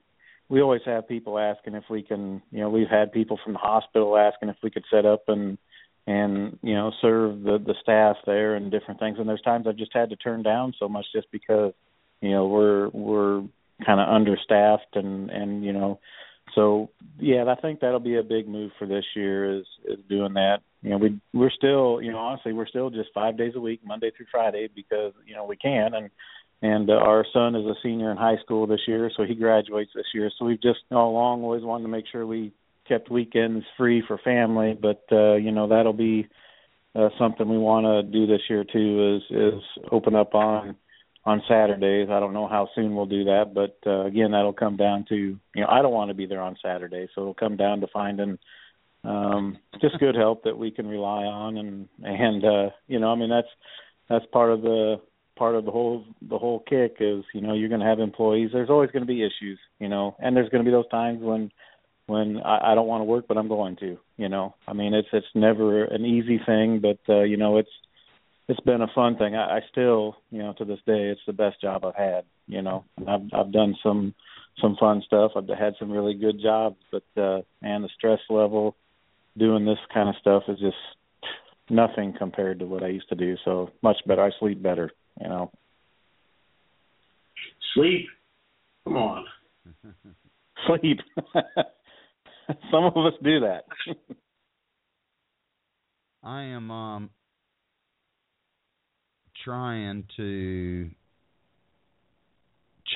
we 0.49 0.63
always 0.63 0.83
have 0.87 1.09
people 1.09 1.39
asking 1.39 1.75
if 1.75 1.85
we 1.91 2.03
can 2.03 2.41
you 2.53 2.61
know 2.61 2.71
we've 2.71 2.89
had 2.89 3.13
people 3.13 3.39
from 3.43 3.55
the 3.55 3.59
hospital 3.59 4.17
asking 4.17 4.51
if 4.51 4.57
we 4.63 4.71
could 4.71 4.85
set 4.89 5.05
up 5.05 5.25
and 5.27 5.59
and 6.07 6.59
you 6.63 6.75
know 6.75 6.93
serve 7.03 7.43
the 7.43 7.59
the 7.59 7.75
staff 7.83 8.17
there 8.25 8.55
and 8.55 8.71
different 8.71 9.01
things 9.01 9.19
and 9.19 9.29
there's 9.29 9.43
times 9.43 9.67
I've 9.67 9.77
just 9.77 9.93
had 9.93 10.11
to 10.11 10.17
turn 10.17 10.45
down 10.45 10.73
so 10.79 10.89
much 10.89 11.07
just 11.13 11.27
because 11.33 11.73
you 12.21 12.31
know 12.31 12.47
we're 12.47 12.89
we're 12.91 13.41
kind 13.85 14.01
of 14.01 14.09
understaffed 14.09 14.95
and 14.95 15.29
and 15.29 15.65
you 15.65 15.73
know 15.73 15.99
so 16.59 16.91
yeah 17.19 17.45
I 17.49 17.61
think 17.61 17.81
that'll 17.81 18.01
be 18.01 18.17
a 18.17 18.23
big 18.23 18.49
move 18.49 18.73
for 18.79 18.87
this 18.87 19.05
year 19.15 19.59
is 19.59 19.67
is 19.85 19.99
doing 20.09 20.35
that 20.35 20.59
you 20.83 20.91
know 20.91 20.99
we 20.99 21.21
we're 21.33 21.51
still 21.51 22.01
you 22.03 22.13
know 22.13 22.19
honestly 22.19 22.53
we're 22.53 22.67
still 22.67 22.91
just 22.91 23.11
5 23.15 23.37
days 23.37 23.53
a 23.57 23.61
week 23.61 23.81
Monday 23.85 24.11
through 24.17 24.27
Friday 24.31 24.69
because 24.75 25.13
you 25.27 25.35
know 25.35 25.45
we 25.45 25.57
can 25.57 25.95
and 25.95 26.11
and 26.61 26.91
uh, 26.91 26.95
our 26.95 27.25
son 27.33 27.55
is 27.55 27.65
a 27.67 27.75
senior 27.83 28.11
in 28.11 28.17
high 28.17 28.37
school 28.43 28.67
this 28.67 28.81
year, 28.89 29.11
so 29.17 29.23
he 29.23 29.35
graduates 29.35 29.93
this 29.95 30.07
year. 30.13 30.31
So 30.37 30.45
we've 30.45 30.61
just 30.61 30.81
all 30.91 31.11
along 31.11 31.43
always 31.45 31.63
wanted 31.63 31.85
to 31.85 31.89
make 31.89 32.07
sure 32.11 32.27
we 32.27 32.53
kept 32.89 33.11
weekends 33.11 33.65
free 33.77 34.03
for 34.07 34.19
family, 34.19 34.77
but 34.81 35.05
uh, 35.13 35.35
you 35.35 35.53
know 35.53 35.69
that'll 35.69 35.93
be 35.93 36.27
uh, 36.97 37.11
something 37.19 37.49
we 37.49 37.59
want 37.59 37.87
to 37.87 38.03
do 38.03 38.27
this 38.27 38.41
year 38.49 38.65
too. 38.65 39.21
Is 39.31 39.37
is 39.37 39.63
open 39.93 40.17
up 40.17 40.35
on 40.35 40.75
on 41.29 41.43
Saturdays. 41.47 42.09
I 42.11 42.21
don't 42.21 42.33
know 42.33 42.49
how 42.49 42.69
soon 42.75 42.95
we'll 42.95 43.07
do 43.07 43.25
that, 43.25 43.53
but 43.55 43.77
uh, 43.87 44.07
again, 44.07 44.31
that'll 44.31 44.55
come 44.55 44.77
down 44.77 45.05
to 45.11 45.15
you 45.15 45.39
know 45.57 45.67
I 45.69 45.83
don't 45.83 45.93
want 45.93 46.09
to 46.09 46.15
be 46.15 46.27
there 46.27 46.41
on 46.41 46.57
Saturday, 46.63 47.09
so 47.15 47.21
it'll 47.21 47.35
come 47.35 47.57
down 47.57 47.81
to 47.81 47.87
finding 47.93 48.39
um 49.05 49.59
just 49.81 49.99
good 50.01 50.17
help 50.17 50.43
that 50.43 50.59
we 50.59 50.73
can 50.73 50.87
rely 50.89 51.23
on 51.23 51.57
and 51.57 51.89
and 52.03 52.45
uh 52.45 52.71
you 52.89 52.99
know 52.99 53.13
I 53.13 53.15
mean 53.15 53.31
that's 53.31 53.49
that's 54.09 54.27
part 54.33 54.51
of 54.51 54.63
the 54.63 54.97
part 55.37 55.55
of 55.55 55.65
the 55.65 55.71
whole 55.71 56.05
the 56.21 56.37
whole 56.37 56.65
kick 56.69 56.97
is 56.99 57.23
you 57.33 57.41
know 57.41 57.55
you're 57.55 57.69
going 57.69 57.81
to 57.81 57.87
have 57.87 58.01
employees 58.01 58.51
there's 58.53 58.71
always 58.71 58.91
going 58.91 59.07
to 59.07 59.07
be 59.07 59.23
issues 59.23 59.59
you 59.79 59.89
know 59.89 60.17
and 60.19 60.37
there's 60.37 60.49
going 60.49 60.65
to 60.65 60.69
be 60.69 60.75
those 60.75 60.89
times 60.89 61.21
when 61.23 61.53
when 62.07 62.39
I, 62.39 62.73
I 62.73 62.75
don't 62.75 62.89
want 62.89 63.03
to 63.03 63.05
work 63.05 63.27
but 63.29 63.37
I'm 63.37 63.47
going 63.47 63.77
to 63.77 63.99
you 64.17 64.29
know 64.29 64.57
I 64.67 64.73
mean 64.73 64.95
it's 64.95 65.09
it's 65.13 65.27
never 65.33 65.85
an 65.85 66.05
easy 66.05 66.41
thing 66.45 66.81
but 66.81 66.99
uh 67.09 67.23
you 67.23 67.37
know 67.37 67.59
it's 67.59 67.71
it's 68.49 68.61
been 68.61 68.83
a 68.83 68.93
fun 68.95 69.17
thing 69.17 69.35
I, 69.35 69.59
I 69.59 69.61
still 69.71 70.17
you 70.31 70.39
know 70.39 70.55
to 70.59 70.65
this 70.65 70.81
day 70.87 71.09
it's 71.09 71.21
the 71.27 71.33
best 71.33 71.61
job 71.61 71.85
I've 71.85 71.95
had 71.95 72.25
you 72.47 72.63
know 72.63 72.85
and 72.97 73.09
I've 73.09 73.23
I've 73.33 73.53
done 73.53 73.77
some 73.83 74.15
some 74.61 74.77
fun 74.79 75.03
stuff 75.07 75.33
I've 75.37 75.49
had 75.49 75.75
some 75.79 75.91
really 75.91 76.15
good 76.15 76.41
jobs 76.43 76.77
but 76.91 77.05
uh 77.17 77.43
and 77.63 77.85
the 77.85 77.89
stress 77.97 78.21
level 78.31 78.77
doing 79.37 79.65
this 79.65 79.79
kind 79.93 80.09
of 80.09 80.17
stuff 80.21 80.45
is 80.49 80.59
just 80.59 80.77
nothing 81.71 82.15
compared 82.19 82.59
to 82.61 82.67
what 82.67 82.83
I 82.83 82.89
used 82.89 83.09
to 83.11 83.15
do 83.15 83.37
so 83.45 83.71
much 83.83 83.99
better 84.07 84.23
I 84.23 84.31
sleep 84.39 84.63
better 84.63 84.91
you 85.21 85.29
know. 85.29 85.51
Sleep. 87.75 88.07
Come 88.85 88.97
on. 88.97 89.25
Sleep. 90.67 90.99
Some 92.71 92.85
of 92.85 92.97
us 92.97 93.13
do 93.23 93.41
that. 93.41 93.65
I 96.23 96.43
am 96.43 96.71
um 96.71 97.11
trying 99.45 100.05
to 100.17 100.91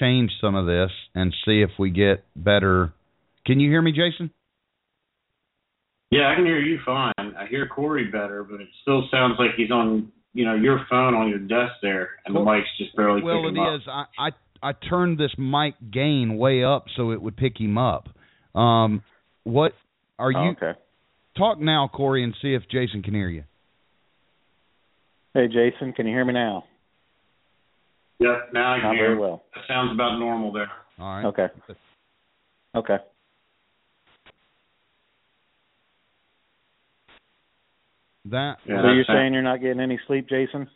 change 0.00 0.30
some 0.40 0.54
of 0.54 0.66
this 0.66 0.90
and 1.14 1.34
see 1.44 1.62
if 1.62 1.70
we 1.78 1.90
get 1.90 2.24
better. 2.36 2.92
Can 3.46 3.60
you 3.60 3.70
hear 3.70 3.82
me, 3.82 3.92
Jason? 3.92 4.30
Yeah, 6.10 6.30
I 6.30 6.34
can 6.34 6.44
hear 6.44 6.58
you 6.60 6.78
fine. 6.84 7.12
I 7.18 7.46
hear 7.48 7.66
Corey 7.66 8.04
better, 8.10 8.44
but 8.44 8.60
it 8.60 8.68
still 8.82 9.04
sounds 9.10 9.34
like 9.38 9.50
he's 9.56 9.70
on 9.70 10.12
you 10.34 10.44
know 10.44 10.54
your 10.54 10.84
phone 10.88 11.14
on 11.14 11.28
your 11.28 11.38
desk 11.38 11.74
there, 11.82 12.10
and 12.24 12.34
Well- 12.34 12.44
the 12.44 12.52
mic's 12.52 12.68
just 12.78 12.94
barely 12.96 13.22
well, 13.22 13.42
picking 13.42 13.56
it 13.56 13.60
him 13.60 13.66
up. 13.66 13.80
is. 13.80 13.88
I, 13.88 14.04
I 14.18 14.30
I 14.62 14.72
turned 14.72 15.18
this 15.18 15.32
mic 15.38 15.74
gain 15.90 16.36
way 16.36 16.62
up 16.64 16.86
so 16.96 17.10
it 17.10 17.20
would 17.20 17.36
pick 17.36 17.60
him 17.60 17.76
up. 17.78 18.08
Um, 18.54 19.02
what 19.44 19.74
are 20.18 20.30
you? 20.30 20.38
Oh, 20.38 20.50
okay. 20.50 20.78
Talk 21.36 21.58
now, 21.58 21.88
Corey, 21.92 22.22
and 22.22 22.34
see 22.40 22.54
if 22.54 22.62
Jason 22.70 23.02
can 23.02 23.14
hear 23.14 23.28
you. 23.28 23.44
Hey, 25.34 25.48
Jason, 25.48 25.92
can 25.94 26.06
you 26.06 26.12
hear 26.14 26.24
me 26.24 26.34
now? 26.34 26.64
Yep, 28.18 28.50
now 28.52 28.74
I 28.74 28.76
can 28.76 28.84
Not 28.88 28.94
hear. 28.96 29.06
very 29.06 29.18
well. 29.18 29.42
That 29.54 29.64
sounds 29.66 29.90
about 29.92 30.18
normal 30.18 30.52
there. 30.52 30.70
All 30.98 31.16
right. 31.16 31.24
Okay. 31.26 31.46
Okay. 32.76 32.96
That 38.26 38.58
Yeah, 38.66 38.82
so 38.82 38.92
you're 38.92 39.04
fine. 39.06 39.16
saying 39.16 39.32
you're 39.34 39.42
not 39.42 39.60
getting 39.60 39.80
any 39.80 39.98
sleep, 40.06 40.28
Jason? 40.28 40.68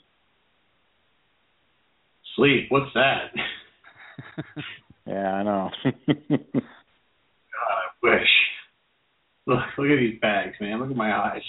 Sleep. 2.36 2.66
What's 2.70 2.92
that? 2.94 3.32
Yeah, 5.08 5.34
I 5.34 5.42
know. 5.44 5.70
God, 5.86 6.40
I 6.58 7.86
wish. 8.02 8.28
Look, 9.46 9.60
look 9.78 9.88
at 9.88 9.98
these 10.00 10.18
bags, 10.20 10.56
man. 10.60 10.80
Look 10.80 10.90
at 10.90 10.96
my 10.96 11.16
eyes. 11.16 11.42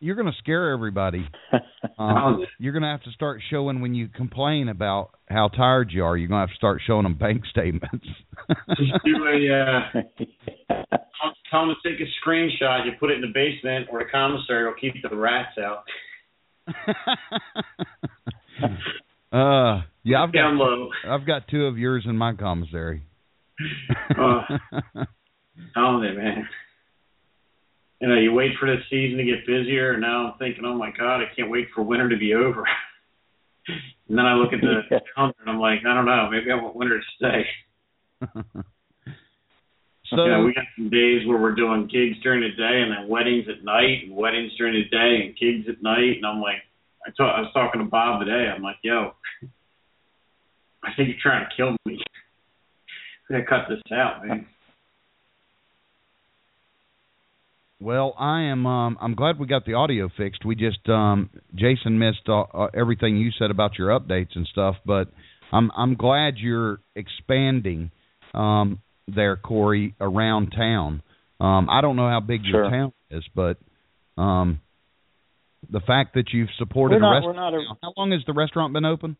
You're 0.00 0.14
going 0.14 0.26
to 0.26 0.38
scare 0.38 0.70
everybody. 0.72 1.28
Um, 1.96 2.44
you're 2.58 2.72
going 2.72 2.82
to 2.82 2.88
have 2.88 3.02
to 3.02 3.10
start 3.10 3.40
showing 3.50 3.80
when 3.80 3.92
you 3.92 4.06
complain 4.08 4.68
about 4.68 5.10
how 5.28 5.48
tired 5.48 5.90
you 5.92 6.04
are. 6.04 6.16
You're 6.16 6.28
going 6.28 6.38
to 6.38 6.46
have 6.46 6.50
to 6.50 6.56
start 6.56 6.80
showing 6.86 7.02
them 7.02 7.14
bank 7.14 7.44
statements. 7.50 8.06
Just 8.76 8.92
do 9.04 9.26
a 9.26 9.52
uh, 9.52 9.80
tell- 10.86 11.34
tell 11.50 11.66
them 11.66 11.74
to 11.82 11.90
take 11.90 12.00
a 12.00 12.06
screenshot. 12.24 12.86
You 12.86 12.92
put 13.00 13.10
it 13.10 13.16
in 13.16 13.22
the 13.22 13.32
basement, 13.34 13.88
or 13.90 13.98
the 13.98 14.04
commissary 14.10 14.64
will 14.66 14.74
keep 14.80 14.94
the 15.02 15.16
rats 15.16 15.58
out. 15.58 15.82
uh, 19.32 19.82
yeah, 20.04 20.22
I've 20.22 20.32
Down 20.32 20.56
got 20.56 20.64
low. 20.64 20.88
I've 21.08 21.26
got 21.26 21.48
two 21.48 21.66
of 21.66 21.78
yours 21.78 22.04
in 22.08 22.16
my 22.16 22.32
commissary. 22.34 23.02
Uh. 24.10 24.42
Telling 25.74 26.04
you, 26.04 26.14
man. 26.16 26.48
You 28.00 28.08
know, 28.08 28.14
you 28.14 28.32
wait 28.32 28.52
for 28.60 28.66
the 28.66 28.76
season 28.90 29.18
to 29.18 29.24
get 29.24 29.46
busier, 29.46 29.92
and 29.92 30.00
now 30.02 30.28
I'm 30.32 30.38
thinking, 30.38 30.64
oh 30.64 30.74
my 30.74 30.90
god, 30.96 31.20
I 31.20 31.24
can't 31.34 31.50
wait 31.50 31.68
for 31.74 31.82
winter 31.82 32.08
to 32.08 32.16
be 32.16 32.34
over. 32.34 32.62
and 34.08 34.16
then 34.16 34.24
I 34.24 34.34
look 34.34 34.52
at 34.52 34.60
the 34.60 34.82
Yeah. 34.90 34.98
calendar 35.14 35.36
and 35.40 35.50
I'm 35.50 35.58
like, 35.58 35.80
I 35.84 35.94
don't 35.94 36.06
know, 36.06 36.28
maybe 36.30 36.50
I 36.50 36.54
want 36.54 36.76
winter 36.76 37.00
to 37.00 37.04
stay. 37.16 37.46
so 40.06 40.24
you 40.24 40.30
know, 40.30 40.44
we 40.44 40.54
got 40.54 40.64
some 40.76 40.90
days 40.90 41.26
where 41.26 41.38
we're 41.38 41.54
doing 41.54 41.88
gigs 41.88 42.18
during 42.22 42.40
the 42.40 42.54
day 42.56 42.82
and 42.82 42.92
then 42.92 43.08
weddings 43.08 43.46
at 43.48 43.64
night, 43.64 44.04
and 44.04 44.14
weddings 44.14 44.52
during 44.56 44.74
the 44.74 44.88
day 44.88 45.26
and 45.26 45.36
gigs 45.36 45.68
at 45.68 45.82
night, 45.82 46.16
and 46.18 46.26
I'm 46.26 46.40
like, 46.40 46.62
I, 47.06 47.10
ta- 47.16 47.34
I 47.36 47.40
was 47.40 47.50
talking 47.52 47.80
to 47.80 47.86
Bob 47.88 48.20
today. 48.20 48.48
I'm 48.54 48.62
like, 48.62 48.76
yo, 48.82 49.12
I 50.84 50.90
think 50.96 51.08
you're 51.08 51.18
trying 51.20 51.44
to 51.48 51.56
kill 51.56 51.72
me. 51.84 51.98
We 53.28 53.36
gotta 53.36 53.44
cut 53.44 53.68
this 53.68 53.82
out, 53.92 54.24
man. 54.24 54.46
Well, 57.80 58.14
I 58.18 58.42
am. 58.42 58.66
Um, 58.66 58.98
I'm 59.00 59.14
glad 59.14 59.38
we 59.38 59.46
got 59.46 59.64
the 59.64 59.74
audio 59.74 60.08
fixed. 60.16 60.44
We 60.44 60.56
just 60.56 60.88
um, 60.88 61.30
Jason 61.54 61.98
missed 61.98 62.28
uh, 62.28 62.40
uh, 62.42 62.68
everything 62.74 63.16
you 63.16 63.30
said 63.38 63.50
about 63.50 63.78
your 63.78 63.88
updates 63.98 64.34
and 64.34 64.46
stuff, 64.50 64.76
but 64.84 65.08
I'm 65.52 65.70
I'm 65.76 65.94
glad 65.94 66.38
you're 66.38 66.80
expanding 66.96 67.92
um, 68.34 68.80
there, 69.06 69.36
Corey, 69.36 69.94
around 70.00 70.50
town. 70.50 71.02
Um, 71.40 71.68
I 71.70 71.80
don't 71.80 71.94
know 71.94 72.08
how 72.08 72.20
big 72.20 72.44
your 72.44 72.68
town 72.68 72.92
is, 73.12 73.24
but 73.32 73.58
um, 74.20 74.60
the 75.70 75.80
fact 75.80 76.14
that 76.14 76.32
you've 76.32 76.48
supported 76.58 76.98
not- 76.98 77.22
a 77.24 77.28
restaurant. 77.28 77.54
a- 77.54 77.76
how 77.86 77.92
long 77.96 78.10
has 78.10 78.22
the 78.26 78.32
restaurant 78.32 78.72
been 78.72 78.84
open? 78.84 79.16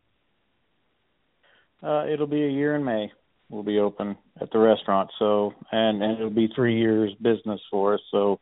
Uh, 1.80 2.06
it'll 2.12 2.26
be 2.26 2.42
a 2.42 2.50
year 2.50 2.74
in 2.74 2.84
May. 2.84 3.12
We'll 3.50 3.62
be 3.62 3.78
open 3.78 4.16
at 4.40 4.50
the 4.52 4.58
restaurant. 4.58 5.10
So, 5.18 5.54
and 5.72 6.02
and 6.02 6.18
it'll 6.18 6.30
be 6.30 6.48
three 6.54 6.78
years 6.78 7.14
business 7.20 7.60
for 7.70 7.94
us. 7.94 8.00
So, 8.10 8.40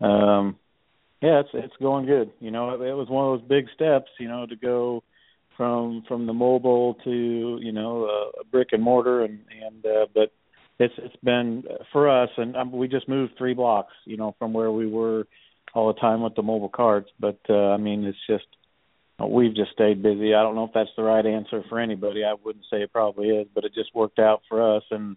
um, 0.00 0.56
yeah, 1.22 1.40
it's 1.40 1.50
it's 1.54 1.76
going 1.80 2.06
good. 2.06 2.30
You 2.40 2.50
know, 2.50 2.70
it, 2.70 2.80
it 2.86 2.94
was 2.94 3.08
one 3.08 3.32
of 3.32 3.40
those 3.40 3.48
big 3.48 3.66
steps. 3.74 4.10
You 4.18 4.28
know, 4.28 4.46
to 4.46 4.56
go 4.56 5.02
from 5.56 6.02
from 6.08 6.26
the 6.26 6.32
mobile 6.32 6.94
to 7.04 7.58
you 7.60 7.72
know 7.72 8.04
uh, 8.04 8.40
a 8.40 8.44
brick 8.44 8.68
and 8.72 8.82
mortar, 8.82 9.22
and 9.22 9.40
and 9.64 9.86
uh, 9.86 10.06
but 10.12 10.32
it's 10.78 10.94
it's 10.98 11.16
been 11.22 11.64
for 11.92 12.10
us, 12.10 12.30
and 12.36 12.56
um, 12.56 12.72
we 12.72 12.88
just 12.88 13.08
moved 13.08 13.34
three 13.38 13.54
blocks. 13.54 13.92
You 14.04 14.16
know, 14.16 14.34
from 14.38 14.52
where 14.52 14.72
we 14.72 14.86
were 14.86 15.26
all 15.74 15.92
the 15.92 16.00
time 16.00 16.22
with 16.22 16.34
the 16.34 16.42
mobile 16.42 16.68
carts. 16.68 17.10
But 17.20 17.38
uh, 17.48 17.70
I 17.70 17.76
mean, 17.76 18.04
it's 18.04 18.18
just 18.28 18.46
we've 19.30 19.54
just 19.54 19.72
stayed 19.72 20.02
busy. 20.02 20.34
I 20.34 20.42
don't 20.42 20.54
know 20.54 20.64
if 20.64 20.72
that's 20.74 20.90
the 20.96 21.02
right 21.02 21.24
answer 21.24 21.62
for 21.68 21.78
anybody. 21.78 22.24
I 22.24 22.34
wouldn't 22.42 22.64
say 22.70 22.82
it 22.82 22.92
probably 22.92 23.28
is, 23.28 23.46
but 23.54 23.64
it 23.64 23.74
just 23.74 23.94
worked 23.94 24.18
out 24.18 24.42
for 24.48 24.76
us 24.76 24.82
and 24.90 25.16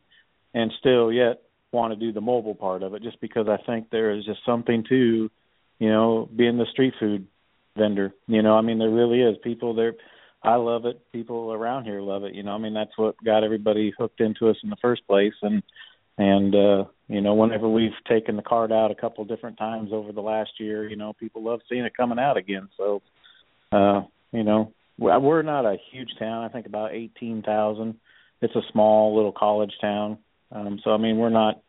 and 0.54 0.72
still 0.80 1.12
yet 1.12 1.42
want 1.72 1.94
to 1.94 2.00
do 2.00 2.14
the 2.14 2.22
mobile 2.22 2.56
part 2.56 2.84
of 2.84 2.94
it 2.94 3.04
just 3.04 3.20
because 3.20 3.48
I 3.48 3.58
think 3.66 3.90
there 3.90 4.12
is 4.12 4.26
just 4.26 4.40
something 4.46 4.86
to, 4.90 5.30
you 5.80 5.90
know, 5.90 6.30
being 6.36 6.58
the 6.58 6.66
street 6.72 6.94
food 7.00 7.28
vendor. 7.78 8.14
You 8.28 8.42
know, 8.42 8.56
I 8.56 8.62
mean 8.62 8.80
there 8.80 8.90
really 8.90 9.22
is. 9.22 9.38
People 9.44 9.74
there 9.74 9.94
I 10.44 10.56
love 10.56 10.86
it. 10.86 11.00
People 11.12 11.52
around 11.52 11.86
here 11.86 12.02
love 12.02 12.24
it. 12.24 12.34
You 12.34 12.44
know, 12.44 12.52
I 12.52 12.58
mean 12.58 12.74
that's 12.74 12.98
what 12.98 13.16
got 13.24 13.44
everybody 13.44 13.94
hooked 13.98 14.22
into 14.22 14.50
us 14.50 14.58
in 14.64 14.70
the 14.70 14.78
first 14.82 15.06
place 15.08 15.34
and 15.42 15.64
and 16.18 16.56
uh 16.56 16.86
you 17.08 17.22
know 17.22 17.36
whenever 17.36 17.70
we've 17.70 17.92
taken 18.08 18.36
the 18.36 18.42
card 18.42 18.72
out 18.72 18.92
a 18.92 18.96
couple 18.96 19.24
different 19.26 19.58
times 19.58 19.90
over 19.92 20.12
the 20.12 20.22
last 20.22 20.52
year, 20.60 20.90
you 20.90 20.96
know, 20.96 21.14
people 21.14 21.44
love 21.44 21.62
seeing 21.70 21.86
it 21.86 21.96
coming 21.96 22.20
out 22.20 22.38
again. 22.38 22.70
So 22.78 23.02
uh, 23.72 24.02
you 24.32 24.44
know, 24.44 24.74
we- 24.98 25.18
we're 25.18 25.42
not 25.42 25.66
a 25.66 25.78
huge 25.92 26.16
town. 26.18 26.44
I 26.44 26.50
think 26.50 26.66
about 26.66 26.94
eighteen 26.94 27.42
thousand. 27.42 28.00
It's 28.42 28.56
a 28.56 28.62
small 28.72 29.16
little 29.16 29.32
college 29.32 29.74
town. 29.82 30.20
Um, 30.52 30.80
so 30.84 30.92
I 30.94 30.98
mean, 30.98 31.18
we're 31.18 31.30
not 31.30 31.62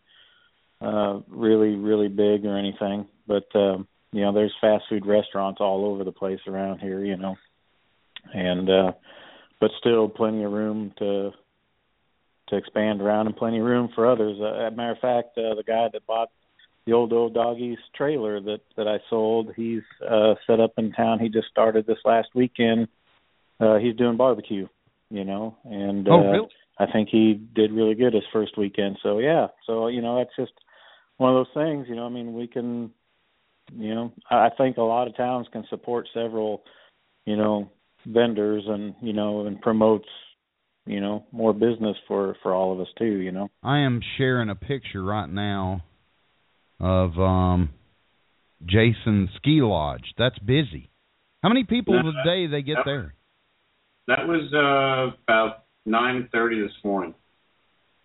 uh, 0.80 1.20
really 1.28 1.74
really 1.76 2.08
big 2.08 2.44
or 2.46 2.56
anything, 2.56 3.06
but 3.26 3.44
um, 3.54 3.86
you 4.12 4.22
know, 4.22 4.32
there's 4.32 4.54
fast 4.60 4.84
food 4.88 5.06
restaurants 5.06 5.60
all 5.60 5.84
over 5.84 6.04
the 6.04 6.12
place 6.12 6.40
around 6.46 6.78
here. 6.78 7.04
You 7.04 7.16
know, 7.16 7.36
and 8.32 8.70
uh, 8.70 8.92
but 9.60 9.70
still 9.78 10.08
plenty 10.08 10.44
of 10.44 10.52
room 10.52 10.92
to 10.98 11.32
to 12.48 12.56
expand 12.56 13.02
around 13.02 13.26
and 13.26 13.36
plenty 13.36 13.58
of 13.58 13.66
room 13.66 13.90
for 13.94 14.10
others. 14.10 14.38
Uh, 14.40 14.66
as 14.66 14.72
a 14.72 14.76
matter 14.76 14.92
of 14.92 14.98
fact, 14.98 15.36
uh, 15.36 15.54
the 15.54 15.64
guy 15.66 15.88
that 15.92 16.06
bought 16.06 16.30
the 16.88 16.94
old 16.94 17.12
old 17.12 17.34
doggies 17.34 17.78
trailer 17.94 18.40
that 18.40 18.60
that 18.76 18.88
I 18.88 18.98
sold. 19.10 19.52
He's 19.54 19.82
uh 20.08 20.34
set 20.46 20.58
up 20.58 20.72
in 20.78 20.92
town. 20.92 21.18
He 21.18 21.28
just 21.28 21.48
started 21.48 21.86
this 21.86 21.98
last 22.04 22.28
weekend. 22.34 22.88
Uh 23.60 23.76
he's 23.76 23.94
doing 23.94 24.16
barbecue, 24.16 24.66
you 25.10 25.24
know, 25.24 25.56
and 25.64 26.08
uh 26.08 26.12
Oh, 26.12 26.32
really? 26.32 26.48
I 26.78 26.86
think 26.90 27.10
he 27.10 27.34
did 27.34 27.72
really 27.72 27.94
good 27.94 28.14
his 28.14 28.22
first 28.32 28.56
weekend. 28.56 28.98
So 29.02 29.18
yeah, 29.18 29.48
so 29.66 29.88
you 29.88 30.00
know, 30.00 30.16
that's 30.16 30.34
just 30.36 30.52
one 31.18 31.36
of 31.36 31.36
those 31.36 31.54
things, 31.62 31.86
you 31.88 31.96
know, 31.96 32.06
I 32.06 32.08
mean, 32.08 32.32
we 32.32 32.46
can 32.46 32.90
you 33.76 33.94
know, 33.94 34.12
I 34.30 34.46
I 34.46 34.50
think 34.56 34.78
a 34.78 34.82
lot 34.82 35.08
of 35.08 35.16
towns 35.16 35.46
can 35.52 35.64
support 35.68 36.08
several, 36.14 36.62
you 37.26 37.36
know, 37.36 37.70
vendors 38.06 38.64
and, 38.66 38.94
you 39.02 39.12
know, 39.12 39.44
and 39.44 39.60
promotes, 39.60 40.08
you 40.86 41.02
know, 41.02 41.26
more 41.32 41.52
business 41.52 41.98
for 42.06 42.34
for 42.42 42.54
all 42.54 42.72
of 42.72 42.80
us 42.80 42.88
too, 42.98 43.18
you 43.20 43.32
know. 43.32 43.50
I 43.62 43.80
am 43.80 44.00
sharing 44.16 44.48
a 44.48 44.54
picture 44.54 45.02
right 45.02 45.28
now 45.28 45.82
of 46.80 47.18
um 47.18 47.70
Jason 48.64 49.28
Ski 49.36 49.60
Lodge. 49.62 50.04
That's 50.18 50.38
busy. 50.40 50.90
How 51.42 51.48
many 51.48 51.64
people 51.64 51.94
No, 52.02 52.08
a 52.10 52.24
day 52.24 52.46
they 52.46 52.62
get 52.62 52.76
that- 52.76 52.84
there? 52.84 53.14
That 54.08 54.26
was 54.26 54.52
uh, 54.54 55.14
about 55.24 55.64
9:30 55.86 56.66
this 56.66 56.72
morning. 56.82 57.14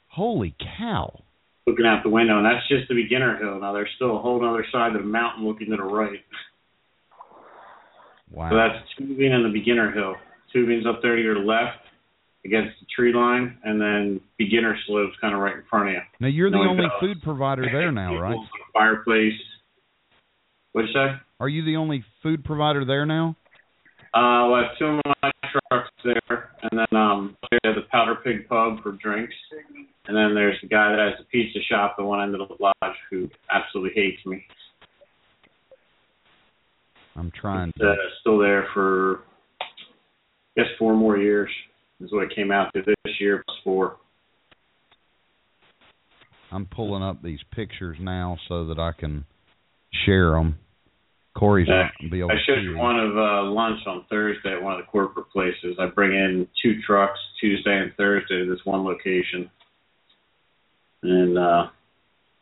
Holy 0.10 0.54
cow! 0.78 1.24
Looking 1.66 1.86
out 1.86 2.04
the 2.04 2.10
window, 2.10 2.38
and 2.38 2.46
that's 2.46 2.68
just 2.68 2.90
the 2.90 2.94
beginner 2.96 3.38
hill. 3.38 3.60
Now 3.62 3.72
there's 3.72 3.90
still 3.96 4.18
a 4.18 4.22
whole 4.22 4.44
other 4.48 4.66
side 4.72 4.96
of 4.96 5.02
the 5.02 5.08
mountain 5.08 5.46
looking 5.48 5.70
to 5.70 5.78
the 5.78 5.84
right. 5.84 6.20
Wow. 8.30 8.50
So 8.50 8.56
that's 8.58 8.86
tubing 8.98 9.32
and 9.34 9.46
the 9.46 9.50
beginner 9.58 9.92
hill. 9.92 10.16
Tubing's 10.52 10.86
up 10.86 11.02
there 11.02 11.16
to 11.16 11.22
your 11.22 11.40
left 11.40 11.80
against 12.46 12.80
the 12.80 12.86
tree 12.94 13.14
line, 13.14 13.58
and 13.64 13.80
then 13.80 14.22
beginner 14.38 14.78
slopes 14.86 15.16
kind 15.22 15.34
of 15.34 15.40
right 15.40 15.56
in 15.56 15.64
front 15.70 15.90
of 15.90 15.94
you. 15.94 16.02
now 16.20 16.28
you're 16.28 16.52
the 16.52 16.58
only 16.58 16.88
food 17.00 17.22
provider 17.22 17.66
there 17.72 17.92
now, 17.92 18.18
right? 18.20 18.38
Fireplace. 18.74 19.34
What'd 20.74 20.90
you 20.90 20.94
say? 20.94 21.22
Are 21.40 21.50
you 21.50 21.64
the 21.64 21.78
only 21.78 22.04
food 22.22 22.44
provider 22.44 22.84
there 22.86 23.06
now? 23.06 23.36
Uh, 24.14 24.46
well, 24.50 24.56
I 24.56 24.64
have 24.68 24.78
two 24.78 24.86
of 24.86 25.02
my 25.22 25.32
trucks 25.72 25.90
there, 26.04 26.50
and 26.64 26.80
then 26.80 27.00
um, 27.00 27.38
there's 27.50 27.76
the 27.76 27.82
Powder 27.92 28.16
Pig 28.24 28.48
Pub 28.48 28.84
for 28.84 28.92
drinks, 28.94 29.34
and 30.08 30.16
then 30.16 30.36
there's 30.36 30.58
the 30.62 30.68
guy 30.68 30.92
that 30.92 31.00
has 31.00 31.14
the 31.18 31.26
pizza 31.26 31.60
shop 31.70 31.96
at 31.98 32.04
one 32.04 32.22
end 32.22 32.36
of 32.40 32.48
the 32.48 32.56
lodge 32.60 32.96
who 33.10 33.30
absolutely 33.52 33.92
hates 33.96 34.24
me. 34.26 34.46
I'm 37.16 37.32
trying 37.40 37.72
He's, 37.76 37.82
to. 37.82 37.92
uh, 37.92 37.96
still 38.22 38.40
there 38.40 38.68
for, 38.74 39.22
I 39.62 40.62
guess, 40.62 40.68
four 40.78 40.96
more 40.96 41.18
years 41.18 41.50
is 42.02 42.12
what 42.12 42.24
it 42.24 42.36
came 42.36 42.52
out 42.52 42.74
to 42.74 42.82
this 42.82 43.14
year 43.20 43.44
plus 43.48 43.58
four. 43.64 43.98
I'm 46.52 46.66
pulling 46.68 47.02
up 47.02 47.24
these 47.24 47.40
pictures 47.52 47.98
now 48.00 48.38
so 48.48 48.66
that 48.68 48.80
I 48.80 48.92
can 48.92 49.26
share 50.06 50.32
them. 50.32 50.60
Corey's 51.36 51.68
Uh, 51.68 51.88
be 52.12 52.20
able 52.20 52.30
I 52.32 52.36
showed 52.46 52.62
you 52.62 52.78
one 52.78 53.00
of 53.00 53.18
uh, 53.18 53.44
lunch 53.46 53.80
on 53.88 54.06
Thursday 54.08 54.54
at 54.54 54.62
one 54.62 54.74
of 54.74 54.80
the 54.80 54.86
corporate 54.86 55.32
places. 55.32 55.76
I 55.80 55.88
bring 55.88 56.12
in 56.12 56.48
two 56.62 56.80
trucks 56.86 57.20
Tuesday 57.42 57.76
and 57.76 57.92
Thursday 57.98 58.46
to 58.46 58.50
this 58.50 58.64
one 58.66 58.84
location, 58.84 59.50
and 61.02 61.38
uh, 61.38 61.66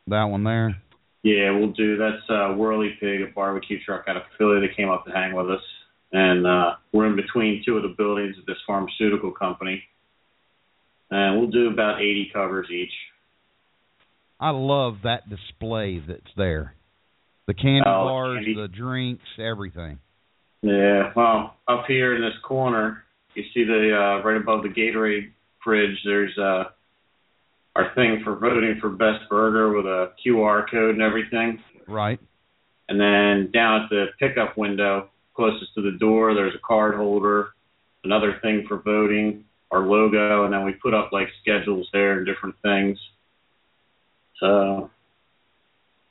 That 0.07 0.25
one 0.25 0.43
there. 0.43 0.75
Yeah, 1.23 1.51
we'll 1.51 1.71
do. 1.71 1.97
That's 1.97 2.21
uh, 2.29 2.53
Whirly 2.55 2.97
Pig, 2.99 3.21
a 3.21 3.27
barbecue 3.33 3.79
truck 3.85 4.05
out 4.09 4.17
of 4.17 4.23
Philly 4.37 4.59
that 4.59 4.75
came 4.75 4.89
up 4.89 5.05
to 5.05 5.11
hang 5.11 5.35
with 5.35 5.49
us, 5.49 5.61
and 6.11 6.45
uh, 6.45 6.75
we're 6.91 7.07
in 7.07 7.15
between 7.15 7.63
two 7.65 7.77
of 7.77 7.83
the 7.83 7.93
buildings 7.97 8.35
of 8.37 8.45
this 8.45 8.57
pharmaceutical 8.67 9.31
company, 9.31 9.83
and 11.09 11.39
we'll 11.39 11.49
do 11.49 11.69
about 11.69 11.99
80 12.01 12.31
covers 12.33 12.67
each. 12.71 12.91
I 14.39 14.49
love 14.49 14.97
that 15.03 15.29
display 15.29 15.99
that's 16.05 16.21
there. 16.35 16.73
The 17.47 17.53
candy 17.53 17.81
Oh, 17.85 18.05
bars, 18.05 18.37
candy. 18.45 18.55
the 18.55 18.67
drinks, 18.67 19.23
everything. 19.39 19.99
Yeah, 20.63 21.11
well, 21.15 21.55
up 21.67 21.85
here 21.87 22.15
in 22.15 22.21
this 22.21 22.37
corner, 22.43 23.03
you 23.35 23.43
see 23.53 23.63
the 23.63 23.95
uh, 23.95 24.23
right 24.23 24.37
above 24.37 24.63
the 24.63 24.69
Gatorade 24.69 25.31
fridge. 25.63 25.97
There's 26.05 26.37
uh, 26.37 26.65
our 27.75 27.93
thing 27.95 28.21
for 28.23 28.35
voting 28.35 28.77
for 28.81 28.89
best 28.89 29.27
burger 29.29 29.75
with 29.75 29.85
a 29.85 30.11
QR 30.25 30.69
code 30.69 30.95
and 30.95 31.01
everything. 31.01 31.63
Right. 31.87 32.19
And 32.89 32.99
then 32.99 33.51
down 33.51 33.83
at 33.83 33.89
the 33.89 34.05
pickup 34.19 34.57
window, 34.57 35.09
closest 35.41 35.73
to 35.75 35.81
the 35.81 35.97
door, 35.97 36.35
there's 36.35 36.53
a 36.55 36.59
card 36.67 36.95
holder, 36.95 37.49
another 38.03 38.37
thing 38.41 38.65
for 38.67 38.77
voting, 38.81 39.45
our 39.71 39.79
logo, 39.81 40.43
and 40.45 40.53
then 40.53 40.63
we 40.65 40.73
put 40.73 40.93
up 40.93 41.11
like 41.11 41.27
schedules 41.41 41.87
there 41.93 42.17
and 42.17 42.27
different 42.27 42.55
things. 42.61 42.97
So 44.39 44.89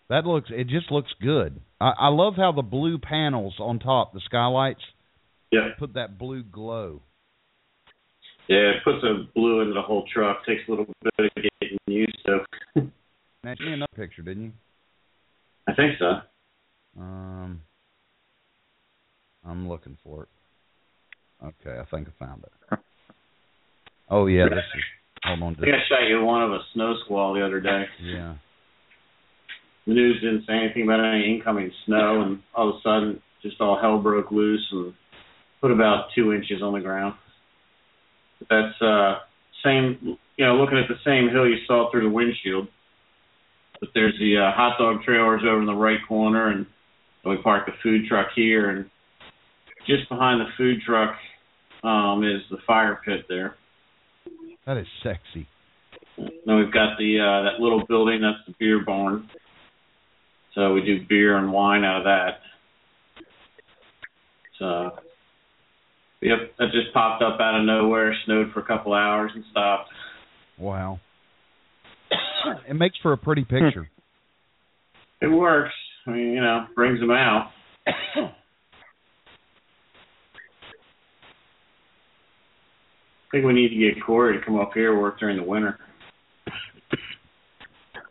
That 0.09 0.25
looks. 0.27 0.51
It 0.51 0.67
just 0.69 0.91
looks 0.91 1.11
good. 1.21 1.61
I, 1.81 1.93
I 1.99 2.09
love 2.09 2.35
how 2.37 2.53
the 2.53 2.63
blue 2.63 2.99
panels 2.99 3.55
on 3.59 3.79
top, 3.79 4.13
the 4.15 4.21
skylights, 4.25 4.81
yeah, 5.53 5.69
put 5.79 5.95
that 5.95 6.19
blue 6.19 6.43
glow. 6.43 7.03
yeah, 8.49 8.71
it 8.75 8.85
puts 8.85 9.03
a 9.05 9.27
blue 9.35 9.61
into 9.61 9.75
the 9.75 9.83
whole 9.83 10.05
truck. 10.13 10.45
Takes 10.47 10.63
a 10.69 10.71
little 10.71 10.87
bit 11.03 11.13
of 11.37 11.43
getting 11.61 11.79
used 11.87 12.19
to. 12.27 12.39
Now, 13.43 13.55
you 13.59 13.73
another 13.73 13.89
picture, 13.97 14.21
didn't 14.21 14.43
you? 14.45 14.53
I 15.67 15.73
think 15.73 15.93
so. 15.99 16.21
Um, 17.01 17.63
I'm 19.47 19.69
looking 19.69 19.97
for 20.05 20.25
it. 20.25 20.29
Okay, 21.43 21.79
I 21.79 21.85
think 21.91 22.09
I 22.09 22.25
found 22.25 22.45
it. 22.45 22.79
Oh 24.11 24.27
yeah, 24.27 24.45
this 24.45 24.59
is. 24.59 24.83
Hold 25.25 25.43
on. 25.43 25.57
I 25.59 25.61
think 25.61 25.75
I 25.75 25.89
shot 25.89 26.09
you 26.09 26.23
one 26.25 26.43
of 26.43 26.51
a 26.51 26.59
snow 26.75 26.95
squall 27.05 27.35
the 27.35 27.45
other 27.45 27.61
day. 27.61 27.85
Yeah. 28.03 28.35
The 29.87 29.95
news 29.95 30.21
didn't 30.21 30.45
say 30.47 30.55
anything 30.55 30.85
about 30.85 31.05
any 31.05 31.35
incoming 31.35 31.71
snow, 31.87 32.23
and 32.23 32.41
all 32.55 32.71
of 32.71 32.77
a 32.77 32.81
sudden, 32.83 33.23
just 33.43 33.61
all 33.61 33.79
hell 33.81 33.99
broke 33.99 34.31
loose 34.31 34.67
and 34.73 34.93
put 35.61 35.71
about 35.71 36.07
two 36.15 36.33
inches 36.33 36.63
on 36.63 36.75
the 36.75 36.81
ground. 36.81 37.15
But 38.39 38.49
that's 38.51 38.83
uh, 38.83 39.19
same, 39.65 40.19
you 40.37 40.45
know, 40.45 40.55
looking 40.57 40.79
at 40.79 40.89
the 40.89 41.01
same 41.05 41.29
hill 41.33 41.49
you 41.49 41.59
saw 41.67 41.91
through 41.91 42.09
the 42.09 42.15
windshield. 42.15 42.69
But 43.81 43.91
there's 43.95 44.15
the 44.19 44.37
uh, 44.37 44.53
hot 44.55 44.77
dog 44.79 45.03
trailers 45.03 45.43
over 45.45 45.61
in 45.61 45.67
the 45.67 45.75
right 45.75 46.01
corner, 46.07 46.49
and 46.51 46.67
we 47.25 47.37
parked 47.43 47.67
the 47.67 47.73
food 47.83 48.03
truck 48.09 48.29
here, 48.35 48.71
and 48.71 48.91
just 49.87 50.09
behind 50.09 50.41
the 50.41 50.47
food 50.57 50.79
truck 50.87 51.15
um, 51.83 52.23
is 52.25 52.43
the 52.51 52.59
fire 52.67 53.01
pit 53.05 53.27
there. 53.29 53.57
That 54.67 54.77
is 54.77 54.87
sexy. 55.03 55.49
Then 56.17 56.57
we've 56.57 56.73
got 56.73 56.99
the 56.99 57.19
uh, 57.19 57.43
that 57.45 57.63
little 57.63 57.85
building 57.87 58.21
that's 58.21 58.47
the 58.47 58.55
beer 58.59 58.85
barn. 58.85 59.29
So 60.55 60.73
we 60.75 60.83
do 60.83 61.07
beer 61.09 61.37
and 61.37 61.53
wine 61.53 61.85
out 61.85 61.99
of 61.99 62.05
that. 62.05 62.31
So 64.59 64.91
yep, 66.21 66.39
that 66.59 66.67
just 66.73 66.93
popped 66.93 67.23
up 67.23 67.41
out 67.41 67.59
of 67.59 67.65
nowhere, 67.65 68.15
snowed 68.27 68.53
for 68.53 68.61
a 68.61 68.67
couple 68.67 68.93
hours 68.93 69.31
and 69.35 69.45
stopped. 69.51 69.89
Wow. 70.59 71.01
it 72.69 72.75
makes 72.75 72.99
for 73.03 73.13
a 73.13 73.19
pretty 73.19 73.45
picture. 73.45 73.89
It 75.23 75.29
works. 75.29 75.75
I 76.07 76.11
mean, 76.11 76.33
you 76.33 76.41
know, 76.41 76.67
brings 76.75 77.01
them 77.01 77.11
out. 77.11 77.51
I 83.31 83.37
think 83.37 83.47
we 83.47 83.53
need 83.53 83.69
to 83.69 83.77
get 83.77 84.05
Corey 84.05 84.37
to 84.37 84.45
come 84.45 84.59
up 84.59 84.73
here 84.75 84.93
and 84.93 85.01
work 85.01 85.21
during 85.21 85.37
the 85.37 85.45
winter. 85.45 85.79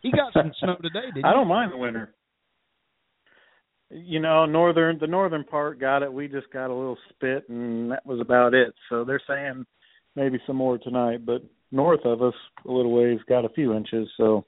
He 0.02 0.10
got 0.12 0.32
some 0.32 0.50
snow 0.58 0.76
today, 0.76 1.10
didn't 1.14 1.26
I 1.26 1.34
don't 1.34 1.46
mind 1.46 1.72
the 1.72 1.76
winter. 1.76 2.14
You 3.90 4.18
know, 4.18 4.46
northern 4.46 4.98
the 4.98 5.06
northern 5.06 5.44
part 5.44 5.78
got 5.78 6.02
it. 6.02 6.10
We 6.10 6.26
just 6.26 6.50
got 6.50 6.70
a 6.70 6.74
little 6.74 6.96
spit, 7.10 7.50
and 7.50 7.90
that 7.90 8.06
was 8.06 8.18
about 8.18 8.54
it. 8.54 8.72
So 8.88 9.04
they're 9.04 9.20
saying 9.26 9.66
maybe 10.16 10.38
some 10.46 10.56
more 10.56 10.78
tonight, 10.78 11.26
but 11.26 11.42
north 11.70 12.00
of 12.06 12.22
us 12.22 12.34
a 12.64 12.70
little 12.70 12.92
ways 12.92 13.18
got 13.28 13.44
a 13.44 13.50
few 13.50 13.74
inches. 13.74 14.08
So, 14.16 14.46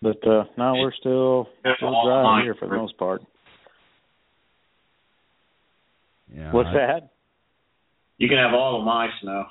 but 0.00 0.24
uh 0.28 0.44
now 0.56 0.74
we're 0.76 0.92
still 0.92 1.48
still 1.76 2.04
dry 2.04 2.42
here 2.44 2.54
for 2.56 2.68
the 2.68 2.76
most 2.76 2.96
part. 2.98 3.22
Yeah. 6.32 6.52
What's 6.52 6.68
I- 6.68 6.74
that? 6.74 7.10
You 8.18 8.28
can 8.28 8.36
have 8.38 8.52
all 8.54 8.78
of 8.78 8.84
my 8.84 9.08
snow. 9.22 9.44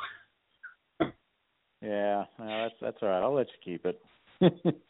Yeah, 1.80 2.24
no, 2.39 2.45
that's 2.63 2.74
that's 2.82 2.97
all 3.03 3.09
right. 3.09 3.22
I'll 3.22 3.36
let 3.36 3.45
you 3.63 3.78
keep 3.78 3.86
it. 3.86 4.01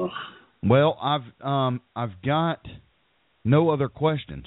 Ugh. 0.00 0.10
Well, 0.62 0.96
I've 1.02 1.44
um 1.44 1.80
I've 1.96 2.22
got 2.24 2.64
no 3.44 3.70
other 3.70 3.88
questions, 3.88 4.46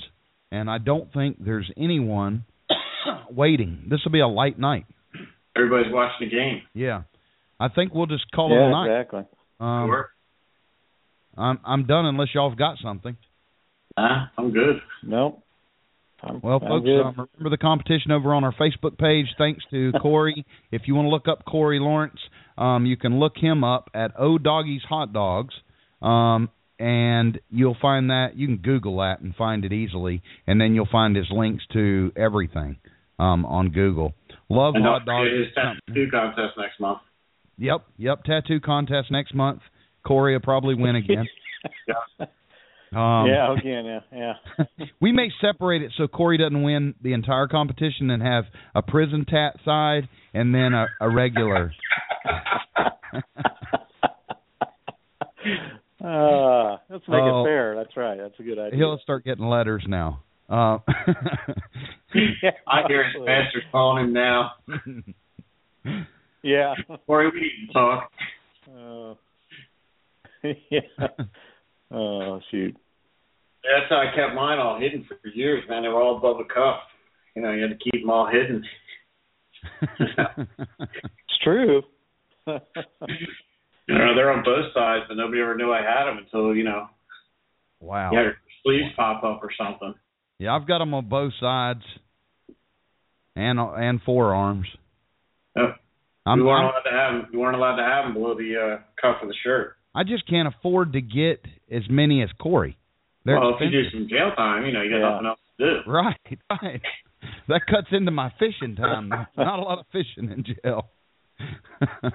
and 0.51 0.69
I 0.69 0.77
don't 0.77 1.11
think 1.13 1.38
there's 1.43 1.69
anyone 1.77 2.45
waiting. 3.30 3.88
This 3.89 3.99
will 4.05 4.11
be 4.13 4.21
a 4.21 4.27
light 4.27 4.57
night. 4.57 4.86
Everybody's 5.55 5.91
watching 5.91 6.30
the 6.30 6.36
game. 6.36 6.61
Yeah, 6.73 7.03
I 7.59 7.67
think 7.69 7.93
we'll 7.93 8.05
just 8.07 8.32
call 8.32 8.51
it 8.53 8.57
a 8.57 8.69
night. 8.69 8.88
exactly. 8.88 9.23
Um, 9.59 9.88
Sure. 9.89 10.09
I'm 11.38 11.59
I'm 11.65 11.86
done 11.88 12.05
unless 12.05 12.30
y'all 12.34 12.49
have 12.49 12.57
got 12.57 12.77
something. 12.82 13.17
Huh? 14.00 14.26
I'm 14.38 14.52
good. 14.52 14.78
Nope. 15.04 15.43
I'm, 16.22 16.39
Well, 16.41 16.60
I'm 16.62 16.68
folks, 16.68 16.86
good. 16.86 17.02
um, 17.02 17.28
remember 17.34 17.50
the 17.50 17.58
competition 17.62 18.12
over 18.12 18.34
on 18.34 18.43
our 18.43 18.54
Facebook 18.54 18.97
page. 18.97 19.28
Thanks 19.38 19.64
to 19.72 19.91
Corey. 20.02 20.45
if 20.72 20.84
you 20.86 20.95
want 20.95 21.06
to 21.06 21.10
look 21.10 21.28
up 21.28 21.45
Corey 21.45 21.80
Lawrence, 21.80 22.20
um, 22.58 22.86
you 22.86 22.97
can 22.97 23.20
look 23.20 23.34
him 23.38 23.64
up 23.64 23.89
at 23.93 24.12
O 24.20 24.38
Doggies 24.38 24.82
Hot 24.89 25.12
Dogs, 25.14 25.54
um, 26.02 26.50
and 26.78 27.39
you'll 27.50 27.78
find 27.82 28.10
that 28.10 28.36
you 28.36 28.47
can 28.47 28.58
Google 28.58 28.97
that 28.97 29.20
and 29.22 29.36
find 29.36 29.66
it 29.66 29.74
easily, 29.74 30.22
and 30.47 30.60
then 30.60 30.76
you'll 30.76 30.88
find 30.91 31.16
his 31.16 31.28
links 31.32 31.64
to 31.74 32.12
everything 32.16 32.78
um, 33.18 33.45
on 33.45 33.70
Google. 33.70 34.14
Love 34.50 34.76
And 34.76 34.84
hot 34.84 35.06
don't 35.06 35.16
dogs. 35.16 35.30
forget 35.30 35.45
his 35.45 35.56
tattoo 35.88 36.08
contest 36.12 36.58
next 36.58 36.80
month. 36.80 37.00
Yep, 37.58 37.86
yep. 37.97 38.24
Tattoo 38.24 38.60
contest 38.62 39.12
next 39.12 39.34
month. 39.36 39.62
Corey 40.06 40.34
will 40.34 40.39
probably 40.41 40.76
win 40.76 40.95
again. 40.95 41.28
Um, 42.92 43.28
yeah, 43.28 43.54
again, 43.56 43.86
yeah, 43.86 44.00
yeah. 44.12 44.66
we 45.02 45.12
may 45.12 45.30
separate 45.42 45.82
it 45.84 45.92
so 45.98 46.08
Corey 46.08 46.38
doesn't 46.40 46.64
win 46.64 46.96
the 47.02 47.14
entire 47.14 47.48
competition 47.48 48.10
and 48.10 48.24
have 48.24 48.46
a 48.74 48.82
prison 48.82 49.26
tat 49.26 49.58
side 49.64 50.10
and 50.34 50.54
then 50.56 50.74
a, 50.74 50.88
a 51.00 51.08
regular. 51.10 51.72
uh, 56.04 56.78
let's 56.90 57.08
make 57.08 57.22
Oh. 57.22 57.44
it 57.44 57.48
fair. 57.48 57.76
That's 57.76 57.96
right. 57.98 58.18
That's 58.18 58.40
a 58.40 58.44
good 58.44 58.58
idea. 58.60 58.78
He'll 58.78 59.00
start 59.04 59.24
getting 59.26 59.46
letters 59.46 59.84
now. 59.88 60.22
Uh, 60.50 60.80
yeah, 62.42 62.52
I 62.68 62.82
hear 62.88 63.04
his 63.04 63.22
master's 63.24 63.64
calling 63.72 64.06
him 64.06 64.14
now. 64.14 64.52
Yeah. 66.42 66.74
Corey, 67.06 67.30
we 67.32 67.42
need 67.42 67.68
to 67.68 67.74
talk. 67.74 68.12
Uh, 68.68 69.14
yeah. 70.72 71.08
Oh 71.92 72.40
shoot. 72.52 72.76
That's 73.64 73.90
how 73.90 73.98
I 73.98 74.16
kept 74.16 74.36
mine 74.36 74.60
all 74.60 74.80
hidden 74.80 75.06
for 75.08 75.18
years, 75.30 75.64
man. 75.68 75.84
They 75.84 75.90
were 75.90 76.02
all 76.02 76.18
above 76.18 76.38
the 76.38 76.54
cuff. 76.54 76.80
You 77.36 77.42
know, 77.42 77.52
you 77.52 77.62
had 77.62 77.72
to 77.72 77.78
keep 77.78 78.02
them 78.02 78.10
all 78.10 78.28
hidden. 78.28 78.64
It's 80.80 81.44
true. 81.44 81.84
You 83.90 83.96
know, 83.98 84.14
they're 84.14 84.32
on 84.32 84.44
both 84.44 84.72
sides, 84.72 85.06
but 85.08 85.18
nobody 85.18 85.42
ever 85.42 85.58
knew 85.58 85.72
I 85.72 85.82
had 85.82 86.06
them 86.06 86.20
until 86.20 86.56
you 86.56 86.64
know 86.64 86.86
wow. 87.80 88.12
you 88.12 88.18
had 88.20 88.24
your 88.26 88.36
sleeves 88.64 88.94
pop 88.96 89.24
up 89.24 89.42
or 89.42 89.50
something. 89.58 89.96
Yeah, 90.38 90.56
I've 90.56 90.68
got 90.68 90.78
them 90.78 90.94
on 90.94 91.10
both 91.10 91.34
sides 91.40 91.82
and 93.36 93.60
and 93.60 94.00
forearms. 94.04 94.68
Yep. 95.56 95.76
I'm, 96.24 96.38
we 96.38 96.46
weren't 96.46 96.66
I'm- 96.66 96.72
allowed 96.72 96.84
to 96.84 96.96
have 96.96 97.22
them. 97.24 97.30
We 97.34 97.40
weren't 97.40 97.56
allowed 97.56 97.78
to 97.78 97.84
have 97.84 98.06
them 98.06 98.14
below 98.14 98.36
the 98.36 98.56
uh, 98.56 98.78
cuff 99.02 99.24
of 99.24 99.28
the 99.28 99.36
shirt. 99.44 99.78
I 99.96 100.04
just 100.04 100.28
can't 100.28 100.48
afford 100.48 100.94
to 100.94 101.02
get 101.02 101.44
as 101.72 101.84
many 101.90 102.22
as 102.22 102.30
Corey. 102.40 102.78
They're 103.26 103.40
well, 103.40 103.56
if 103.56 103.62
you 103.62 103.70
do 103.70 103.90
some 103.92 104.08
jail 104.10 104.32
time, 104.36 104.66
you 104.66 104.72
know, 104.72 104.82
you 104.82 104.90
got 104.92 104.98
Yeah. 105.00 105.10
nothing 105.22 105.28
else 105.28 105.40
to 105.60 105.66
do. 105.84 105.92
Right, 105.92 106.18
right. 106.62 106.82
That 107.48 107.62
cuts 107.70 107.88
into 107.92 108.12
my 108.12 108.32
fishing 108.40 108.76
time. 108.76 109.10
Not 109.10 109.60
a 109.60 109.62
lot 109.62 109.80
of 109.80 109.86
fishing 109.92 110.32
in 110.32 110.44
jail. 110.46 110.90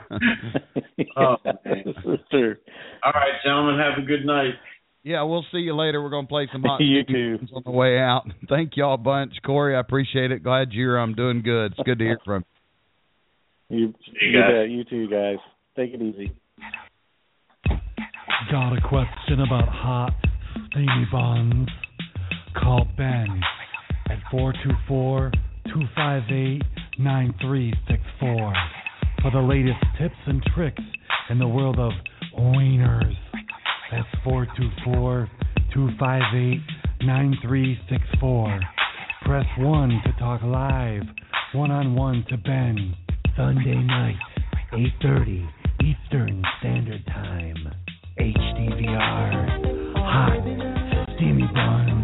Oh, 1.17 1.37
Yeah, 1.45 1.53
man. 1.65 1.85
true. 2.31 2.57
All 3.03 3.13
right, 3.13 3.33
gentlemen, 3.45 3.79
have 3.79 4.03
a 4.03 4.07
good 4.07 4.25
night. 4.25 4.55
yeah, 5.03 5.23
we'll 5.23 5.45
see 5.53 5.59
you 5.59 5.75
later. 5.75 6.03
We're 6.03 6.11
gonna 6.11 6.27
play 6.27 6.49
some 6.53 6.63
hot 6.67 6.81
You 6.81 7.05
too. 7.05 7.39
on 7.55 7.63
the 7.65 7.71
way 7.71 7.99
out. 7.99 8.27
Thank 8.49 8.77
y'all 8.77 8.95
a 8.95 8.99
bunch, 8.99 9.33
Corey. 9.45 9.77
I 9.77 9.81
appreciate 9.81 10.31
it. 10.33 10.43
Glad 10.43 10.73
you're 10.73 10.99
um 10.99 11.15
doing 11.15 11.43
good. 11.43 11.73
It's 11.73 11.81
good 11.85 11.99
to 11.99 12.05
hear 12.05 12.19
from 12.25 12.45
you. 13.71 13.79
You, 13.79 13.95
you 14.21 14.29
you 14.31 14.41
guys. 14.41 14.51
bet. 14.53 14.71
You 14.71 14.85
too, 14.85 15.09
guys. 15.09 15.37
Take 15.77 15.95
it 15.95 16.03
easy. 16.03 16.33
Got 18.51 18.77
a 18.77 18.81
question 18.89 19.41
about 19.41 19.69
hot, 19.69 20.13
steamy 20.71 21.07
buns? 21.11 21.69
Call 22.55 22.87
Ben 22.97 23.41
at 24.11 24.19
424-258-9364 24.33 25.33
for 28.21 29.31
the 29.33 29.41
latest 29.41 29.79
tips 29.99 30.15
and 30.27 30.43
tricks 30.55 30.83
in 31.31 31.39
the 31.39 31.49
world 31.49 31.79
of 31.79 31.93
wieners. 32.39 33.17
That's 33.91 34.07
424-258-9364. 35.75 38.61
Press 39.25 39.47
1 39.59 40.03
to 40.05 40.13
talk 40.19 40.43
live. 40.43 41.03
one 41.55 41.71
on 41.71 41.95
one 41.95 42.25
to 42.29 42.37
Ben. 42.37 42.95
Sunday 43.37 43.77
night, 43.77 44.19
8:30 44.73 45.49
Eastern 45.83 46.43
Standard 46.59 47.07
Time. 47.07 47.84
HDVR. 48.19 49.97
Hot, 49.97 50.39
steamy 51.17 51.43
buns. 51.53 52.04